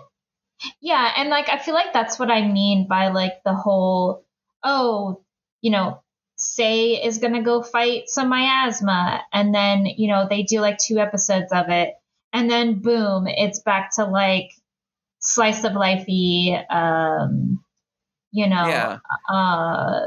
yeah, 0.82 1.14
and 1.18 1.30
like 1.30 1.50
I 1.50 1.58
feel 1.58 1.74
like 1.74 1.94
that's 1.94 2.20
what 2.20 2.30
I 2.30 2.48
mean 2.48 2.88
by 2.88 3.08
like 3.08 3.42
the 3.44 3.56
whole 3.56 4.24
oh, 4.64 5.24
you 5.62 5.72
know, 5.72 6.04
Sei 6.38 7.04
is 7.04 7.18
gonna 7.18 7.44
go 7.44 7.62
fight 7.62 8.04
some 8.08 8.30
miasma 8.30 9.22
and 9.34 9.54
then, 9.54 9.86
you 9.86 10.08
know, 10.08 10.28
they 10.30 10.44
do 10.44 10.62
like 10.62 10.78
two 10.78 11.00
episodes 11.00 11.52
of 11.52 11.70
it 11.70 11.96
and 12.34 12.50
then 12.50 12.80
boom, 12.80 13.28
it's 13.28 13.60
back 13.60 13.92
to 13.96 14.06
like 14.06 14.52
slice 15.20 15.64
of 15.64 15.74
lifey, 15.74 16.64
um, 16.72 17.64
you 18.32 18.48
know, 18.48 18.68
Yeah. 18.68 19.00
uh, 19.30 20.02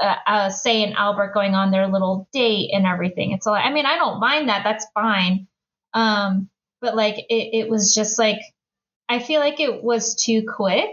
uh, 0.00 0.16
uh, 0.26 0.48
Sei 0.50 0.84
and 0.84 0.94
Albert 0.94 1.34
going 1.34 1.54
on 1.54 1.70
their 1.70 1.88
little 1.88 2.28
date 2.32 2.70
and 2.72 2.86
everything. 2.86 3.32
It's 3.32 3.46
all. 3.46 3.54
I 3.54 3.70
mean, 3.72 3.86
I 3.86 3.96
don't 3.96 4.20
mind 4.20 4.48
that. 4.48 4.62
That's 4.64 4.86
fine. 4.94 5.48
Um, 5.94 6.48
but 6.80 6.96
like, 6.96 7.18
it, 7.18 7.54
it 7.64 7.68
was 7.68 7.94
just 7.94 8.18
like, 8.18 8.40
I 9.08 9.18
feel 9.18 9.40
like 9.40 9.60
it 9.60 9.82
was 9.82 10.14
too 10.14 10.44
quick. 10.48 10.90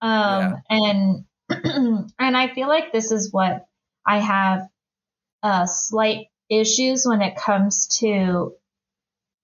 Um, 0.00 0.62
and 0.68 1.24
and 2.18 2.36
I 2.36 2.52
feel 2.54 2.68
like 2.68 2.92
this 2.92 3.12
is 3.12 3.32
what 3.32 3.66
I 4.06 4.18
have 4.18 4.68
uh, 5.42 5.66
slight 5.66 6.26
issues 6.50 7.04
when 7.06 7.22
it 7.22 7.36
comes 7.36 7.86
to 8.00 8.52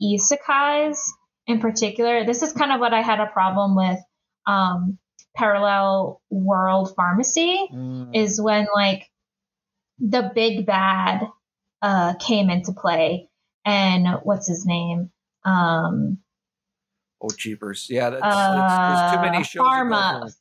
isekais 0.02 0.98
in 1.46 1.60
particular. 1.60 2.24
This 2.24 2.42
is 2.42 2.52
kind 2.52 2.72
of 2.72 2.80
what 2.80 2.94
I 2.94 3.02
had 3.02 3.20
a 3.20 3.26
problem 3.26 3.76
with 3.76 3.98
um, 4.46 4.98
parallel 5.36 6.20
world 6.30 6.94
pharmacy 6.96 7.68
Mm. 7.72 8.16
is 8.16 8.40
when 8.40 8.66
like 8.74 9.08
the 9.98 10.32
big 10.34 10.66
bad 10.66 11.28
uh 11.82 12.14
came 12.14 12.50
into 12.50 12.72
play 12.72 13.28
and 13.64 14.06
what's 14.24 14.48
his 14.48 14.66
name 14.66 15.10
um 15.44 16.18
Oh, 17.22 17.28
jeepers! 17.36 17.86
Yeah, 17.90 18.08
that's, 18.10 18.24
it's, 18.26 18.78
there's 18.88 19.12
too 19.12 19.20
many 19.20 19.38
Uh, 19.38 19.42
shows. 19.42 19.66
Pharma. 19.66 20.34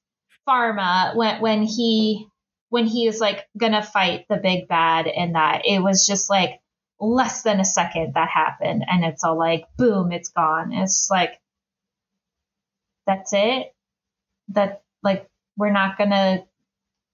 Pharma 0.50 1.16
when 1.16 1.42
when 1.42 1.64
he 1.64 2.28
when 2.70 2.86
he 2.86 3.08
was 3.08 3.20
like 3.20 3.48
gonna 3.58 3.84
fight 3.84 4.26
the 4.30 4.38
big 4.38 4.68
bad 4.68 5.08
and 5.08 5.36
that 5.36 5.62
it 5.66 5.82
was 5.82 6.06
just 6.06 6.30
like 6.30 6.60
less 7.00 7.44
than 7.44 7.60
a 7.60 7.66
second 7.66 8.14
that 8.16 8.30
happened 8.30 8.84
and 8.88 9.06
it's 9.06 9.24
all 9.24 9.38
like 9.38 9.66
boom 9.78 10.12
it's 10.12 10.30
gone. 10.30 10.74
It's 10.74 11.08
like 11.10 11.40
that's 13.06 13.32
it. 13.34 13.74
That 14.50 14.82
like 15.04 15.28
we're 15.58 15.72
not 15.72 15.98
gonna 15.98 16.44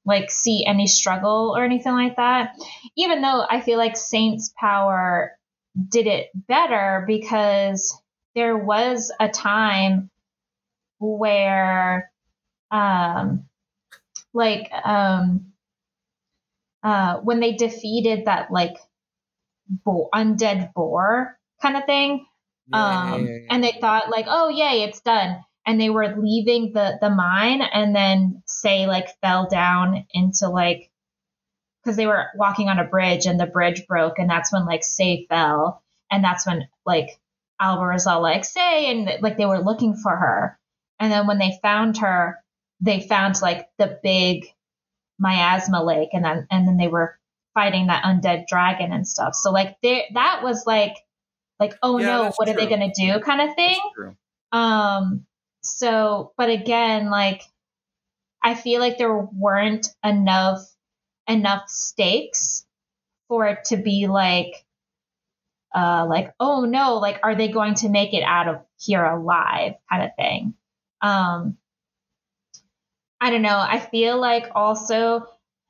like 0.05 0.29
see 0.29 0.65
any 0.65 0.87
struggle 0.87 1.53
or 1.55 1.63
anything 1.63 1.93
like 1.93 2.17
that. 2.17 2.55
Even 2.97 3.21
though 3.21 3.45
i 3.49 3.59
feel 3.61 3.77
like 3.77 3.97
saints 3.97 4.53
power 4.59 5.31
did 5.89 6.07
it 6.07 6.29
better 6.33 7.03
because 7.07 7.99
there 8.33 8.57
was 8.57 9.11
a 9.19 9.29
time 9.29 10.09
where 10.99 12.11
um 12.71 13.45
like 14.33 14.71
um 14.83 15.53
uh 16.83 17.17
when 17.19 17.39
they 17.39 17.53
defeated 17.53 18.25
that 18.25 18.51
like 18.51 18.75
bo- 19.69 20.09
undead 20.13 20.73
boar 20.73 21.37
kind 21.61 21.77
of 21.77 21.85
thing 21.85 22.25
Yeah, 22.67 22.79
um 22.79 23.21
yeah, 23.21 23.37
yeah, 23.43 23.47
and 23.49 23.63
they 23.63 23.77
thought 23.79 24.09
like 24.09 24.25
oh 24.27 24.49
yay 24.49 24.83
it's 24.83 25.01
done. 25.01 25.43
And 25.67 25.81
they 25.81 25.89
were 25.89 26.15
leaving 26.15 26.73
the 26.73 26.97
the 27.01 27.09
mine 27.09 27.61
and 27.63 27.95
then 27.95 28.43
Sei 28.45 28.85
like 28.85 29.07
fell 29.21 29.47
down 29.49 30.05
into 30.13 30.47
like 30.49 30.91
because 31.83 31.97
they 31.97 32.07
were 32.07 32.27
walking 32.35 32.69
on 32.69 32.79
a 32.79 32.83
bridge 32.83 33.25
and 33.25 33.39
the 33.39 33.45
bridge 33.47 33.87
broke 33.87 34.19
and 34.19 34.29
that's 34.29 34.53
when 34.53 34.65
like 34.65 34.83
Sei 34.83 35.25
fell 35.29 35.83
and 36.11 36.23
that's 36.23 36.45
when 36.45 36.67
like 36.85 37.09
was 37.61 38.07
all 38.07 38.21
like 38.21 38.45
Sei 38.45 38.91
and 38.91 39.21
like 39.21 39.37
they 39.37 39.45
were 39.45 39.59
looking 39.61 39.95
for 39.95 40.15
her. 40.15 40.59
And 40.99 41.11
then 41.11 41.27
when 41.27 41.39
they 41.39 41.59
found 41.61 41.97
her 41.97 42.43
they 42.81 43.01
found 43.01 43.41
like 43.41 43.69
the 43.77 43.99
big 44.03 44.45
miasma 45.19 45.83
lake 45.83 46.09
and 46.13 46.25
then 46.25 46.47
and 46.51 46.67
then 46.67 46.77
they 46.77 46.87
were 46.87 47.17
fighting 47.53 47.87
that 47.87 48.03
undead 48.03 48.47
dragon 48.47 48.91
and 48.91 49.07
stuff. 49.07 49.33
So 49.35 49.51
like 49.51 49.77
there 49.81 50.03
that 50.13 50.41
was 50.43 50.65
like 50.65 50.95
like 51.59 51.73
oh 51.81 51.99
Yeah, 51.99 52.05
no 52.05 52.31
what 52.35 52.49
are 52.49 52.53
they 52.53 52.67
gonna 52.67 52.91
do 52.93 53.19
kind 53.19 53.41
of 53.49 53.55
thing? 53.55 53.79
um, 54.51 55.25
so, 55.65 56.31
but 56.37 56.49
again, 56.49 57.09
like, 57.09 57.41
I 58.43 58.53
feel 58.53 58.79
like 58.79 58.97
there 58.97 59.17
weren't 59.17 59.87
enough 60.03 60.61
enough 61.27 61.67
stakes 61.67 62.65
for 63.27 63.47
it 63.47 63.65
to 63.65 63.77
be 63.77 64.07
like, 64.07 64.63
uh, 65.75 66.05
like, 66.07 66.33
oh 66.39 66.65
no, 66.65 66.97
like, 66.99 67.19
are 67.23 67.35
they 67.35 67.47
going 67.47 67.73
to 67.75 67.89
make 67.89 68.13
it 68.13 68.21
out 68.23 68.47
of 68.47 68.61
here 68.79 69.03
alive, 69.03 69.73
kind 69.89 70.03
of 70.03 70.11
thing. 70.15 70.53
Um, 71.01 71.57
I 73.21 73.29
don't 73.29 73.41
know. 73.41 73.57
I 73.57 73.79
feel 73.79 74.19
like 74.19 74.45
also 74.53 75.25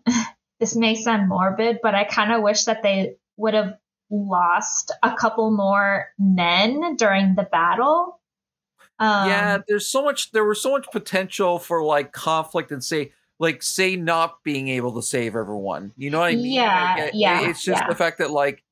this 0.59 0.75
may 0.75 0.95
sound 0.95 1.29
morbid, 1.29 1.79
but 1.81 1.95
I 1.95 2.03
kind 2.03 2.31
of 2.31 2.41
wish 2.41 2.65
that 2.65 2.83
they 2.83 3.15
would 3.37 3.53
have 3.53 3.77
lost 4.09 4.91
a 5.03 5.15
couple 5.15 5.51
more 5.51 6.07
men 6.17 6.95
during 6.95 7.35
the 7.35 7.43
battle. 7.43 8.19
Um, 8.99 9.29
yeah, 9.29 9.57
there's 9.67 9.87
so 9.87 10.03
much. 10.03 10.31
There 10.31 10.45
was 10.45 10.61
so 10.61 10.71
much 10.71 10.87
potential 10.91 11.59
for 11.59 11.83
like 11.83 12.13
conflict 12.13 12.71
and 12.71 12.83
Sei, 12.83 13.11
like, 13.39 13.61
Sei 13.61 13.95
not 13.95 14.41
being 14.43 14.69
able 14.69 14.93
to 14.93 15.01
save 15.01 15.35
everyone. 15.35 15.91
You 15.97 16.11
know 16.11 16.19
what 16.19 16.31
I 16.31 16.35
mean? 16.35 16.53
Yeah, 16.53 17.09
yeah, 17.13 17.49
It's 17.49 17.63
just 17.63 17.81
yeah. 17.81 17.89
the 17.89 17.95
fact 17.95 18.19
that, 18.19 18.31
like, 18.31 18.63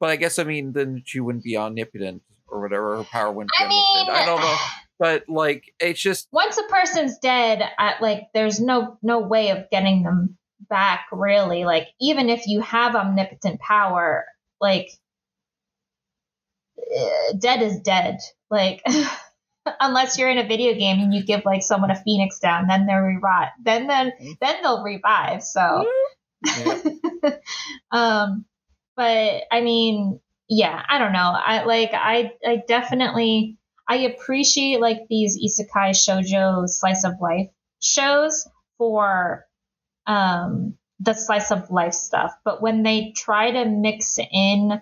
but 0.00 0.10
I 0.10 0.16
guess 0.16 0.38
I 0.38 0.44
mean 0.44 0.72
then 0.72 1.02
she 1.04 1.20
wouldn't 1.20 1.44
be 1.44 1.56
omnipotent 1.56 2.22
or 2.48 2.60
whatever. 2.60 2.96
Her 2.96 3.04
power 3.04 3.30
wouldn't. 3.30 3.52
Be 3.56 3.64
I 3.64 3.68
mean, 3.68 4.08
omnipotent. 4.08 4.22
I 4.22 4.26
don't 4.26 4.40
know, 4.40 4.56
but 5.00 5.24
like, 5.28 5.72
it's 5.80 5.98
just 5.98 6.28
once 6.30 6.58
a 6.58 6.62
person's 6.64 7.18
dead, 7.18 7.62
at 7.78 8.02
like 8.02 8.28
there's 8.34 8.60
no 8.60 8.98
no 9.02 9.20
way 9.20 9.48
of 9.48 9.70
getting 9.70 10.02
them 10.02 10.36
back 10.68 11.06
really. 11.10 11.64
Like 11.64 11.88
even 12.00 12.28
if 12.28 12.46
you 12.46 12.60
have 12.60 12.94
omnipotent 12.94 13.60
power, 13.60 14.26
like 14.60 14.90
eh, 16.78 17.32
dead 17.38 17.62
is 17.62 17.80
dead. 17.80 18.18
Like 18.50 18.82
unless 19.80 20.18
you're 20.18 20.30
in 20.30 20.36
a 20.36 20.46
video 20.46 20.74
game 20.74 21.00
and 21.00 21.14
you 21.14 21.24
give 21.24 21.46
like 21.46 21.62
someone 21.62 21.90
a 21.90 22.02
phoenix 22.04 22.38
down, 22.38 22.66
then 22.68 22.84
they'll 22.84 22.98
revive. 22.98 23.48
Then 23.64 23.86
then 23.86 24.12
then 24.40 24.56
they'll 24.62 24.84
revive. 24.84 25.42
So 25.42 25.86
yeah. 26.44 26.78
um 27.90 28.44
but 28.96 29.42
i 29.50 29.60
mean 29.60 30.20
yeah 30.48 30.82
i 30.88 30.98
don't 30.98 31.12
know 31.12 31.32
i 31.34 31.64
like 31.64 31.90
i 31.92 32.32
i 32.46 32.62
definitely 32.66 33.58
i 33.90 33.96
appreciate 34.10 34.80
like 34.80 35.00
these 35.10 35.38
isekai 35.46 35.90
shojo 35.90 36.66
slice 36.68 37.04
of 37.04 37.20
life 37.20 37.50
shows 37.80 38.48
for 38.78 39.44
um 40.06 40.78
the 41.00 41.14
slice 41.14 41.50
of 41.50 41.70
life 41.70 41.94
stuff. 41.94 42.32
But 42.44 42.62
when 42.62 42.82
they 42.82 43.12
try 43.16 43.50
to 43.50 43.64
mix 43.64 44.18
in 44.18 44.80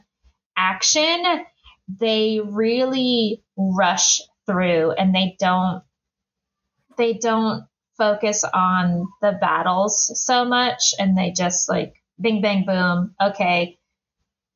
action 0.57 1.25
they 2.01 2.41
really 2.45 3.43
rush 3.57 4.21
through 4.45 4.91
and 4.91 5.15
they 5.15 5.37
don't 5.39 5.83
they 6.99 7.15
don't 7.15 7.65
focus 7.97 8.45
on 8.45 9.07
the 9.23 9.39
battles 9.41 10.11
so 10.23 10.45
much 10.45 10.95
and 10.99 11.17
they 11.17 11.31
just 11.31 11.69
like 11.69 11.95
bing 12.21 12.43
bang 12.43 12.65
boom 12.67 13.15
okay 13.23 13.78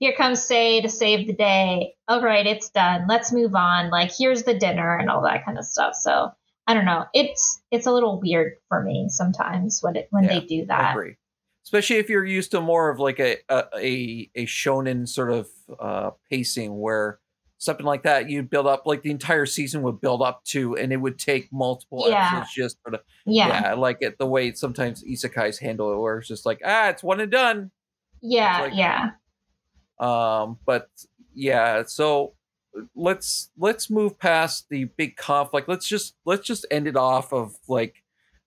here 0.03 0.13
comes 0.15 0.43
Sei 0.43 0.81
to 0.81 0.89
save 0.89 1.29
the 1.29 1.33
day. 1.33 1.95
All 2.09 2.21
right 2.21 2.45
it's 2.45 2.71
done. 2.71 3.07
Let's 3.09 3.33
move 3.33 3.55
on. 3.55 3.89
Like 3.91 4.11
here's 4.19 4.43
the 4.43 4.53
dinner 4.59 4.97
and 4.99 5.09
all 5.09 5.23
that 5.23 5.45
kind 5.45 5.59
of 5.59 5.65
stuff. 5.65 5.95
So 5.95 6.33
i 6.67 6.75
don't 6.75 6.85
know. 6.85 7.05
It's 7.15 7.63
it's 7.71 7.87
a 7.87 7.93
little 7.93 8.21
weird 8.21 8.55
for 8.69 8.83
me 8.83 9.07
sometimes 9.09 9.79
when 9.81 9.95
it 9.95 10.09
when 10.11 10.25
Yeah, 10.25 10.41
they 10.41 10.47
do 10.47 10.63
I 10.63 10.65
that. 10.67 10.91
agree. 10.97 11.15
Especially 11.65 11.97
if 11.99 12.09
you're 12.11 12.25
used 12.25 12.51
to 12.51 12.61
more 12.61 12.91
of 12.91 12.99
like 12.99 13.21
a 13.21 13.37
a 13.49 13.65
a, 13.77 14.31
a 14.35 14.47
shonen 14.47 15.09
sort 15.09 15.31
of 15.31 15.49
uh, 15.79 16.11
pacing 16.29 16.77
where 16.81 17.21
something 17.59 17.87
like 17.87 18.03
that 18.03 18.29
you'd 18.29 18.51
build 18.51 18.67
up 18.67 18.83
like 18.87 19.03
the 19.03 19.11
entire 19.13 19.47
season 19.47 19.83
would 19.83 20.01
build 20.01 20.21
up 20.21 20.43
to, 20.47 20.77
and 20.77 20.93
it 20.93 20.97
would 20.97 21.17
take 21.17 21.49
multiple 21.53 22.07
Yeah. 22.09 22.27
episodes 22.27 22.53
just 22.53 22.77
for 22.83 22.91
the 22.91 23.01
yeah. 23.25 23.69
Yeah, 23.69 23.75
like 23.75 23.99
it 24.01 24.19
the 24.19 24.27
way 24.27 24.53
sometimes 24.53 25.05
isekais 25.05 25.61
handle 25.61 25.93
it, 25.93 25.99
where 26.01 26.19
it's 26.19 26.27
just 26.27 26.45
like 26.45 26.61
ah, 26.65 26.89
it's 26.89 27.05
one 27.05 27.21
and 27.21 27.31
done. 27.31 27.71
yeah 28.21 28.63
like- 28.63 28.75
yeah 28.75 29.11
Um, 30.03 30.59
but 30.67 30.89
yeah, 31.35 31.85
so 31.87 32.35
let's 32.95 33.51
let's 33.57 33.91
move 33.91 34.19
past 34.19 34.67
the 34.69 34.85
big 34.85 35.17
conflict. 35.17 35.69
Let's 35.69 35.87
just 35.87 36.15
let's 36.25 36.47
just 36.47 36.67
end 36.71 36.87
it 36.87 36.97
off 36.97 37.33
of 37.33 37.55
like 37.69 38.03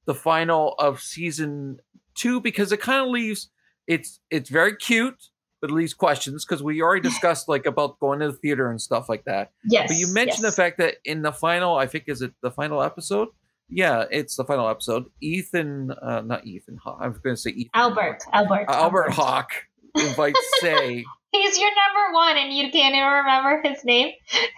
the 0.06 0.16
final 0.16 0.74
of 0.80 1.02
season 1.02 1.80
two 2.14 2.40
because 2.42 2.72
it 2.72 2.82
kind 2.82 3.02
of 3.02 3.10
leaves 3.10 3.50
it's 3.88 4.20
it's 4.30 4.50
very 4.50 4.76
cute, 4.76 5.30
but 5.62 5.70
it 5.70 5.74
leaves 5.74 5.94
questions 5.94 6.46
because 6.46 6.64
we 6.64 6.82
already 6.82 7.02
discussed 7.10 7.48
like 7.48 7.66
about 7.66 8.00
going 8.00 8.20
to 8.20 8.32
the 8.32 8.38
theater 8.38 8.70
and 8.70 8.82
stuff 8.82 9.10
like 9.10 9.26
that. 9.26 9.52
Yes. 9.64 9.90
But 9.90 9.98
you 9.98 10.14
mentioned 10.14 10.44
yes. 10.44 10.56
the 10.56 10.62
fact 10.62 10.78
that 10.80 10.96
in 11.06 11.22
the 11.22 11.32
final, 11.32 11.78
I 11.78 11.88
think 11.88 12.06
is 12.08 12.22
it 12.22 12.34
the 12.42 12.52
final 12.52 12.82
episode? 12.82 13.30
Yeah, 13.68 14.06
it's 14.12 14.36
the 14.36 14.44
final 14.44 14.70
episode. 14.70 15.06
Ethan, 15.22 15.92
uh, 15.92 16.22
not 16.22 16.46
Ethan. 16.46 16.78
Haw- 16.84 16.98
I'm 17.00 17.14
going 17.24 17.36
to 17.36 17.42
say 17.42 17.52
Ethan. 17.52 17.72
Albert. 17.74 18.24
Albert. 18.32 18.66
Uh, 18.70 18.74
Albert 18.74 19.12
Hawke 19.12 19.66
invites 19.96 20.40
Sei. 20.62 21.04
He's 21.42 21.60
your 21.60 21.70
number 21.70 22.14
one, 22.14 22.38
and 22.38 22.54
you 22.54 22.72
can't 22.72 22.96
even 22.96 23.08
remember 23.08 23.62
his 23.68 23.84
name. 23.84 24.14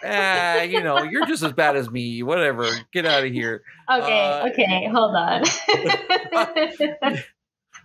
ah, 0.05 0.61
you 0.61 0.81
know, 0.81 1.03
you're 1.03 1.25
just 1.25 1.43
as 1.43 1.53
bad 1.53 1.75
as 1.75 1.89
me. 1.89 2.21
Whatever. 2.23 2.67
Get 2.93 3.05
out 3.05 3.23
of 3.25 3.31
here. 3.31 3.63
Okay, 3.91 4.25
Uh, 4.29 4.47
okay, 4.49 4.89
hold 4.91 5.15
on. 5.15 5.43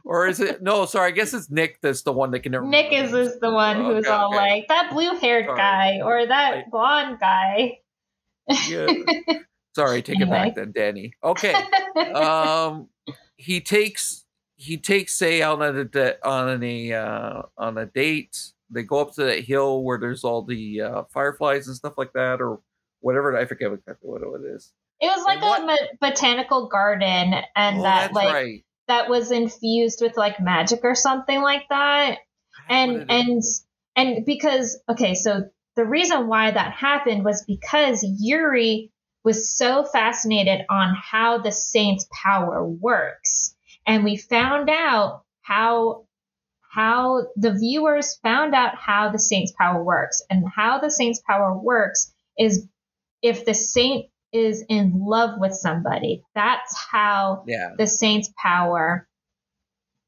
Or 0.05 0.26
is 0.26 0.40
it? 0.40 0.61
No, 0.61 0.84
sorry. 0.86 1.09
I 1.12 1.14
guess 1.14 1.32
it's 1.32 1.49
Nick 1.49 1.80
that's 1.80 2.03
the 2.03 2.12
one 2.12 2.32
that 2.32 2.40
can 2.40 2.51
never. 2.53 2.66
Nick 2.66 2.90
remember 2.90 3.20
is 3.20 3.34
is 3.34 3.38
the 3.40 3.53
one 3.53 3.76
who's 3.84 4.05
Okay, 4.05 4.11
all 4.11 4.34
okay. 4.34 4.36
like 4.36 4.68
that 4.68 4.90
blue-haired 4.93 5.47
Sorry. 5.47 5.57
guy 5.57 6.01
or 6.03 6.26
that 6.26 6.55
I- 6.55 6.64
blonde 6.70 7.18
guy. 7.20 7.78
Yeah. 8.68 8.88
Sorry, 9.76 10.03
take 10.03 10.20
it 10.20 10.28
back 10.28 10.57
then, 10.57 10.72
Dannie. 10.72 11.12
Okay. 11.22 11.55
um 12.14 12.88
he 13.36 13.61
takes 13.61 14.24
he 14.57 14.76
takes 14.76 15.14
Sei 15.14 15.40
out 15.40 15.62
on 15.62 15.88
a 15.95 16.14
on 16.28 16.62
a 16.64 16.93
uh, 16.93 17.43
on 17.57 17.78
a 17.78 17.86
date 17.86 18.36
they 18.73 18.83
go 18.83 19.01
up 19.01 19.14
to 19.14 19.25
that 19.25 19.45
hill 19.45 19.83
where 19.83 19.99
there's 19.99 20.25
all 20.25 20.43
the 20.43 20.81
uh, 20.81 21.03
fireflies 21.12 21.66
and 21.66 21.77
stuff 21.77 21.95
like 21.97 22.12
that 22.14 22.41
or 22.41 22.61
whatever 23.01 23.37
i 23.37 23.45
forget 23.45 23.73
exactly 23.73 24.09
what 24.09 24.23
it 24.23 24.55
is. 24.55 24.73
It 25.01 25.07
was 25.07 25.25
like 25.25 25.43
And 25.43 25.64
a 25.64 25.66
ma- 25.66 26.09
botanical 26.09 26.68
garden, 26.68 27.35
and 27.57 27.81
oh, 27.81 27.83
that 27.83 28.12
like 28.12 28.33
right. 28.33 28.64
that 28.87 29.09
was 29.09 29.33
infused 29.33 30.01
with 30.01 30.16
like 30.16 30.41
magic 30.41 30.81
or 30.85 30.95
something 30.95 31.43
like 31.43 31.68
that. 31.70 32.18
And 32.68 32.99
what 32.99 33.11
and 33.11 33.43
and 33.97 34.25
because 34.25 34.81
okay 34.89 35.14
so 35.14 35.49
the 35.75 35.85
reason 35.85 36.29
why 36.29 36.51
that 36.51 36.73
happened 36.73 37.25
was 37.25 37.45
because 37.45 38.05
yuri 38.20 38.93
was 39.25 39.57
so 39.57 39.85
fascinated 39.85 40.64
on 40.68 40.95
how 40.95 41.39
the 41.39 41.53
saint's 41.53 42.07
power 42.12 42.64
works. 42.64 43.55
And 43.87 44.05
we 44.05 44.16
found 44.16 44.68
out 44.68 45.23
how 45.43 46.05
how 46.73 47.27
the 47.37 47.53
viewers 47.53 48.16
found 48.23 48.55
out 48.55 48.75
how 48.77 49.11
the 49.11 49.18
saint's 49.18 49.53
power 49.53 49.83
works 49.83 50.23
and 50.31 50.45
how 50.55 50.79
the 50.79 50.91
saint's 50.91 51.20
power 51.27 51.57
works 51.59 52.12
is 52.39 52.66
if 53.23 53.45
the 53.45 53.55
saint 53.55 54.07
is 54.33 54.64
in 54.68 55.05
love 55.05 55.39
with 55.39 55.53
somebody 55.53 56.23
that's 56.35 56.75
how 56.91 57.45
yeah 57.47 57.70
the 57.77 57.87
saint's 57.87 58.33
power 58.43 59.07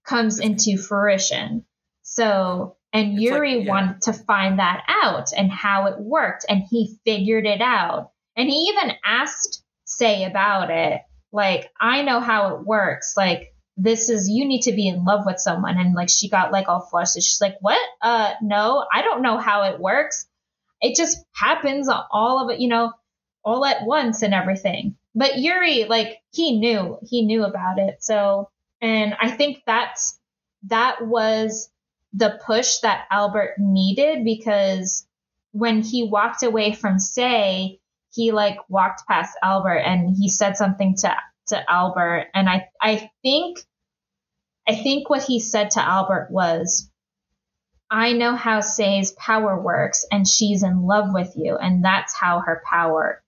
comes 0.04 0.38
into 0.38 0.76
fruition. 0.76 1.64
So, 2.02 2.76
and 2.92 3.12
It's 3.12 3.30
like- 3.30 3.36
Yuri 3.38 3.62
yeah. 3.64 3.70
wanted 3.70 4.02
to 4.02 4.12
find 4.12 4.58
that 4.58 4.84
out 5.02 5.32
and 5.36 5.50
how 5.50 5.86
it 5.86 5.98
worked, 5.98 6.44
and 6.48 6.62
he 6.70 6.98
figured 7.04 7.46
it 7.46 7.62
out. 7.62 8.10
And 8.36 8.48
he 8.48 8.70
even 8.74 8.92
asked 9.04 9.64
Sei 9.86 10.24
about 10.24 10.70
it. 10.70 11.00
Like, 11.32 11.70
I 11.80 12.02
know 12.02 12.20
how 12.20 12.54
it 12.56 12.66
works. 12.66 13.14
Like, 13.16 13.53
this 13.76 14.08
is 14.08 14.28
you 14.28 14.46
need 14.46 14.62
to 14.62 14.72
be 14.72 14.88
in 14.88 15.04
love 15.04 15.26
with 15.26 15.38
someone. 15.38 15.78
And 15.78 15.94
like, 15.94 16.08
she 16.08 16.28
got 16.28 16.52
like 16.52 16.68
all 16.68 16.80
flushed. 16.80 17.14
She's 17.14 17.40
like, 17.40 17.56
"What? 17.60 17.80
Uh, 18.00 18.34
no, 18.42 18.84
I 18.92 19.02
don't 19.02 19.22
know 19.22 19.38
how 19.38 19.64
it 19.64 19.80
works. 19.80 20.26
It 20.80 20.96
just 20.96 21.18
happens. 21.32 21.88
All 21.88 22.44
of 22.44 22.50
it, 22.50 22.60
you 22.60 22.68
know, 22.68 22.92
all 23.44 23.64
at 23.64 23.84
once 23.84 24.22
and 24.22 24.34
everything." 24.34 24.96
But 25.14 25.38
Yuri, 25.38 25.84
like, 25.84 26.18
he 26.32 26.58
knew. 26.58 26.98
He 27.02 27.24
knew 27.24 27.44
about 27.44 27.78
it. 27.78 28.02
So, 28.02 28.50
and 28.80 29.14
I 29.20 29.30
think 29.30 29.62
that's 29.66 30.18
that 30.64 31.06
was 31.06 31.70
the 32.12 32.38
push 32.44 32.78
that 32.78 33.06
Albert 33.10 33.56
needed 33.58 34.24
because 34.24 35.06
when 35.52 35.82
he 35.82 36.08
walked 36.08 36.42
away 36.42 36.72
from 36.72 36.98
Sei, 36.98 37.78
he 38.12 38.32
like 38.32 38.58
walked 38.68 39.06
past 39.06 39.36
Albert 39.42 39.78
and 39.78 40.16
he 40.16 40.28
said 40.28 40.56
something 40.56 40.96
to 40.98 41.14
to 41.48 41.70
Albert 41.70 42.28
and 42.34 42.48
I 42.48 42.68
I 42.80 43.10
think 43.22 43.58
I 44.66 44.74
think 44.74 45.10
what 45.10 45.22
he 45.22 45.40
said 45.40 45.72
to 45.72 45.80
Albert 45.86 46.28
was 46.30 46.90
I 47.90 48.12
know 48.12 48.34
how 48.34 48.60
Sei's 48.60 49.12
power 49.12 49.60
works 49.60 50.06
and 50.10 50.26
she's 50.26 50.62
in 50.62 50.82
love 50.82 51.08
with 51.12 51.34
you 51.36 51.56
and 51.56 51.84
that's 51.84 52.14
how 52.14 52.40
her 52.40 52.62
power 52.68 53.22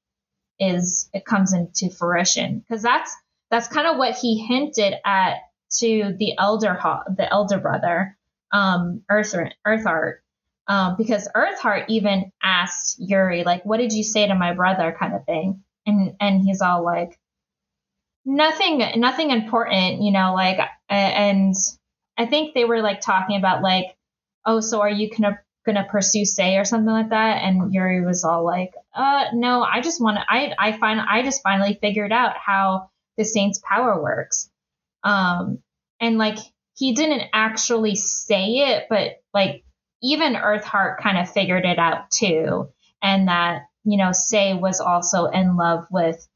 is 0.59 1.09
it 1.13 1.25
comes 1.25 1.53
into 1.53 1.91
fruition. 1.95 2.61
Because 2.61 2.83
that's 2.83 3.15
that's 3.51 3.69
kind 3.69 3.87
of 3.87 3.97
what 3.97 4.17
he 4.17 4.39
hinted 4.39 4.95
at 5.05 5.37
to 5.79 6.15
the 6.19 6.35
elder 6.39 6.79
the 7.17 7.31
elder 7.31 7.59
brother 7.59 8.17
um 8.53 9.03
Earth 9.11 9.35
Erhart 9.67 10.15
um 10.69 10.95
because 10.97 11.29
Erhart 11.35 11.87
even 11.89 12.33
asked 12.43 12.97
Yuri 12.99 13.45
like 13.45 13.65
what 13.65 13.79
did 13.79 13.93
you 13.93 14.05
say 14.05 14.27
to 14.27 14.35
my 14.35 14.55
brother? 14.55 14.97
kind 14.99 15.15
of 15.15 15.25
thing. 15.27 15.63
And 15.85 16.17
and 16.19 16.41
he's 16.43 16.63
all 16.63 16.85
like 16.85 17.19
nothing 18.27 18.83
nothing 18.97 19.31
important 19.31 20.03
you 20.03 20.11
know 20.11 20.35
like 20.35 20.59
and 20.91 21.55
I 22.19 22.27
think 22.27 22.55
they 22.55 22.65
were 22.65 22.83
like 22.83 23.01
talking 23.01 23.37
about 23.37 23.63
like 23.63 23.97
oh 24.45 24.61
so 24.61 24.81
are 24.81 24.91
you 24.91 25.09
gonna 25.09 25.39
gonna 25.65 25.87
pursue 25.89 26.25
Sei 26.25 26.57
or 26.57 26.65
something 26.65 26.93
like 26.93 27.11
that? 27.11 27.43
And 27.43 27.73
Yuri 27.73 28.05
was 28.05 28.25
all 28.25 28.45
like 28.45 28.73
uh 28.95 29.27
no 29.33 29.63
I 29.63 29.81
just 29.81 30.03
want 30.03 30.17
to 30.17 30.25
I 30.29 30.55
I 30.59 30.77
find 30.77 31.01
I 31.01 31.23
just 31.23 31.43
finally 31.43 31.79
figured 31.81 32.13
out 32.13 32.37
how 32.37 32.91
the 33.17 33.25
saint's 33.25 33.61
power 33.61 34.03
works. 34.03 34.51
Um 35.05 35.59
and 36.01 36.19
like 36.19 36.39
he 36.75 36.95
didn't 36.95 37.29
actually 37.33 37.95
say 37.95 38.73
it 38.73 38.87
but 38.91 39.23
like 39.33 39.65
even 40.03 40.35
Erhart 40.35 40.99
kind 41.01 41.17
of 41.19 41.31
figured 41.31 41.65
it 41.65 41.79
out 41.79 42.11
too. 42.11 42.71
And 43.03 43.29
that 43.29 43.63
you 43.85 43.99
know 43.99 44.11
Sei 44.11 44.55
was 44.55 44.81
also 44.81 45.27
in 45.27 45.57
love 45.57 45.87
with 45.93 46.27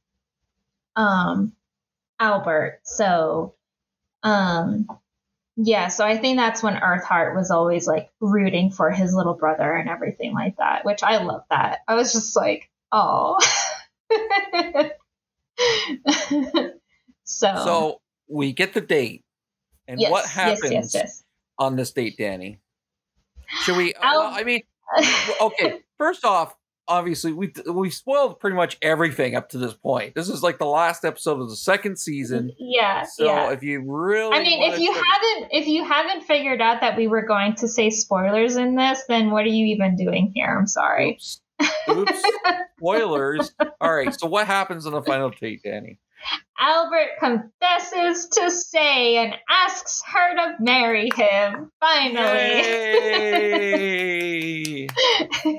um 0.95 1.53
albert. 2.21 2.81
So 2.85 3.55
um 4.23 4.87
yeah 5.57 5.89
so 5.89 6.05
i 6.05 6.17
think 6.17 6.39
that's 6.39 6.63
when 6.63 6.75
Erhart 6.75 7.35
was 7.35 7.51
always 7.51 7.87
like 7.87 8.11
rooting 8.21 8.71
for 8.71 8.91
his 8.91 9.15
little 9.15 9.35
brother 9.35 9.75
and 9.75 9.89
everything 9.89 10.35
like 10.35 10.57
that 10.59 10.85
which 10.85 11.03
i 11.03 11.23
love 11.23 11.43
that. 11.51 11.81
I 11.89 11.95
was 11.95 12.13
just 12.13 12.37
like 12.37 12.71
oh 12.93 13.39
so 17.25 17.55
so 17.65 18.01
we 18.29 18.53
get 18.53 18.75
the 18.75 18.81
date. 18.81 19.25
And 19.89 20.01
yes, 20.01 20.11
what 20.11 20.25
happens 20.27 20.71
yes 20.71 20.95
yes. 20.95 21.25
on 21.59 21.77
this 21.77 21.93
date 21.93 22.17
Dannie? 22.17 22.61
Should 23.63 23.77
we 23.77 23.95
I'll- 24.01 24.33
i 24.33 24.45
mean 24.45 24.63
okay 25.41 25.81
first 25.99 26.25
off 26.25 26.55
obviously 26.91 27.33
we 27.33 27.53
we 27.67 27.89
spoiled 27.89 28.39
pretty 28.41 28.57
much 28.57 28.77
everything 28.83 29.35
up 29.37 29.49
to 29.49 29.57
this 29.57 29.73
point 29.73 30.15
this 30.15 30.29
is 30.29 30.43
like 30.43 30.59
the 30.59 30.67
last 30.67 31.05
episode 31.05 31.41
of 31.41 31.49
the 31.49 31.57
second 31.57 31.97
season 31.99 32.53
yeah 32.59 33.05
so 33.05 33.25
yeah 33.25 33.53
if 33.53 33.63
you 33.63 33.83
really 33.87 34.37
I 34.37 34.43
mean, 34.43 34.73
if 34.73 34.79
you 34.79 34.93
haven't 34.93 35.53
if 35.53 35.67
you 35.67 35.85
haven't 35.85 36.23
figured 36.23 36.61
out 36.61 36.81
that 36.81 36.97
we 36.97 37.07
were 37.07 37.23
going 37.23 37.55
to 37.57 37.69
say 37.69 37.91
spoilers 37.91 38.57
in 38.57 38.75
this, 38.77 39.05
then 39.09 39.31
what 39.31 39.45
are 39.45 39.49
you 39.49 39.67
even 39.67 39.97
doing 39.97 40.33
here? 40.35 40.57
I'm 40.59 40.67
sorry. 40.67 41.13
Oops. 41.13 41.41
Oops. 41.89 42.23
Spoilers. 42.79 43.53
All 43.81 43.95
right. 43.95 44.19
So 44.19 44.27
what 44.27 44.47
happens 44.47 44.87
in 44.87 44.93
the 44.93 45.03
final 45.03 45.31
date, 45.31 45.63
Dannie? 45.63 45.99
Albert 46.59 47.19
confesses 47.19 48.29
to 48.29 48.51
Sei 48.51 49.17
and 49.17 49.35
asks 49.49 50.03
her 50.07 50.35
to 50.37 50.55
marry 50.61 51.09
him. 51.15 51.71
Finally. 51.81 52.21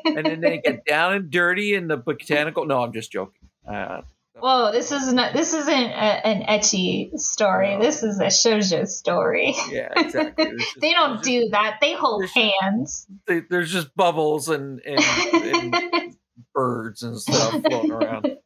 And 0.06 0.26
then 0.26 0.42
they 0.42 0.60
get 0.64 0.86
down 0.86 1.14
and 1.14 1.32
dirty 1.32 1.74
in 1.74 1.88
the 1.88 1.98
botanical. 1.98 2.66
No, 2.66 2.84
I'm 2.84 2.94
just 2.94 3.12
joking. 3.12 3.50
Uh, 3.68 4.02
Whoa, 4.40 4.72
this 4.72 4.92
is 4.92 5.12
not 5.14 5.34
this 5.34 5.54
isn't 5.54 5.72
a, 5.74 6.28
an 6.28 6.44
ecchi 6.48 7.12
story. 7.20 7.76
No. 7.76 7.82
This 7.84 8.02
is 8.02 8.20
a 8.20 8.26
shoujo 8.28 8.88
story. 8.88 9.56
yeah, 9.70 9.90
exactly. 9.96 10.54
Just- 10.58 10.76
They 10.82 10.94
don't 10.94 11.24
there's 11.24 11.44
do 11.44 11.50
that. 11.52 11.78
They 11.82 11.94
hold 11.94 12.22
there's- 12.22 12.34
hands. 12.62 13.08
Just, 13.28 13.50
there's 13.50 13.72
just 13.72 13.96
bubbles 13.96 14.50
and, 14.50 14.80
and, 14.86 15.00
and 15.36 16.16
birds 16.54 17.04
and 17.04 17.20
stuff 17.20 17.52
floating 17.62 17.92
around. 17.92 18.38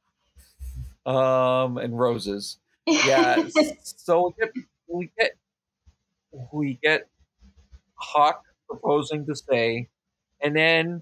Um, 1.06 1.78
and 1.78 1.97
roses. 1.97 2.58
yeah 2.88 3.43
so 3.84 4.34
we 4.34 4.34
get 4.39 4.51
we 4.88 5.12
get 5.18 5.32
we 6.53 6.80
get 6.82 7.08
Hawke 7.95 8.41
proposing 8.68 9.26
to 9.28 9.36
stay 9.36 9.88
and 10.41 10.56
then 10.56 11.01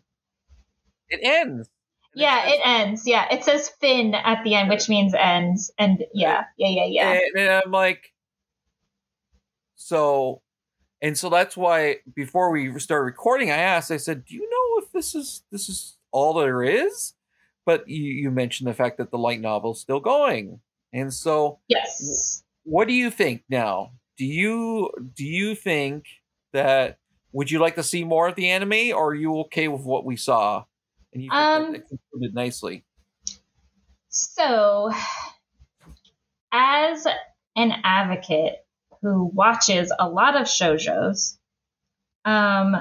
it 1.09 1.19
ends 1.23 1.69
And 2.13 2.21
Yeah, 2.21 2.43
says- 2.43 2.53
it 2.53 2.59
ends. 2.65 3.07
Yeah, 3.07 3.33
it 3.33 3.43
says 3.43 3.69
Finn 3.81 4.13
at 4.15 4.43
the 4.43 4.55
end, 4.55 4.69
which 4.69 4.87
means 4.89 5.13
ends. 5.17 5.71
And 5.79 6.03
yeah, 6.13 6.43
yeah, 6.57 6.69
yeah, 6.69 6.85
yeah. 6.85 7.11
and, 7.13 7.37
and 7.39 7.49
i'm 7.65 7.71
like 7.71 8.13
so 9.75 10.41
and 11.01 11.17
so 11.17 11.29
that's 11.29 11.57
why 11.57 11.97
before 12.15 12.51
we 12.51 12.77
start 12.79 13.03
recording 13.05 13.51
i 13.51 13.57
asked 13.57 13.91
i 13.91 13.97
said 13.97 14.23
do 14.25 14.35
you 14.35 14.49
know 14.49 14.83
if 14.85 14.91
this 14.91 15.15
is 15.15 15.43
this 15.51 15.67
is 15.69 15.97
all 16.11 16.33
there 16.33 16.63
is 16.63 17.13
but 17.65 17.87
you, 17.87 18.03
you 18.03 18.31
mentioned 18.31 18.67
the 18.69 18.73
fact 18.73 18.97
that 18.97 19.11
the 19.11 19.17
light 19.17 19.39
novel's 19.41 19.81
still 19.81 19.99
going 19.99 20.59
and 20.91 21.13
so 21.13 21.59
Yes. 21.67 22.43
what 22.63 22.87
do 22.87 22.93
you 22.93 23.09
think 23.09 23.43
now? 23.49 23.91
Do 24.17 24.25
you 24.25 24.91
do 25.15 25.25
you 25.25 25.55
think 25.55 26.05
that 26.53 26.97
would 27.31 27.49
you 27.49 27.59
like 27.59 27.75
to 27.75 27.83
see 27.83 28.03
more 28.03 28.27
of 28.27 28.35
the 28.35 28.49
anime, 28.49 28.95
or 28.95 29.09
are 29.09 29.15
you 29.15 29.39
okay 29.41 29.67
with 29.67 29.81
what 29.81 30.05
we 30.05 30.15
saw? 30.15 30.65
And 31.13 31.23
you 31.23 31.29
think 31.31 31.41
Um, 31.41 31.71
that 31.73 31.81
it 31.81 31.87
concluded 31.89 32.35
nicely. 32.35 32.85
So, 34.09 34.91
as 36.51 37.07
an 37.55 37.73
advocate 37.83 38.65
who 39.01 39.25
watches 39.25 39.91
a 39.97 40.07
lot 40.07 40.35
of 40.39 40.47
shoujos, 40.47 41.37
um, 42.25 42.75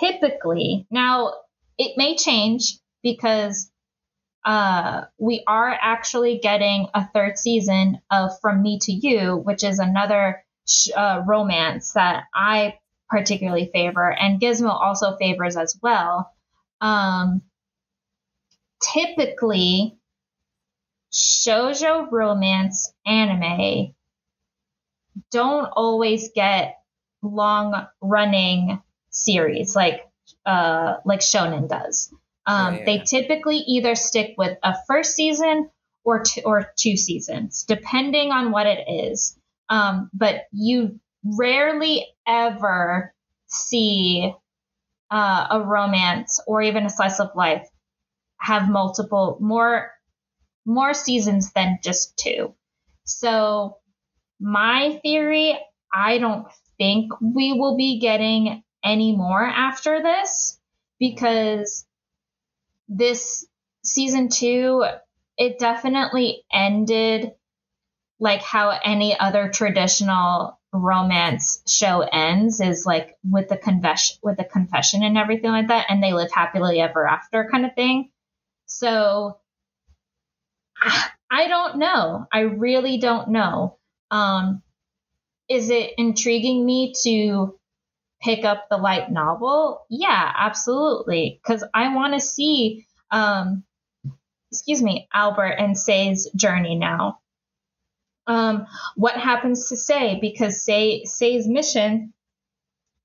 typically 0.00 0.86
now 0.90 1.32
it 1.78 1.96
may 1.96 2.16
change 2.16 2.78
because 3.02 3.70
uh, 4.44 5.02
we 5.18 5.44
are 5.46 5.76
actually 5.80 6.38
getting 6.38 6.88
a 6.94 7.06
third 7.08 7.38
season 7.38 8.00
of 8.10 8.30
From 8.40 8.62
Me 8.62 8.78
to 8.82 8.92
You, 8.92 9.36
which 9.36 9.62
is 9.64 9.78
another 9.78 10.42
sh- 10.66 10.90
uh, 10.96 11.22
romance 11.26 11.92
that 11.92 12.24
I 12.34 12.78
particularly 13.08 13.70
favor, 13.72 14.10
and 14.10 14.40
Gizmo 14.40 14.70
also 14.70 15.16
favors 15.16 15.56
as 15.56 15.78
well. 15.82 16.32
Um, 16.80 17.42
typically, 18.82 19.98
shoujo 21.12 22.10
romance 22.10 22.92
anime 23.04 23.94
don't 25.30 25.66
always 25.72 26.30
get 26.34 26.76
long 27.22 27.86
running 28.00 28.80
series 29.10 29.74
like 29.74 30.08
uh 30.46 30.96
like 31.04 31.20
shonen 31.20 31.68
does 31.68 32.14
um 32.46 32.74
Yeah, 32.74 32.80
yeah, 32.80 32.84
they 32.86 32.96
yeah. 32.96 33.04
typically 33.04 33.58
either 33.58 33.94
stick 33.94 34.34
with 34.38 34.56
a 34.62 34.74
first 34.86 35.14
season 35.14 35.70
or 36.04 36.22
two, 36.22 36.42
or 36.44 36.72
two 36.76 36.96
seasons 36.96 37.64
depending 37.64 38.30
on 38.32 38.50
what 38.52 38.66
it 38.66 38.88
is 38.88 39.38
um 39.68 40.10
but 40.14 40.42
you 40.52 40.98
rarely 41.24 42.06
ever 42.26 43.14
see 43.46 44.32
uh, 45.10 45.46
a 45.50 45.60
romance 45.60 46.40
or 46.46 46.62
even 46.62 46.86
a 46.86 46.90
slice 46.90 47.20
of 47.20 47.30
life 47.34 47.68
have 48.38 48.68
multiple 48.68 49.38
more 49.40 49.92
more 50.66 50.94
seasons 50.94 51.52
than 51.52 51.78
just 51.82 52.16
two. 52.16 52.54
So 53.04 53.78
my 54.40 55.00
theory, 55.02 55.58
I 55.92 56.18
don't 56.18 56.46
think 56.78 57.12
we 57.20 57.54
will 57.54 57.76
be 57.76 57.98
getting 58.00 58.62
any 58.84 59.16
more 59.16 59.44
after 59.44 60.02
this 60.02 60.58
because 60.98 61.86
this 62.90 63.46
season 63.84 64.28
2 64.28 64.84
it 65.38 65.58
definitely 65.58 66.44
ended 66.52 67.32
like 68.18 68.42
how 68.42 68.78
any 68.84 69.18
other 69.18 69.48
traditional 69.48 70.60
romance 70.72 71.62
show 71.66 72.02
ends 72.02 72.60
is 72.60 72.84
like 72.86 73.16
with 73.24 73.48
the 73.48 73.56
confession 73.56 74.16
with 74.22 74.36
the 74.36 74.44
confession 74.44 75.02
and 75.02 75.16
everything 75.16 75.50
like 75.50 75.68
that 75.68 75.86
and 75.88 76.02
they 76.02 76.12
live 76.12 76.30
happily 76.30 76.80
ever 76.80 77.06
after 77.08 77.48
kind 77.50 77.64
of 77.64 77.74
thing. 77.74 78.10
So 78.66 79.38
i 81.32 81.48
don't 81.48 81.78
know. 81.78 82.26
I 82.32 82.40
really 82.40 82.98
don't 82.98 83.30
know. 83.30 83.78
Um 84.10 84.62
is 85.48 85.70
it 85.70 85.94
intriguing 85.96 86.64
me 86.64 86.92
to 87.02 87.58
pick 88.22 88.44
up 88.44 88.66
the 88.70 88.76
light 88.76 89.10
novel? 89.10 89.86
Yeah 89.88 90.32
absolutely. 90.36 91.40
Because 91.42 91.64
i 91.74 91.94
want 91.94 92.14
to 92.14 92.20
see 92.20 92.86
um 93.10 93.64
excuse 94.50 94.82
me 94.82 95.08
albert 95.12 95.54
and 95.58 95.78
Sei's 95.78 96.28
journey 96.36 96.76
now. 96.76 97.20
Um, 98.26 98.66
what 98.94 99.16
happens 99.16 99.68
to 99.68 99.76
Sei? 99.76 100.18
Because 100.20 100.64
Sei 100.64 101.04
Sei's 101.04 101.48
mission 101.48 102.12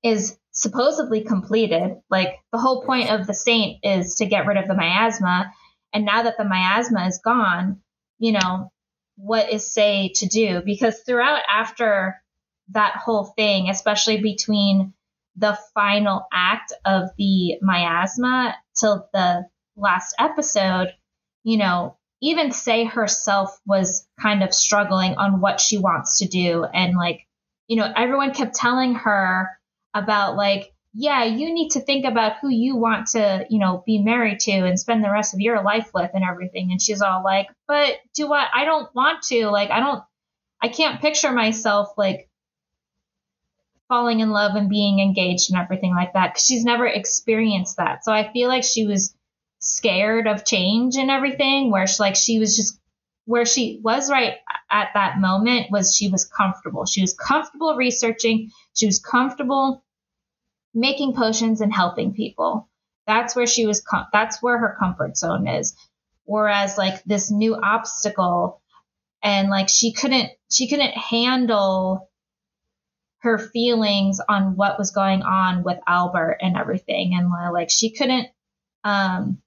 is 0.02 0.38
supposedly 0.52 1.22
completed. 1.22 1.96
Like 2.10 2.38
the 2.52 2.58
whole 2.58 2.84
point 2.84 3.10
of 3.10 3.26
the 3.26 3.34
saint 3.34 3.80
is 3.82 4.16
to 4.16 4.26
get 4.26 4.46
rid 4.46 4.56
of 4.56 4.68
the 4.68 4.74
miasma, 4.74 5.52
and 5.92 6.04
now 6.04 6.22
that 6.22 6.36
the 6.38 6.44
miasma 6.44 7.06
is 7.06 7.20
gone, 7.24 7.80
you 8.18 8.32
know 8.32 8.70
what 9.16 9.50
is 9.50 9.72
Sei 9.72 10.12
to 10.16 10.26
do? 10.26 10.62
Because 10.64 11.00
throughout 11.00 11.42
after 11.48 12.22
that 12.70 12.96
whole 12.96 13.24
thing, 13.24 13.68
especially 13.68 14.20
between 14.20 14.92
the 15.36 15.58
final 15.74 16.26
act 16.32 16.72
of 16.84 17.10
the 17.18 17.58
miasma 17.60 18.54
till 18.78 19.08
the 19.12 19.46
last 19.76 20.14
episode, 20.18 20.88
you 21.44 21.58
know, 21.58 21.96
even 22.22 22.50
Sei 22.50 22.84
herself 22.84 23.60
was 23.66 24.08
kind 24.20 24.42
of 24.42 24.54
struggling 24.54 25.16
on 25.16 25.40
what 25.40 25.60
she 25.60 25.78
wants 25.78 26.18
to 26.18 26.26
do. 26.26 26.64
And 26.64 26.96
like 26.96 27.26
you 27.66 27.76
know 27.76 27.92
everyone 27.94 28.32
kept 28.32 28.54
telling 28.54 28.94
her 28.94 29.50
about 29.94 30.36
like 30.36 30.72
yeah 30.94 31.24
you 31.24 31.52
need 31.52 31.70
to 31.70 31.80
think 31.80 32.04
about 32.04 32.38
who 32.40 32.48
you 32.48 32.76
want 32.76 33.08
to 33.08 33.46
you 33.50 33.58
know 33.58 33.82
be 33.84 33.98
married 33.98 34.40
to 34.40 34.52
and 34.52 34.78
spend 34.78 35.04
the 35.04 35.10
rest 35.10 35.34
of 35.34 35.40
your 35.40 35.62
life 35.62 35.90
with 35.92 36.10
and 36.14 36.24
everything. 36.24 36.70
And 36.70 36.80
she's 36.80 37.02
all 37.02 37.22
like 37.22 37.48
but 37.68 37.96
do 38.14 38.32
i 38.32 38.46
i 38.54 38.64
don't 38.64 38.94
want 38.94 39.22
to. 39.24 39.48
Like 39.48 39.70
i 39.70 39.80
don't 39.80 40.02
i 40.62 40.68
can't 40.68 41.00
picture 41.00 41.32
myself 41.32 41.88
like 41.96 42.28
falling 43.88 44.20
in 44.20 44.30
love 44.30 44.56
and 44.56 44.68
being 44.68 45.00
engaged 45.00 45.50
and 45.50 45.60
everything 45.60 45.94
like 45.94 46.12
that 46.14 46.32
because 46.32 46.44
she's 46.44 46.64
never 46.64 46.86
experienced 46.86 47.76
that. 47.76 48.04
So 48.04 48.12
i 48.12 48.32
feel 48.32 48.48
like 48.48 48.64
she 48.64 48.86
was 48.86 49.14
scared 49.58 50.26
of 50.26 50.44
change 50.44 50.96
and 50.96 51.10
everything 51.10 51.70
where 51.70 51.86
she, 51.86 51.96
like 52.02 52.16
she 52.16 52.38
was 52.38 52.56
just 52.56 52.78
where 53.24 53.44
she 53.44 53.80
was 53.82 54.10
right 54.10 54.34
at 54.70 54.90
that 54.94 55.18
moment 55.18 55.70
was 55.70 55.94
she 55.94 56.08
was 56.08 56.24
comfortable. 56.24 56.86
She 56.86 57.00
was 57.00 57.14
comfortable 57.14 57.74
researching. 57.76 58.50
She 58.74 58.86
was 58.86 59.00
comfortable 59.00 59.84
making 60.74 61.14
potions 61.14 61.60
and 61.60 61.72
helping 61.72 62.12
people. 62.12 62.68
That's 63.06 63.34
where 63.34 63.46
she 63.46 63.66
was 63.66 63.80
com- 63.80 64.06
that's 64.12 64.42
where 64.42 64.58
her 64.58 64.76
comfort 64.78 65.16
zone 65.16 65.48
is. 65.48 65.74
Whereas 66.24 66.78
like 66.78 67.02
this 67.04 67.30
new 67.30 67.56
obstacle 67.56 68.60
and 69.22 69.48
like 69.48 69.68
she 69.68 69.92
couldn't 69.92 70.30
she 70.50 70.68
couldn't 70.68 70.92
handle 70.92 72.08
her 73.20 73.38
feelings 73.38 74.20
on 74.28 74.56
what 74.56 74.78
was 74.78 74.90
going 74.90 75.22
on 75.22 75.62
with 75.62 75.78
Albert 75.86 76.38
and 76.40 76.56
everything 76.56 77.14
and 77.14 77.30
like 77.52 77.70
she 77.70 77.90
couldn't 77.90 78.28
um 78.84 79.38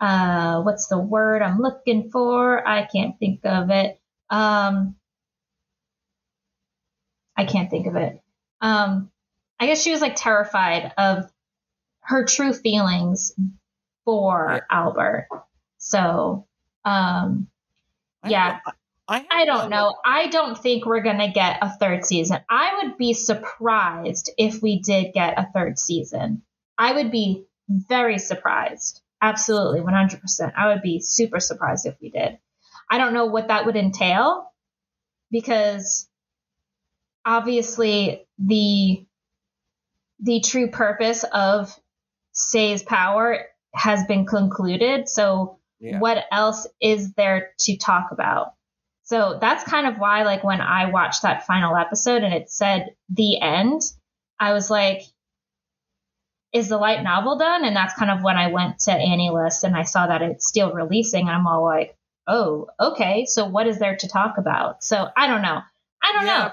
uh 0.00 0.62
what's 0.62 0.86
the 0.86 0.98
word 0.98 1.42
I'm 1.42 1.60
looking 1.60 2.10
for? 2.10 2.66
I 2.66 2.86
can't 2.86 3.18
think 3.18 3.40
of 3.44 3.70
it. 3.70 4.00
Um 4.30 4.96
I 7.36 7.44
can't 7.44 7.70
think 7.70 7.86
of 7.86 7.96
it. 7.96 8.20
Um 8.60 9.10
I 9.60 9.66
guess 9.66 9.82
she 9.82 9.92
was 9.92 10.00
like 10.00 10.16
terrified 10.16 10.92
of 10.96 11.30
her 12.02 12.24
true 12.24 12.52
feelings 12.52 13.32
for 14.04 14.66
Albert. 14.70 15.28
So 15.78 16.46
um 16.84 17.48
yeah. 18.26 18.60
I, 18.64 18.72
I 19.30 19.44
don't 19.44 19.70
know. 19.70 19.94
I 20.04 20.28
don't 20.28 20.56
think 20.56 20.86
we're 20.86 21.02
going 21.02 21.18
to 21.18 21.28
get 21.28 21.58
a 21.60 21.70
third 21.70 22.04
season. 22.04 22.38
I 22.48 22.80
would 22.82 22.96
be 22.96 23.12
surprised 23.12 24.30
if 24.38 24.62
we 24.62 24.80
did 24.80 25.12
get 25.12 25.38
a 25.38 25.48
third 25.52 25.78
season. 25.78 26.42
I 26.78 26.94
would 26.94 27.10
be 27.10 27.44
very 27.68 28.18
surprised. 28.18 29.02
Absolutely, 29.20 29.80
100%. 29.80 30.52
I 30.56 30.68
would 30.68 30.82
be 30.82 31.00
super 31.00 31.40
surprised 31.40 31.86
if 31.86 31.94
we 32.00 32.10
did. 32.10 32.38
I 32.90 32.98
don't 32.98 33.14
know 33.14 33.26
what 33.26 33.48
that 33.48 33.66
would 33.66 33.76
entail 33.76 34.50
because 35.30 36.08
obviously 37.24 38.26
the 38.38 39.06
the 40.20 40.40
true 40.40 40.70
purpose 40.70 41.24
of 41.24 41.76
Sei's 42.32 42.82
power 42.82 43.46
has 43.74 44.04
been 44.06 44.26
concluded. 44.26 45.08
So 45.08 45.58
Yeah. 45.80 45.98
what 45.98 46.24
else 46.30 46.66
is 46.80 47.14
there 47.14 47.54
to 47.60 47.76
talk 47.76 48.10
about? 48.12 48.54
So 49.12 49.36
that's 49.38 49.62
kind 49.62 49.86
of 49.86 49.98
why, 49.98 50.22
like, 50.22 50.42
when 50.42 50.62
I 50.62 50.86
watched 50.86 51.20
that 51.20 51.46
final 51.46 51.76
episode 51.76 52.22
and 52.22 52.32
it 52.32 52.48
said 52.48 52.94
the 53.10 53.38
end, 53.42 53.82
I 54.40 54.54
was 54.54 54.70
like, 54.70 55.02
is 56.54 56.70
the 56.70 56.78
light 56.78 57.02
novel 57.02 57.36
done? 57.36 57.62
And 57.66 57.76
that's 57.76 57.92
kind 57.92 58.10
of 58.10 58.22
when 58.22 58.38
I 58.38 58.46
went 58.46 58.78
to 58.80 58.90
AniList 58.92 59.64
and 59.64 59.76
I 59.76 59.82
saw 59.82 60.06
that 60.06 60.22
it's 60.22 60.48
still 60.48 60.72
releasing. 60.72 61.28
I'm 61.28 61.46
all 61.46 61.62
like, 61.62 61.94
oh, 62.26 62.68
okay. 62.80 63.26
So 63.26 63.44
what 63.44 63.66
is 63.66 63.78
there 63.78 63.96
to 63.96 64.08
talk 64.08 64.38
about? 64.38 64.82
So 64.82 65.08
I 65.14 65.26
don't 65.26 65.42
know. 65.42 65.60
I 66.02 66.12
don't 66.14 66.24
Yeah, 66.24 66.38
know. 66.38 66.50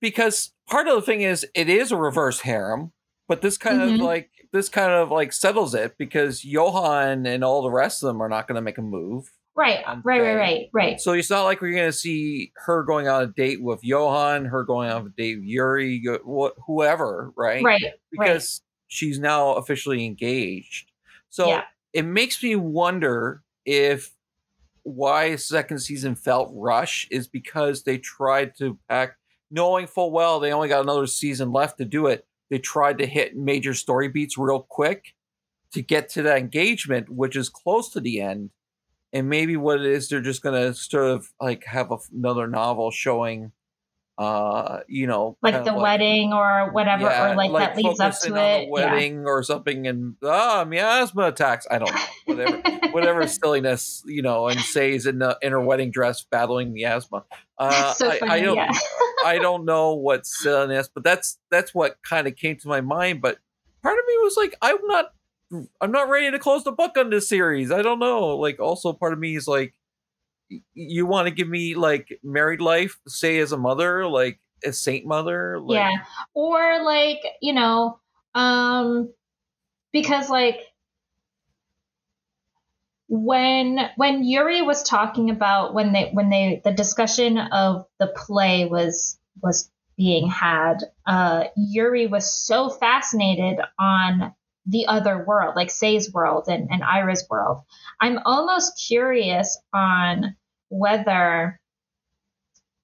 because 0.00 0.54
part 0.66 0.88
of 0.88 0.94
the 0.94 1.02
thing 1.02 1.20
is 1.20 1.44
it 1.54 1.68
is 1.68 1.92
a 1.92 1.96
reverse 1.98 2.40
harem, 2.40 2.92
but 3.28 3.42
this 3.42 3.58
kind 3.58 3.80
Mhm. 3.80 3.96
of 3.96 4.00
like 4.00 4.30
this 4.50 4.70
kind 4.70 4.92
of 4.92 5.10
like 5.10 5.34
settles 5.34 5.74
it 5.74 5.98
because 5.98 6.42
Johan 6.42 7.26
and 7.26 7.44
all 7.44 7.60
the 7.60 7.70
rest 7.70 8.02
of 8.02 8.06
them 8.06 8.22
are 8.22 8.30
not 8.30 8.48
going 8.48 8.56
to 8.56 8.62
make 8.62 8.78
a 8.78 8.82
move. 8.82 9.30
Right, 9.58 9.84
right, 10.04 10.20
right, 10.20 10.34
right, 10.36 10.68
right. 10.72 11.00
So 11.00 11.12
it's 11.12 11.30
not 11.30 11.42
like 11.42 11.60
we're 11.60 11.72
going 11.72 11.90
to 11.90 11.92
see 11.92 12.52
her 12.64 12.84
going 12.84 13.08
on 13.08 13.24
a 13.24 13.26
date 13.26 13.60
with 13.60 13.82
Johan, 13.82 14.44
her 14.44 14.62
going 14.62 14.88
on 14.88 15.04
a 15.04 15.08
date 15.08 15.38
with 15.38 15.46
Yuri, 15.46 16.00
whoever, 16.66 17.32
right? 17.36 17.64
Right, 17.64 17.82
Because 18.12 18.62
she's 18.86 19.18
now 19.18 19.54
officially 19.54 20.06
engaged. 20.06 20.92
So 21.28 21.48
Yeah. 21.48 21.64
it 21.92 22.04
makes 22.04 22.40
me 22.40 22.54
wonder 22.54 23.42
if 23.64 24.12
why 24.84 25.34
second 25.36 25.80
season 25.80 26.14
felt 26.14 26.52
rush 26.54 27.08
is 27.10 27.26
because 27.26 27.82
they 27.82 27.98
tried 27.98 28.54
to 28.58 28.78
pack, 28.88 29.16
knowing 29.50 29.88
full 29.88 30.12
well 30.12 30.38
they 30.38 30.52
only 30.52 30.68
got 30.68 30.82
another 30.82 31.08
season 31.08 31.52
left 31.52 31.78
to 31.78 31.84
do 31.84 32.06
it. 32.06 32.24
They 32.48 32.58
tried 32.58 32.98
to 32.98 33.06
hit 33.06 33.36
major 33.36 33.74
story 33.74 34.06
beats 34.08 34.38
real 34.38 34.66
quick 34.70 35.14
to 35.72 35.82
get 35.82 36.08
to 36.10 36.22
that 36.22 36.38
engagement, 36.38 37.10
which 37.10 37.34
is 37.34 37.48
close 37.48 37.90
to 37.90 38.00
the 38.00 38.20
end. 38.20 38.50
And 39.12 39.28
maybe 39.28 39.56
what 39.56 39.80
it 39.80 39.86
is, 39.86 40.08
they're 40.08 40.20
just 40.20 40.42
gonna 40.42 40.74
sort 40.74 41.10
of 41.10 41.28
like 41.40 41.64
have 41.64 41.90
a, 41.90 41.98
another 42.12 42.46
novel 42.46 42.90
showing 42.90 43.52
uh, 44.18 44.80
you 44.88 45.06
know, 45.06 45.38
like 45.42 45.64
the 45.64 45.72
wedding 45.72 46.32
or 46.32 46.72
whatever, 46.72 47.04
yeah, 47.04 47.30
or 47.30 47.36
like, 47.36 47.52
like, 47.52 47.76
that 47.76 47.80
leads 47.80 48.00
up 48.00 48.18
to 48.20 48.34
it, 48.34 48.68
wedding 48.68 49.20
yeah. 49.20 49.26
or 49.26 49.44
something, 49.44 49.86
and 49.86 50.16
ah, 50.24 50.64
miasma 50.66 51.28
attacks. 51.28 51.68
I 51.70 51.78
don't 51.78 51.94
know, 51.94 52.00
whatever, 52.24 52.90
whatever 52.90 53.26
silliness, 53.28 54.02
you 54.06 54.22
know, 54.22 54.48
and 54.48 54.58
Sei's 54.58 55.06
in 55.06 55.20
the 55.20 55.38
in 55.40 55.52
her 55.52 55.60
wedding 55.60 55.92
dress 55.92 56.24
battling 56.28 56.72
miasma. 56.72 57.24
Uh, 57.58 57.92
so 57.94 58.10
I, 58.10 58.18
I, 58.22 58.40
don't, 58.40 58.56
yeah. 58.56 58.72
I 59.24 59.38
don't 59.38 59.64
know 59.64 59.94
what 59.94 60.26
silliness, 60.26 60.90
but 60.92 61.04
that's 61.04 61.38
that's 61.52 61.72
what 61.72 61.98
kind 62.02 62.26
of 62.26 62.34
came 62.34 62.56
to 62.56 62.66
my 62.66 62.80
mind. 62.80 63.20
But 63.20 63.38
part 63.84 63.96
of 63.96 64.04
me 64.04 64.14
was 64.18 64.36
like, 64.36 64.56
I'm 64.60 64.84
not, 64.86 65.12
I'm 65.80 65.92
not 65.92 66.08
ready 66.08 66.30
to 66.30 66.38
close 66.38 66.64
the 66.64 66.72
book 66.72 66.96
on 66.98 67.10
this 67.10 67.28
series. 67.28 67.70
I 67.72 67.82
don't 67.82 67.98
know. 67.98 68.36
Like, 68.36 68.60
also 68.60 68.92
part 68.92 69.12
of 69.12 69.18
me 69.18 69.36
is 69.36 69.48
like 69.48 69.74
you 70.74 71.06
want 71.06 71.28
to 71.28 71.34
give 71.34 71.48
me 71.48 71.74
like 71.74 72.18
married 72.22 72.60
life, 72.60 72.98
Sei 73.06 73.38
as 73.38 73.52
a 73.52 73.58
mother, 73.58 74.06
like 74.06 74.40
a 74.64 74.72
saint 74.72 75.06
mother, 75.06 75.60
like, 75.60 75.76
yeah, 75.76 75.96
or 76.34 76.82
like 76.82 77.20
you 77.40 77.52
know, 77.52 78.00
um, 78.34 79.12
because 79.92 80.28
like 80.30 80.60
when 83.08 83.78
when 83.96 84.24
Yuri 84.24 84.62
was 84.62 84.82
talking 84.82 85.30
about 85.30 85.74
when 85.74 85.92
they 85.92 86.10
when 86.12 86.30
they 86.30 86.60
the 86.64 86.72
discussion 86.72 87.38
of 87.38 87.86
the 87.98 88.08
play 88.08 88.66
was 88.66 89.18
was 89.42 89.70
being 89.96 90.28
had, 90.28 90.78
uh, 91.06 91.44
Yuri 91.56 92.06
was 92.06 92.32
so 92.32 92.68
fascinated 92.68 93.58
on 93.78 94.32
the 94.68 94.86
other 94.86 95.24
world, 95.24 95.56
like 95.56 95.70
Sei's 95.70 96.12
world 96.12 96.44
and, 96.48 96.68
and 96.70 96.82
Aira's 96.82 97.26
world. 97.28 97.62
I'm 98.00 98.18
almost 98.24 98.84
curious 98.86 99.58
on 99.72 100.36
whether 100.68 101.58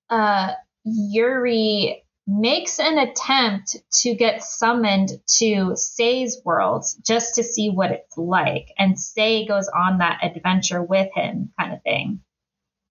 uh, 0.08 0.52
Yuri 0.84 2.02
makes 2.26 2.80
an 2.80 2.98
attempt 2.98 3.76
to 3.92 4.14
get 4.14 4.42
summoned 4.42 5.10
to 5.36 5.76
Sei's 5.76 6.40
world 6.42 6.86
just 7.06 7.34
to 7.34 7.42
see 7.42 7.68
what 7.68 7.90
it's 7.90 8.16
like. 8.16 8.68
And 8.78 8.98
Sei 8.98 9.46
goes 9.46 9.68
on 9.68 9.98
that 9.98 10.20
adventure 10.22 10.82
with 10.82 11.10
him, 11.14 11.52
kind 11.60 11.74
of 11.74 11.82
thing. 11.82 12.20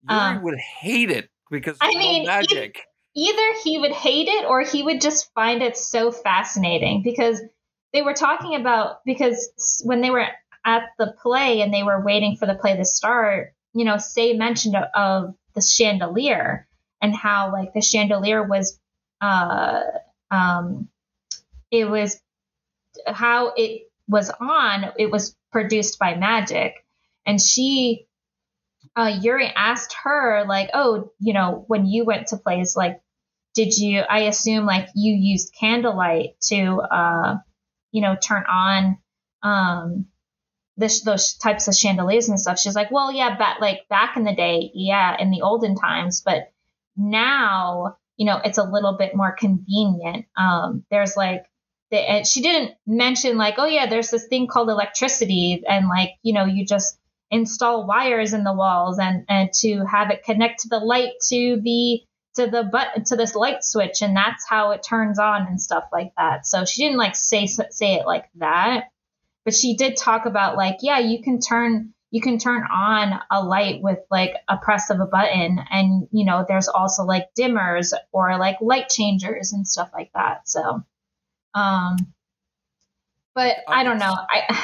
Yuri 0.08 0.22
um, 0.22 0.44
would 0.44 0.60
hate 0.60 1.10
it 1.10 1.30
because 1.50 1.78
I 1.82 1.96
mean, 1.96 2.28
magic. 2.28 2.80
either 3.16 3.54
he 3.64 3.80
would 3.80 3.94
hate 3.94 4.28
it 4.28 4.46
or 4.46 4.62
he 4.62 4.84
would 4.84 5.02
just 5.02 5.34
find 5.34 5.64
it 5.64 5.78
so 5.78 6.12
fascinating 6.12 7.02
because 7.04 7.42
they 7.94 8.02
were 8.02 8.14
talking 8.14 8.56
about 8.56 9.04
because 9.06 9.82
when 9.86 10.02
they 10.02 10.10
were 10.10 10.26
at 10.66 10.84
the 10.98 11.14
play 11.22 11.62
and 11.62 11.74
they 11.74 11.84
were 11.84 12.02
waiting 12.02 12.36
for 12.36 12.46
the 12.46 12.56
play 12.56 12.76
to 12.76 12.86
start, 12.86 13.54
you 13.74 13.86
know, 13.86 13.98
Sei 13.98 14.34
mentioned 14.34 14.76
of, 14.76 14.84
of 14.96 15.36
the 15.54 15.62
chandelier 15.62 16.68
and 17.02 17.16
how 17.16 17.52
like 17.52 17.74
the 17.74 17.82
chandelier 17.82 18.44
was, 18.44 18.80
uh, 19.22 19.82
um, 20.32 20.90
it 21.70 21.90
was 21.90 22.20
how 23.08 23.54
it 23.56 23.92
was 24.08 24.32
on. 24.40 24.92
It 24.98 25.12
was 25.12 25.36
produced 25.52 26.00
by 26.00 26.16
magic, 26.16 26.74
and 27.26 27.40
she, 27.42 28.08
uh, 28.96 29.20
Yuri 29.22 29.48
asked 29.48 29.96
her 30.04 30.46
like, 30.48 30.70
oh, 30.74 31.12
you 31.20 31.34
know, 31.34 31.64
when 31.68 31.86
you 31.86 32.06
went 32.06 32.28
to 32.28 32.38
plays, 32.38 32.76
like, 32.76 33.02
did 33.56 33.78
you? 33.78 34.00
I 34.02 34.22
assume 34.22 34.66
like 34.66 34.90
you 34.96 35.14
used 35.14 35.54
candlelight 35.60 36.40
to, 36.48 36.82
uh, 36.82 37.38
you 37.94 38.02
know, 38.02 38.18
turn 38.22 38.44
on, 38.52 38.98
um, 39.44 40.08
this, 40.76 41.04
those 41.04 41.36
types 41.36 41.70
of 41.70 41.76
chandeliers 41.76 42.28
and 42.28 42.40
stuff. 42.40 42.60
She's 42.60 42.76
like, 42.76 42.92
well, 42.92 43.14
yeah, 43.14 43.38
but 43.38 43.62
like 43.62 43.88
back 43.88 44.18
in 44.18 44.26
the 44.26 44.36
day, 44.36 44.72
yeah, 44.74 45.16
in 45.18 45.32
the 45.32 45.42
olden 45.42 45.76
times, 45.76 46.22
but 46.26 46.52
now, 46.98 47.98
you 48.18 48.26
know, 48.26 48.42
it's 48.44 48.58
a 48.58 48.64
little 48.64 48.98
bit 48.98 49.16
more 49.16 49.32
convenient. 49.32 50.26
Um, 50.36 50.84
there's 50.92 51.16
like, 51.16 51.46
the, 51.92 51.98
and 51.98 52.28
she 52.28 52.42
didn't 52.42 52.74
mention 52.86 53.38
like, 53.38 53.56
oh 53.58 53.68
yeah, 53.68 53.88
there's 53.88 54.10
this 54.10 54.28
thing 54.28 54.48
called 54.48 54.70
electricity, 54.70 55.64
and 55.68 55.88
like, 55.88 56.10
you 56.24 56.34
know, 56.34 56.46
you 56.46 56.66
just 56.66 56.98
install 57.30 57.88
wires 57.88 58.34
in 58.34 58.44
the 58.44 58.54
walls 58.54 59.00
and 59.00 59.26
and 59.28 59.52
to 59.54 59.84
have 59.86 60.12
it 60.12 60.24
connect 60.24 60.62
to 60.62 60.70
the 60.70 60.78
light 60.78 61.14
to 61.28 61.60
the 61.64 62.02
to 62.36 62.48
the 62.48 62.64
but 62.64 63.06
to 63.08 63.16
this 63.16 63.36
light 63.36 63.64
switch, 63.64 64.02
and 64.02 64.16
that's 64.16 64.48
how 64.48 64.72
it 64.72 64.84
turns 64.84 65.20
on 65.20 65.48
and 65.48 65.62
stuff 65.62 65.86
like 65.92 66.14
that. 66.18 66.46
So 66.46 66.66
she 66.66 66.84
didn't 66.84 66.98
like 66.98 67.16
say 67.16 67.48
say 67.48 67.96
it 67.96 68.06
like 68.06 68.30
that 68.36 68.86
but 69.46 69.54
she 69.54 69.76
did 69.76 69.98
talk 69.98 70.26
about 70.26 70.56
like, 70.56 70.78
yeah, 70.82 71.00
you 71.00 71.22
can 71.22 71.40
turn 71.40 71.94
you 72.12 72.22
can 72.22 72.38
turn 72.38 72.62
on 72.64 73.20
a 73.32 73.44
light 73.44 73.82
with 73.82 73.98
like 74.12 74.36
a 74.48 74.56
press 74.56 74.92
of 74.92 75.00
a 75.00 75.06
button 75.08 75.60
and 75.72 76.08
you 76.12 76.26
know 76.26 76.46
there's 76.48 76.68
also 76.68 77.04
like 77.06 77.26
dimmers 77.36 77.92
or 78.12 78.38
like 78.38 78.58
light 78.62 78.88
changers 78.88 79.52
and 79.52 79.68
stuff 79.68 79.90
like 79.92 80.12
that 80.14 80.48
so 80.48 80.84
um 81.56 81.98
but 83.34 83.56
i, 83.68 83.82
I 83.82 83.84
don't 83.84 83.98
know 83.98 84.16
i 84.30 84.64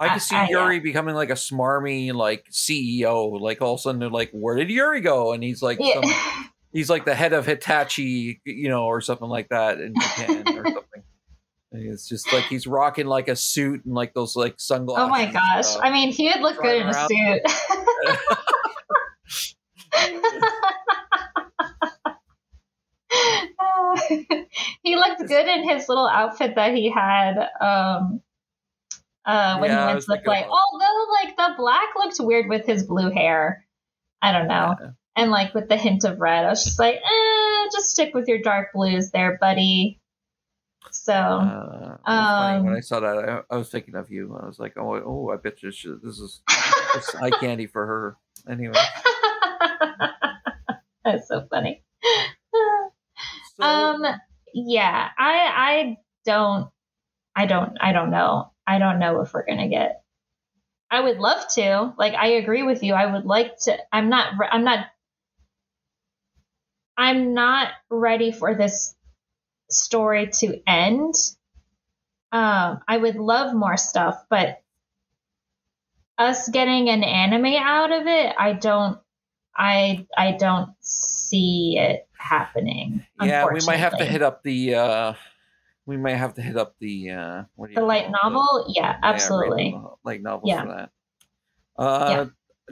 I 0.00 0.08
can 0.12 0.20
see 0.20 0.34
I, 0.34 0.48
Yuri 0.48 0.76
yeah. 0.76 0.80
becoming 0.80 1.14
like 1.14 1.28
a 1.28 1.34
smarmy 1.34 2.14
like 2.14 2.46
CEO. 2.50 3.38
Like 3.38 3.60
all 3.60 3.74
of 3.74 3.80
a 3.80 3.82
sudden 3.82 3.98
they're 3.98 4.08
like, 4.08 4.30
"Where 4.30 4.56
did 4.56 4.70
Yuri 4.70 5.02
go?" 5.02 5.34
And 5.34 5.42
he's 5.42 5.60
like, 5.60 5.78
yeah. 5.80 6.00
some, 6.00 6.50
he's 6.72 6.90
like 6.90 7.04
the 7.04 7.14
head 7.14 7.32
of 7.32 7.46
Hitachi, 7.46 8.40
you 8.44 8.68
know, 8.68 8.84
or 8.84 9.00
something 9.00 9.28
like 9.28 9.48
that 9.48 9.80
in 9.80 9.94
Japan 9.94 10.42
or 10.48 10.64
something. 10.72 11.02
It's 11.70 12.08
just 12.08 12.32
like 12.32 12.44
he's 12.44 12.66
rocking 12.66 13.06
like 13.06 13.28
a 13.28 13.36
suit 13.36 13.84
and 13.84 13.94
like 13.94 14.14
those 14.14 14.34
like 14.36 14.54
sunglasses. 14.58 15.04
Oh 15.04 15.08
my 15.08 15.26
gosh! 15.26 15.76
I 15.80 15.90
mean, 15.90 16.10
he 16.10 16.28
would 16.28 16.40
look 16.40 16.60
good 16.62 16.80
in 16.80 16.88
a 16.88 16.94
suit. 16.94 17.42
he 24.82 24.96
looked 24.96 25.26
good 25.26 25.46
in 25.46 25.68
his 25.68 25.88
little 25.88 26.08
outfit 26.08 26.54
that 26.54 26.74
he 26.74 26.90
had 26.90 27.36
um, 27.60 28.22
uh, 29.26 29.58
when 29.58 29.70
yeah, 29.70 29.80
he 29.80 29.86
went 29.92 30.00
to 30.00 30.06
the 30.08 30.18
play. 30.24 30.42
Although, 30.44 31.06
like 31.22 31.36
the 31.36 31.54
black 31.58 31.88
looked 31.96 32.18
weird 32.18 32.48
with 32.48 32.64
his 32.66 32.84
blue 32.84 33.10
hair. 33.10 33.66
I 34.22 34.32
don't 34.32 34.48
know. 34.48 34.74
Yeah. 34.80 34.90
And 35.18 35.32
like 35.32 35.52
with 35.52 35.68
the 35.68 35.76
hint 35.76 36.04
of 36.04 36.20
red, 36.20 36.44
I 36.44 36.50
was 36.50 36.64
just 36.64 36.78
like, 36.78 36.94
eh, 36.94 37.68
just 37.72 37.90
stick 37.90 38.14
with 38.14 38.28
your 38.28 38.38
dark 38.38 38.68
blues 38.72 39.10
there, 39.10 39.36
buddy. 39.40 40.00
So 40.92 41.12
uh, 41.12 41.96
um, 42.04 42.64
when 42.64 42.76
I 42.76 42.80
saw 42.80 43.00
that, 43.00 43.18
I, 43.18 43.54
I, 43.54 43.58
was 43.58 43.68
thinking 43.68 43.96
of 43.96 44.10
you. 44.10 44.38
I 44.40 44.46
was 44.46 44.58
like, 44.58 44.74
oh, 44.76 45.02
oh, 45.04 45.30
I 45.30 45.36
bet 45.36 45.62
you 45.62 45.72
should, 45.72 46.00
this 46.02 46.18
is 46.18 46.40
this 46.94 47.14
eye 47.16 47.30
candy 47.30 47.66
for 47.66 47.84
her. 47.84 48.16
Anyway, 48.48 48.74
that's 51.04 51.26
so 51.26 51.46
funny. 51.50 51.82
So, 53.56 53.66
um, 53.66 54.04
yeah, 54.54 55.08
I 55.18 55.50
I 55.52 55.96
don't 56.24 56.70
I 57.34 57.46
don't 57.46 57.76
I 57.80 57.92
don't 57.92 58.10
know. 58.10 58.52
I 58.66 58.78
don't 58.78 59.00
know 59.00 59.20
if 59.22 59.34
we're 59.34 59.46
gonna 59.46 59.68
get. 59.68 60.02
I 60.90 61.00
would 61.00 61.18
love 61.18 61.46
to. 61.56 61.92
Like, 61.98 62.14
I 62.14 62.28
agree 62.28 62.62
with 62.62 62.82
you. 62.82 62.94
I 62.94 63.12
would 63.12 63.24
like 63.24 63.58
to. 63.64 63.76
I'm 63.92 64.08
not. 64.08 64.34
I'm 64.50 64.64
not. 64.64 64.86
I'm 66.98 67.32
not 67.32 67.68
ready 67.88 68.32
for 68.32 68.54
this 68.54 68.94
story 69.70 70.28
to 70.40 70.60
end. 70.66 71.14
Um, 72.32 72.80
I 72.86 72.96
would 72.96 73.16
love 73.16 73.54
more 73.54 73.76
stuff, 73.76 74.22
but 74.28 74.60
us 76.18 76.48
getting 76.48 76.90
an 76.90 77.04
anime 77.04 77.54
out 77.54 77.92
of 77.92 78.06
it, 78.06 78.34
I 78.38 78.52
don't, 78.52 78.98
I, 79.56 80.06
I 80.16 80.32
don't 80.32 80.70
see 80.80 81.78
it 81.78 82.08
happening. 82.18 83.06
Yeah, 83.22 83.46
we 83.50 83.60
might 83.64 83.76
have 83.76 83.96
to 83.96 84.04
hit 84.04 84.20
up 84.20 84.42
the. 84.42 84.74
uh 84.74 85.14
we 85.86 85.96
might 85.96 86.16
have 86.16 86.34
to 86.34 86.42
hit 86.42 86.58
up 86.58 86.74
the 86.80 87.12
uh 87.12 87.44
what 87.54 87.68
do 87.68 87.72
you 87.72 87.80
the 87.80 87.86
light 87.86 88.10
novel. 88.10 88.66
It? 88.68 88.74
Yeah, 88.76 88.94
absolutely. 89.02 89.70
Yeah, 89.74 89.88
light 90.04 90.20
novel 90.20 90.46
yeah. 90.46 90.62
for 90.62 90.68
that. 90.68 90.90
Uh, 91.82 92.08
yeah. 92.10 92.24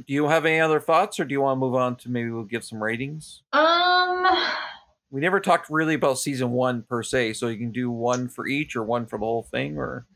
Do 0.06 0.12
you 0.12 0.28
have 0.28 0.44
any 0.44 0.60
other 0.60 0.80
thoughts, 0.80 1.18
or 1.18 1.24
do 1.24 1.32
you 1.32 1.40
want 1.40 1.56
to 1.56 1.60
move 1.60 1.74
on 1.74 1.96
to 1.96 2.10
maybe 2.10 2.28
we'll 2.28 2.44
give 2.44 2.62
some 2.62 2.82
ratings? 2.82 3.42
Um, 3.54 4.05
we 5.10 5.20
never 5.20 5.40
talked 5.40 5.70
really 5.70 5.94
about 5.94 6.18
season 6.18 6.50
one 6.50 6.82
per 6.82 7.02
se, 7.02 7.34
so 7.34 7.48
you 7.48 7.58
can 7.58 7.72
do 7.72 7.90
one 7.90 8.28
for 8.28 8.46
each 8.46 8.76
or 8.76 8.84
one 8.84 9.06
for 9.06 9.18
the 9.18 9.24
whole 9.24 9.42
thing 9.44 9.76
or 9.76 10.06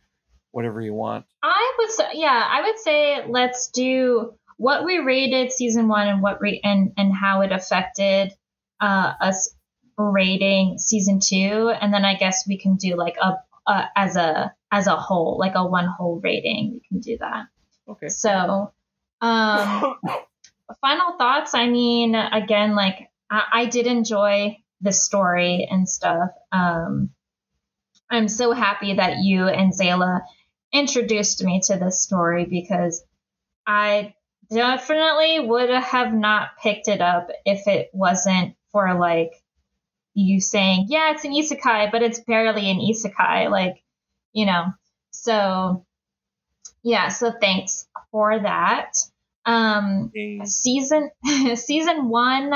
whatever 0.53 0.81
you 0.81 0.95
want. 0.95 1.27
I 1.43 1.75
would 1.79 1.91
say, 1.91 2.05
yeah, 2.15 2.49
I 2.51 2.63
would 2.63 2.79
say 2.79 3.27
let's 3.29 3.71
do 3.71 4.35
what 4.57 4.85
we 4.85 4.99
rated 4.99 5.53
season 5.53 5.89
one 5.89 6.09
and 6.09 6.23
what 6.23 6.41
re- 6.41 6.61
and 6.63 6.93
and 6.97 7.15
how 7.15 7.41
it 7.43 7.53
affected 7.53 8.33
uh, 8.81 9.13
us 9.21 9.55
rating 9.97 10.79
season 10.79 11.21
two, 11.21 11.73
and 11.81 11.93
then 11.93 12.05
I 12.05 12.15
guess 12.15 12.47
we 12.47 12.59
can 12.59 12.77
do 12.77 12.97
like 12.97 13.17
a, 13.21 13.37
a 13.71 13.89
as 13.97 14.17
a 14.17 14.55
as 14.73 14.87
a 14.87 14.97
whole, 14.97 15.39
like 15.39 15.55
a 15.55 15.67
one 15.67 15.87
whole 15.87 16.21
rating. 16.23 16.73
We 16.73 16.81
can 16.89 17.01
do 17.01 17.19
that. 17.19 17.47
Okay. 17.89 18.09
So, 18.09 18.73
um, 19.21 19.95
final 20.81 21.17
thoughts. 21.19 21.55
I 21.55 21.69
mean, 21.69 22.15
again, 22.15 22.75
like 22.75 23.10
I, 23.31 23.45
I 23.53 23.67
did 23.67 23.87
enjoy 23.87 24.59
the 24.81 24.93
story 24.93 25.69
and 25.71 25.89
stuff. 25.89 26.31
Um, 26.53 27.11
I'm 28.11 28.29
so 28.29 28.53
happy 28.53 28.95
that 28.95 29.19
you 29.23 29.47
and 29.47 29.73
Zayla 29.73 30.23
introduced 30.73 31.45
me 31.45 31.61
to 31.67 31.77
this 31.77 32.03
story 32.03 32.45
because 32.45 33.05
I 33.67 34.15
definitely 34.51 35.41
would 35.41 35.71
have 35.71 36.13
not 36.13 36.51
picked 36.63 36.89
it 36.89 37.01
up 37.01 37.29
if 37.45 37.69
it 37.69 37.91
wasn't 37.93 38.57
for 38.73 38.99
like 38.99 39.33
you 40.15 40.41
saying, 40.41 40.87
yeah, 40.89 41.13
it's 41.13 41.25
an 41.25 41.33
isekai, 41.33 41.93
but 41.93 42.03
it's 42.03 42.21
barely 42.21 42.71
an 42.71 42.79
isekai. 42.79 43.51
Like, 43.51 43.83
you 44.33 44.47
know, 44.47 44.67
so 45.11 45.87
yeah, 46.83 47.09
so 47.09 47.33
thanks 47.41 47.87
for 48.11 48.39
that. 48.41 48.93
Um, 49.47 50.13
season 50.45 51.11
season 51.55 52.09
one, 52.09 52.53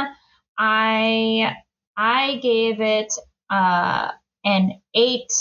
I 0.59 1.55
I 1.96 2.38
gave 2.42 2.80
it 2.80 3.12
uh 3.50 4.11
an 4.44 4.80
eight 4.94 5.32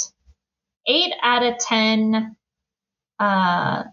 eight 0.88 1.14
out 1.22 1.44
of 1.44 1.58
ten. 1.60 2.36
Uh, 3.20 3.84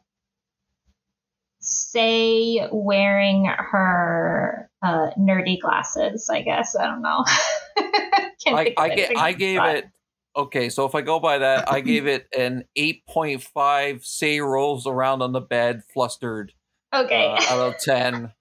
Sei 1.62 2.66
wearing 2.73 3.45
her 3.45 4.71
uh, 4.83 5.11
nerdy 5.18 5.61
glasses. 5.61 6.29
I 6.31 6.41
guess 6.43 6.75
I 6.75 6.87
don't 6.87 7.03
know. 7.03 7.25
I 8.47 8.75
I, 8.77 8.89
get, 8.89 9.16
I 9.16 9.33
gave 9.33 9.62
it 9.62 9.85
okay. 10.35 10.71
So 10.71 10.87
if 10.87 10.95
I 10.95 11.03
go 11.03 11.21
by 11.21 11.39
that, 11.39 11.71
I 11.71 11.81
gave 11.81 12.07
it 12.07 12.27
an 12.37 12.64
eight 12.77 13.05
point 13.07 13.43
five. 13.43 14.05
Sei 14.05 14.41
rolls 14.41 14.87
around 14.87 15.23
on 15.23 15.33
the 15.33 15.41
bed, 15.41 15.83
flustered. 15.93 16.53
Okay. 16.95 17.27
Uh, 17.27 17.55
out 17.55 17.75
of 17.75 17.79
ten. 17.79 18.33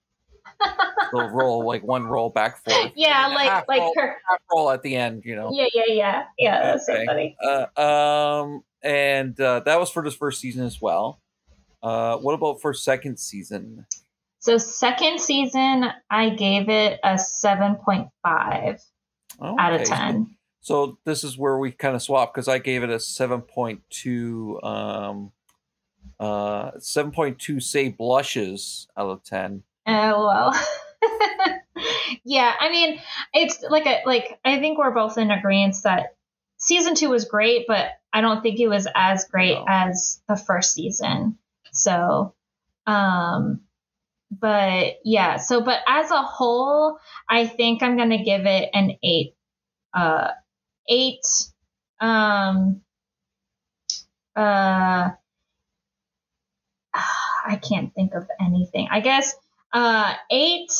they'll 1.12 1.30
roll 1.30 1.66
like 1.66 1.82
one 1.82 2.06
roll 2.06 2.30
back 2.30 2.62
for 2.62 2.72
Yeah, 2.94 3.28
like 3.28 3.68
like 3.68 3.80
roll, 3.80 3.94
her 3.96 4.16
roll 4.52 4.70
at 4.70 4.82
the 4.82 4.96
end, 4.96 5.22
you 5.24 5.36
know. 5.36 5.50
Yeah, 5.52 5.66
yeah, 5.74 5.84
yeah, 5.88 6.24
yeah. 6.38 6.62
That's 6.62 6.86
so 6.86 7.04
funny. 7.04 7.36
Uh, 7.42 7.80
um, 7.80 8.64
and 8.82 9.38
uh, 9.40 9.60
that 9.60 9.78
was 9.78 9.90
for 9.90 10.02
this 10.02 10.14
first 10.14 10.40
season 10.40 10.64
as 10.64 10.80
well. 10.80 11.20
Uh, 11.82 12.16
what 12.18 12.34
about 12.34 12.60
for 12.60 12.74
second 12.74 13.18
season? 13.18 13.86
So 14.38 14.58
second 14.58 15.20
season, 15.20 15.86
I 16.10 16.30
gave 16.30 16.68
it 16.68 16.98
a 17.04 17.18
seven 17.18 17.76
point 17.76 18.08
five 18.22 18.80
okay. 19.40 19.56
out 19.58 19.74
of 19.74 19.84
ten. 19.84 20.36
So 20.62 20.98
this 21.04 21.24
is 21.24 21.38
where 21.38 21.58
we 21.58 21.72
kind 21.72 21.94
of 21.94 22.02
swap 22.02 22.34
because 22.34 22.48
I 22.48 22.58
gave 22.58 22.82
it 22.82 22.90
a 22.90 23.00
seven 23.00 23.42
point 23.42 23.82
two. 23.90 24.60
Um, 24.62 25.32
uh, 26.18 26.72
7.2 26.72 27.62
Sei 27.62 27.88
blushes 27.88 28.86
out 28.96 29.08
of 29.08 29.24
10 29.24 29.62
Oh, 29.90 30.26
well, 30.26 30.54
yeah, 32.24 32.54
I 32.60 32.70
mean, 32.70 33.00
it's 33.34 33.60
like 33.68 33.86
a 33.86 34.02
like 34.06 34.38
I 34.44 34.60
think 34.60 34.78
we're 34.78 34.94
both 34.94 35.18
in 35.18 35.32
agreement 35.32 35.74
that 35.82 36.14
season 36.58 36.94
two 36.94 37.10
was 37.10 37.24
great, 37.24 37.64
but 37.66 37.90
I 38.12 38.20
don't 38.20 38.40
think 38.40 38.60
it 38.60 38.68
was 38.68 38.86
as 38.94 39.24
great 39.24 39.54
no. 39.54 39.64
as 39.66 40.22
the 40.28 40.36
first 40.36 40.74
season. 40.74 41.38
So, 41.72 42.34
um, 42.86 43.62
but 44.30 45.00
yeah, 45.04 45.38
so 45.38 45.60
but 45.60 45.80
as 45.88 46.12
a 46.12 46.22
whole, 46.22 46.98
I 47.28 47.48
think 47.48 47.82
I'm 47.82 47.96
gonna 47.96 48.22
give 48.22 48.46
it 48.46 48.70
an 48.72 48.96
eight. 49.02 49.34
Uh, 49.92 50.30
eight. 50.88 51.26
Um. 52.00 52.82
Uh. 54.36 55.10
I 57.42 57.56
can't 57.56 57.92
think 57.94 58.14
of 58.14 58.28
anything. 58.38 58.86
I 58.90 59.00
guess 59.00 59.34
uh, 59.72 60.14
eight. 60.30 60.72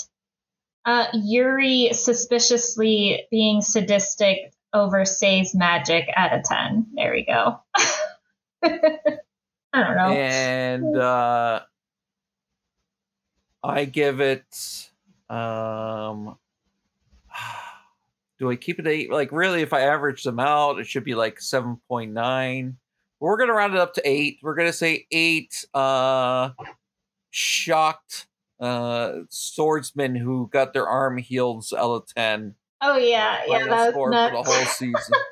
Uh, 0.84 1.06
Yuri 1.12 1.90
suspiciously 1.92 3.26
being 3.30 3.60
sadistic 3.60 4.52
over 4.72 5.04
Sei's 5.04 5.54
magic 5.54 6.08
out 6.16 6.32
of 6.32 6.42
ten. 6.44 6.86
There 6.94 7.12
we 7.12 7.24
go. 7.24 7.60
I 9.72 9.84
don't 9.84 9.96
know. 9.96 10.10
And 10.10 10.96
uh, 10.96 11.60
I 13.62 13.84
give 13.84 14.20
it. 14.20 14.90
Um, 15.28 16.36
do 18.38 18.50
I 18.50 18.56
keep 18.56 18.80
it 18.80 18.86
eight? 18.86 19.12
Like, 19.12 19.32
really, 19.32 19.62
if 19.62 19.72
I 19.72 19.82
average 19.82 20.24
them 20.24 20.40
out, 20.40 20.78
it 20.78 20.86
should 20.86 21.04
be 21.04 21.14
like 21.14 21.40
seven 21.40 21.78
point 21.88 22.12
nine. 22.12 22.78
We're 23.20 23.36
gonna 23.36 23.52
round 23.52 23.74
it 23.74 23.80
up 23.80 23.94
to 23.94 24.02
eight. 24.08 24.38
We're 24.42 24.54
gonna 24.54 24.72
say 24.72 25.06
eight. 25.12 25.64
Uh, 25.74 26.50
shocked 27.30 28.26
uh 28.60 29.20
swordsmen 29.28 30.14
who 30.14 30.48
got 30.52 30.72
their 30.72 30.86
arm 30.86 31.18
healed 31.18 31.64
out 31.76 31.90
of 31.90 32.06
ten. 32.14 32.54
Oh 32.80 32.96
yeah, 32.96 33.42
yeah, 33.46 33.66
that 33.66 33.94
was 33.94 34.10
nuts. 34.10 34.32
for 34.32 34.42
the 34.42 34.42
whole 34.42 34.66
season. 34.66 35.14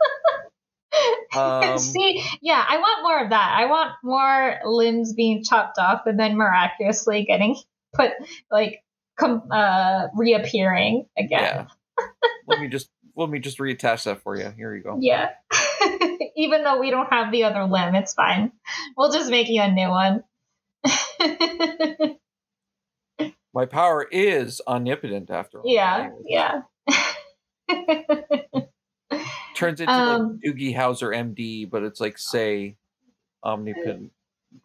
Um, 1.37 1.79
See, 1.79 2.24
yeah, 2.41 2.64
I 2.66 2.79
want 2.79 3.03
more 3.03 3.22
of 3.22 3.31
that. 3.31 3.55
I 3.57 3.66
want 3.66 3.93
more 4.03 4.59
limbs 4.64 5.12
being 5.12 5.45
chopped 5.45 5.79
off 5.79 6.07
and 6.07 6.18
then 6.18 6.37
miraculously 6.37 7.24
getting 7.24 7.57
put 7.95 8.12
like 8.51 8.83
com- 9.18 9.45
uh, 9.51 10.09
reappearing 10.16 11.07
again. 11.16 11.66
Yeah. 11.99 12.05
let 12.47 12.61
me 12.61 12.68
just 12.68 12.89
let 13.14 13.29
me 13.29 13.39
just 13.41 13.59
reattach 13.59 14.05
that 14.05 14.22
for 14.22 14.37
you. 14.37 14.51
Here 14.57 14.74
you 14.74 14.83
go. 14.83 14.97
Yeah. 15.01 15.31
Even 16.37 16.64
though 16.64 16.79
we 16.79 16.91
don't 16.91 17.12
have 17.12 17.31
the 17.31 17.45
other 17.45 17.64
limb, 17.64 17.95
it's 17.95 18.14
fine. 18.14 18.53
We'll 18.97 19.12
just 19.12 19.31
make 19.31 19.49
you 19.49 19.61
a 19.61 19.70
new 19.70 19.89
one. 19.89 20.24
My 23.55 23.67
power 23.67 24.07
is 24.11 24.61
omnipotent 24.67 25.31
after 25.31 25.59
all. 25.59 25.65
Yeah, 25.67 26.11
yeah 26.25 26.63
turns 29.59 29.81
into 29.81 29.93
um, 29.93 30.41
like 30.45 30.55
Doogie 30.55 30.75
Howser 30.75 31.15
MD, 31.15 31.69
but 31.69 31.83
it's 31.83 32.01
like 32.01 32.19
Sei 32.19 32.77
omnipotent. 33.45 34.13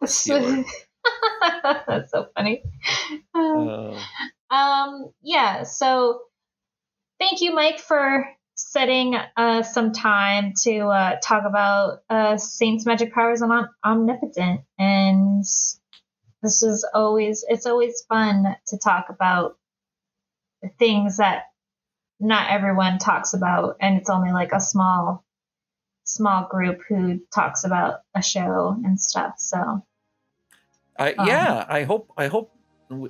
That's 0.00 2.10
so 2.10 2.28
funny. 2.34 2.62
Uh, 3.34 4.00
um, 4.50 5.10
yeah. 5.22 5.64
So, 5.64 6.22
thank 7.18 7.40
you, 7.40 7.54
Mike, 7.54 7.78
for 7.78 8.26
setting 8.54 9.16
uh, 9.36 9.62
some 9.62 9.92
time 9.92 10.52
to 10.62 10.86
uh, 10.86 11.16
talk 11.22 11.44
about 11.44 11.98
uh, 12.08 12.36
Saint's 12.36 12.86
magic 12.86 13.12
powers 13.12 13.42
on 13.42 13.68
omnipotent, 13.84 14.60
and 14.78 15.44
this 16.44 16.62
is 16.62 16.86
always 16.94 17.44
it's 17.48 17.66
always 17.66 18.04
fun 18.08 18.54
to 18.66 18.78
talk 18.78 19.06
about 19.08 19.56
things 20.78 21.16
that 21.16 21.44
not 22.20 22.50
everyone 22.50 22.98
talks 22.98 23.34
about, 23.34 23.76
and 23.80 23.96
it's 23.96 24.10
only 24.10 24.32
like 24.32 24.52
a 24.52 24.60
small, 24.60 25.24
small 26.04 26.46
group 26.46 26.82
who 26.88 27.20
talks 27.34 27.64
about 27.64 28.00
a 28.14 28.22
show 28.22 28.76
and 28.84 29.00
stuff. 29.00 29.34
So, 29.38 29.84
I 30.98 31.14
um, 31.14 31.26
yeah, 31.26 31.64
I 31.66 31.82
hope 31.84 32.12
I 32.16 32.28
hope 32.28 32.52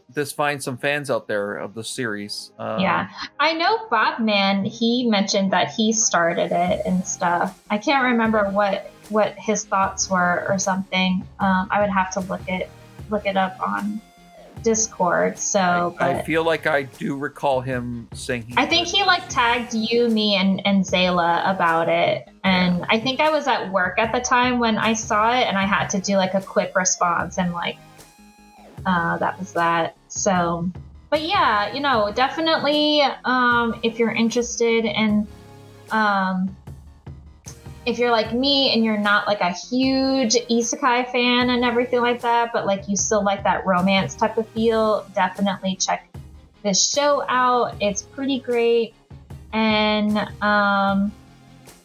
this 0.08 0.30
finds 0.30 0.64
some 0.64 0.78
fans 0.78 1.10
out 1.10 1.26
there 1.26 1.56
of 1.56 1.74
the 1.74 1.82
series. 1.82 2.52
Um, 2.58 2.80
yeah, 2.80 3.10
I 3.40 3.54
know 3.54 3.88
Bob 3.90 4.20
Man. 4.20 4.64
He 4.64 5.08
mentioned 5.08 5.52
that 5.52 5.72
he 5.72 5.92
started 5.92 6.52
it 6.52 6.82
and 6.86 7.04
stuff. 7.04 7.60
I 7.68 7.78
can't 7.78 8.04
remember 8.04 8.48
what 8.50 8.90
what 9.08 9.34
his 9.36 9.64
thoughts 9.64 10.08
were 10.08 10.46
or 10.48 10.58
something. 10.58 11.26
Um, 11.40 11.68
I 11.70 11.80
would 11.80 11.90
have 11.90 12.12
to 12.12 12.20
look 12.20 12.48
it 12.48 12.70
look 13.10 13.26
it 13.26 13.36
up 13.36 13.60
on 13.60 14.00
Discord. 14.62 15.38
So, 15.38 15.94
I, 16.00 16.14
I, 16.14 16.22
feel 16.22 16.42
like 16.44 16.66
I 16.66 16.84
do 16.84 17.16
recall 17.16 17.60
him 17.60 18.08
saying. 18.14 18.54
I 18.56 18.66
think 18.66 18.88
he 18.88 19.04
like 19.04 19.28
tagged 19.28 19.74
you, 19.74 20.08
me, 20.08 20.36
and 20.36 20.66
and 20.66 20.84
Zayla 20.84 21.48
about 21.48 21.88
it, 21.88 22.28
and 22.42 22.78
yeah. 22.78 22.86
I 22.88 22.98
think 22.98 23.20
I 23.20 23.30
was 23.30 23.46
at 23.46 23.70
work 23.70 23.98
at 23.98 24.12
the 24.12 24.20
time 24.20 24.58
when 24.58 24.78
I 24.78 24.94
saw 24.94 25.38
it, 25.38 25.44
and 25.44 25.56
I 25.56 25.66
had 25.66 25.88
to 25.90 26.00
do 26.00 26.16
like 26.16 26.34
a 26.34 26.40
quick 26.40 26.74
response, 26.74 27.38
and 27.38 27.52
like, 27.52 27.76
uh, 28.86 29.18
that 29.18 29.38
was 29.38 29.52
that. 29.52 29.96
So, 30.08 30.68
but 31.10 31.22
yeah, 31.22 31.72
you 31.72 31.80
know, 31.80 32.10
definitely, 32.14 33.02
um, 33.24 33.78
if 33.82 33.98
you're 33.98 34.12
interested 34.12 34.84
in, 34.84 35.28
um, 35.90 36.56
if 37.86 37.98
you're 37.98 38.10
like 38.10 38.32
me 38.32 38.72
and 38.72 38.84
you're 38.84 38.98
not 38.98 39.26
like 39.26 39.40
a 39.40 39.50
huge 39.50 40.34
isekai 40.34 41.10
fan 41.10 41.50
and 41.50 41.64
everything 41.64 42.00
like 42.00 42.20
that, 42.22 42.52
but 42.52 42.66
like 42.66 42.88
you 42.88 42.96
still 42.96 43.22
like 43.22 43.44
that 43.44 43.66
romance 43.66 44.14
type 44.14 44.38
of 44.38 44.48
feel, 44.48 45.06
definitely 45.14 45.76
check 45.76 46.08
this 46.62 46.90
show 46.90 47.24
out. 47.28 47.74
It's 47.80 48.02
pretty 48.02 48.40
great. 48.40 48.94
And 49.52 50.16
um, 50.42 51.12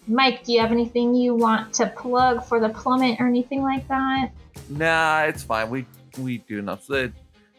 Mike, 0.08 0.43
do 0.45 0.54
you 0.54 0.60
have 0.62 0.72
anything 0.72 1.14
you 1.14 1.36
want 1.36 1.74
to 1.76 1.88
plug 1.88 2.43
for 2.45 2.60
the 2.60 2.70
plummet 2.70 3.20
or 3.20 3.28
anything 3.28 3.62
like 3.62 3.88
that? 3.89 4.32
Nah, 4.70 5.24
it's 5.24 5.43
fine. 5.43 5.70
We 5.70 5.86
we 6.18 6.39
do 6.39 6.60
enough. 6.60 6.84
So 6.86 7.12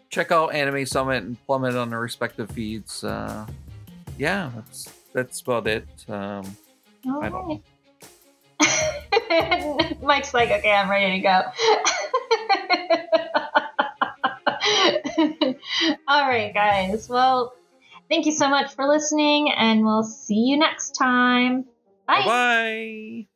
check 0.08 0.32
out 0.32 0.54
Anime 0.54 0.86
Summit 0.86 1.22
and 1.22 1.36
Plummet 1.46 1.76
on 1.76 1.90
their 1.90 2.00
respective 2.00 2.50
feeds. 2.50 3.04
Uh, 3.04 3.46
yeah, 4.18 4.50
that's 4.54 4.92
that's 5.12 5.40
about 5.40 5.66
it. 5.66 5.86
Um, 6.08 6.56
All 7.06 7.22
I 7.22 7.28
don't 7.28 7.48
right. 7.48 7.62
Mike's 10.02 10.34
like, 10.34 10.50
okay, 10.50 10.72
I'm 10.72 10.90
ready 10.90 11.20
to 11.20 11.22
go. 11.22 11.42
All 16.08 16.28
right, 16.28 16.52
guys. 16.52 17.08
Well, 17.08 17.54
thank 18.08 18.26
you 18.26 18.32
so 18.32 18.48
much 18.48 18.74
for 18.74 18.86
listening, 18.86 19.50
and 19.50 19.84
we'll 19.84 20.02
see 20.02 20.46
you 20.46 20.58
next 20.58 20.92
time. 20.92 21.64
Bye. 22.06 22.24
Bye. 22.26 23.26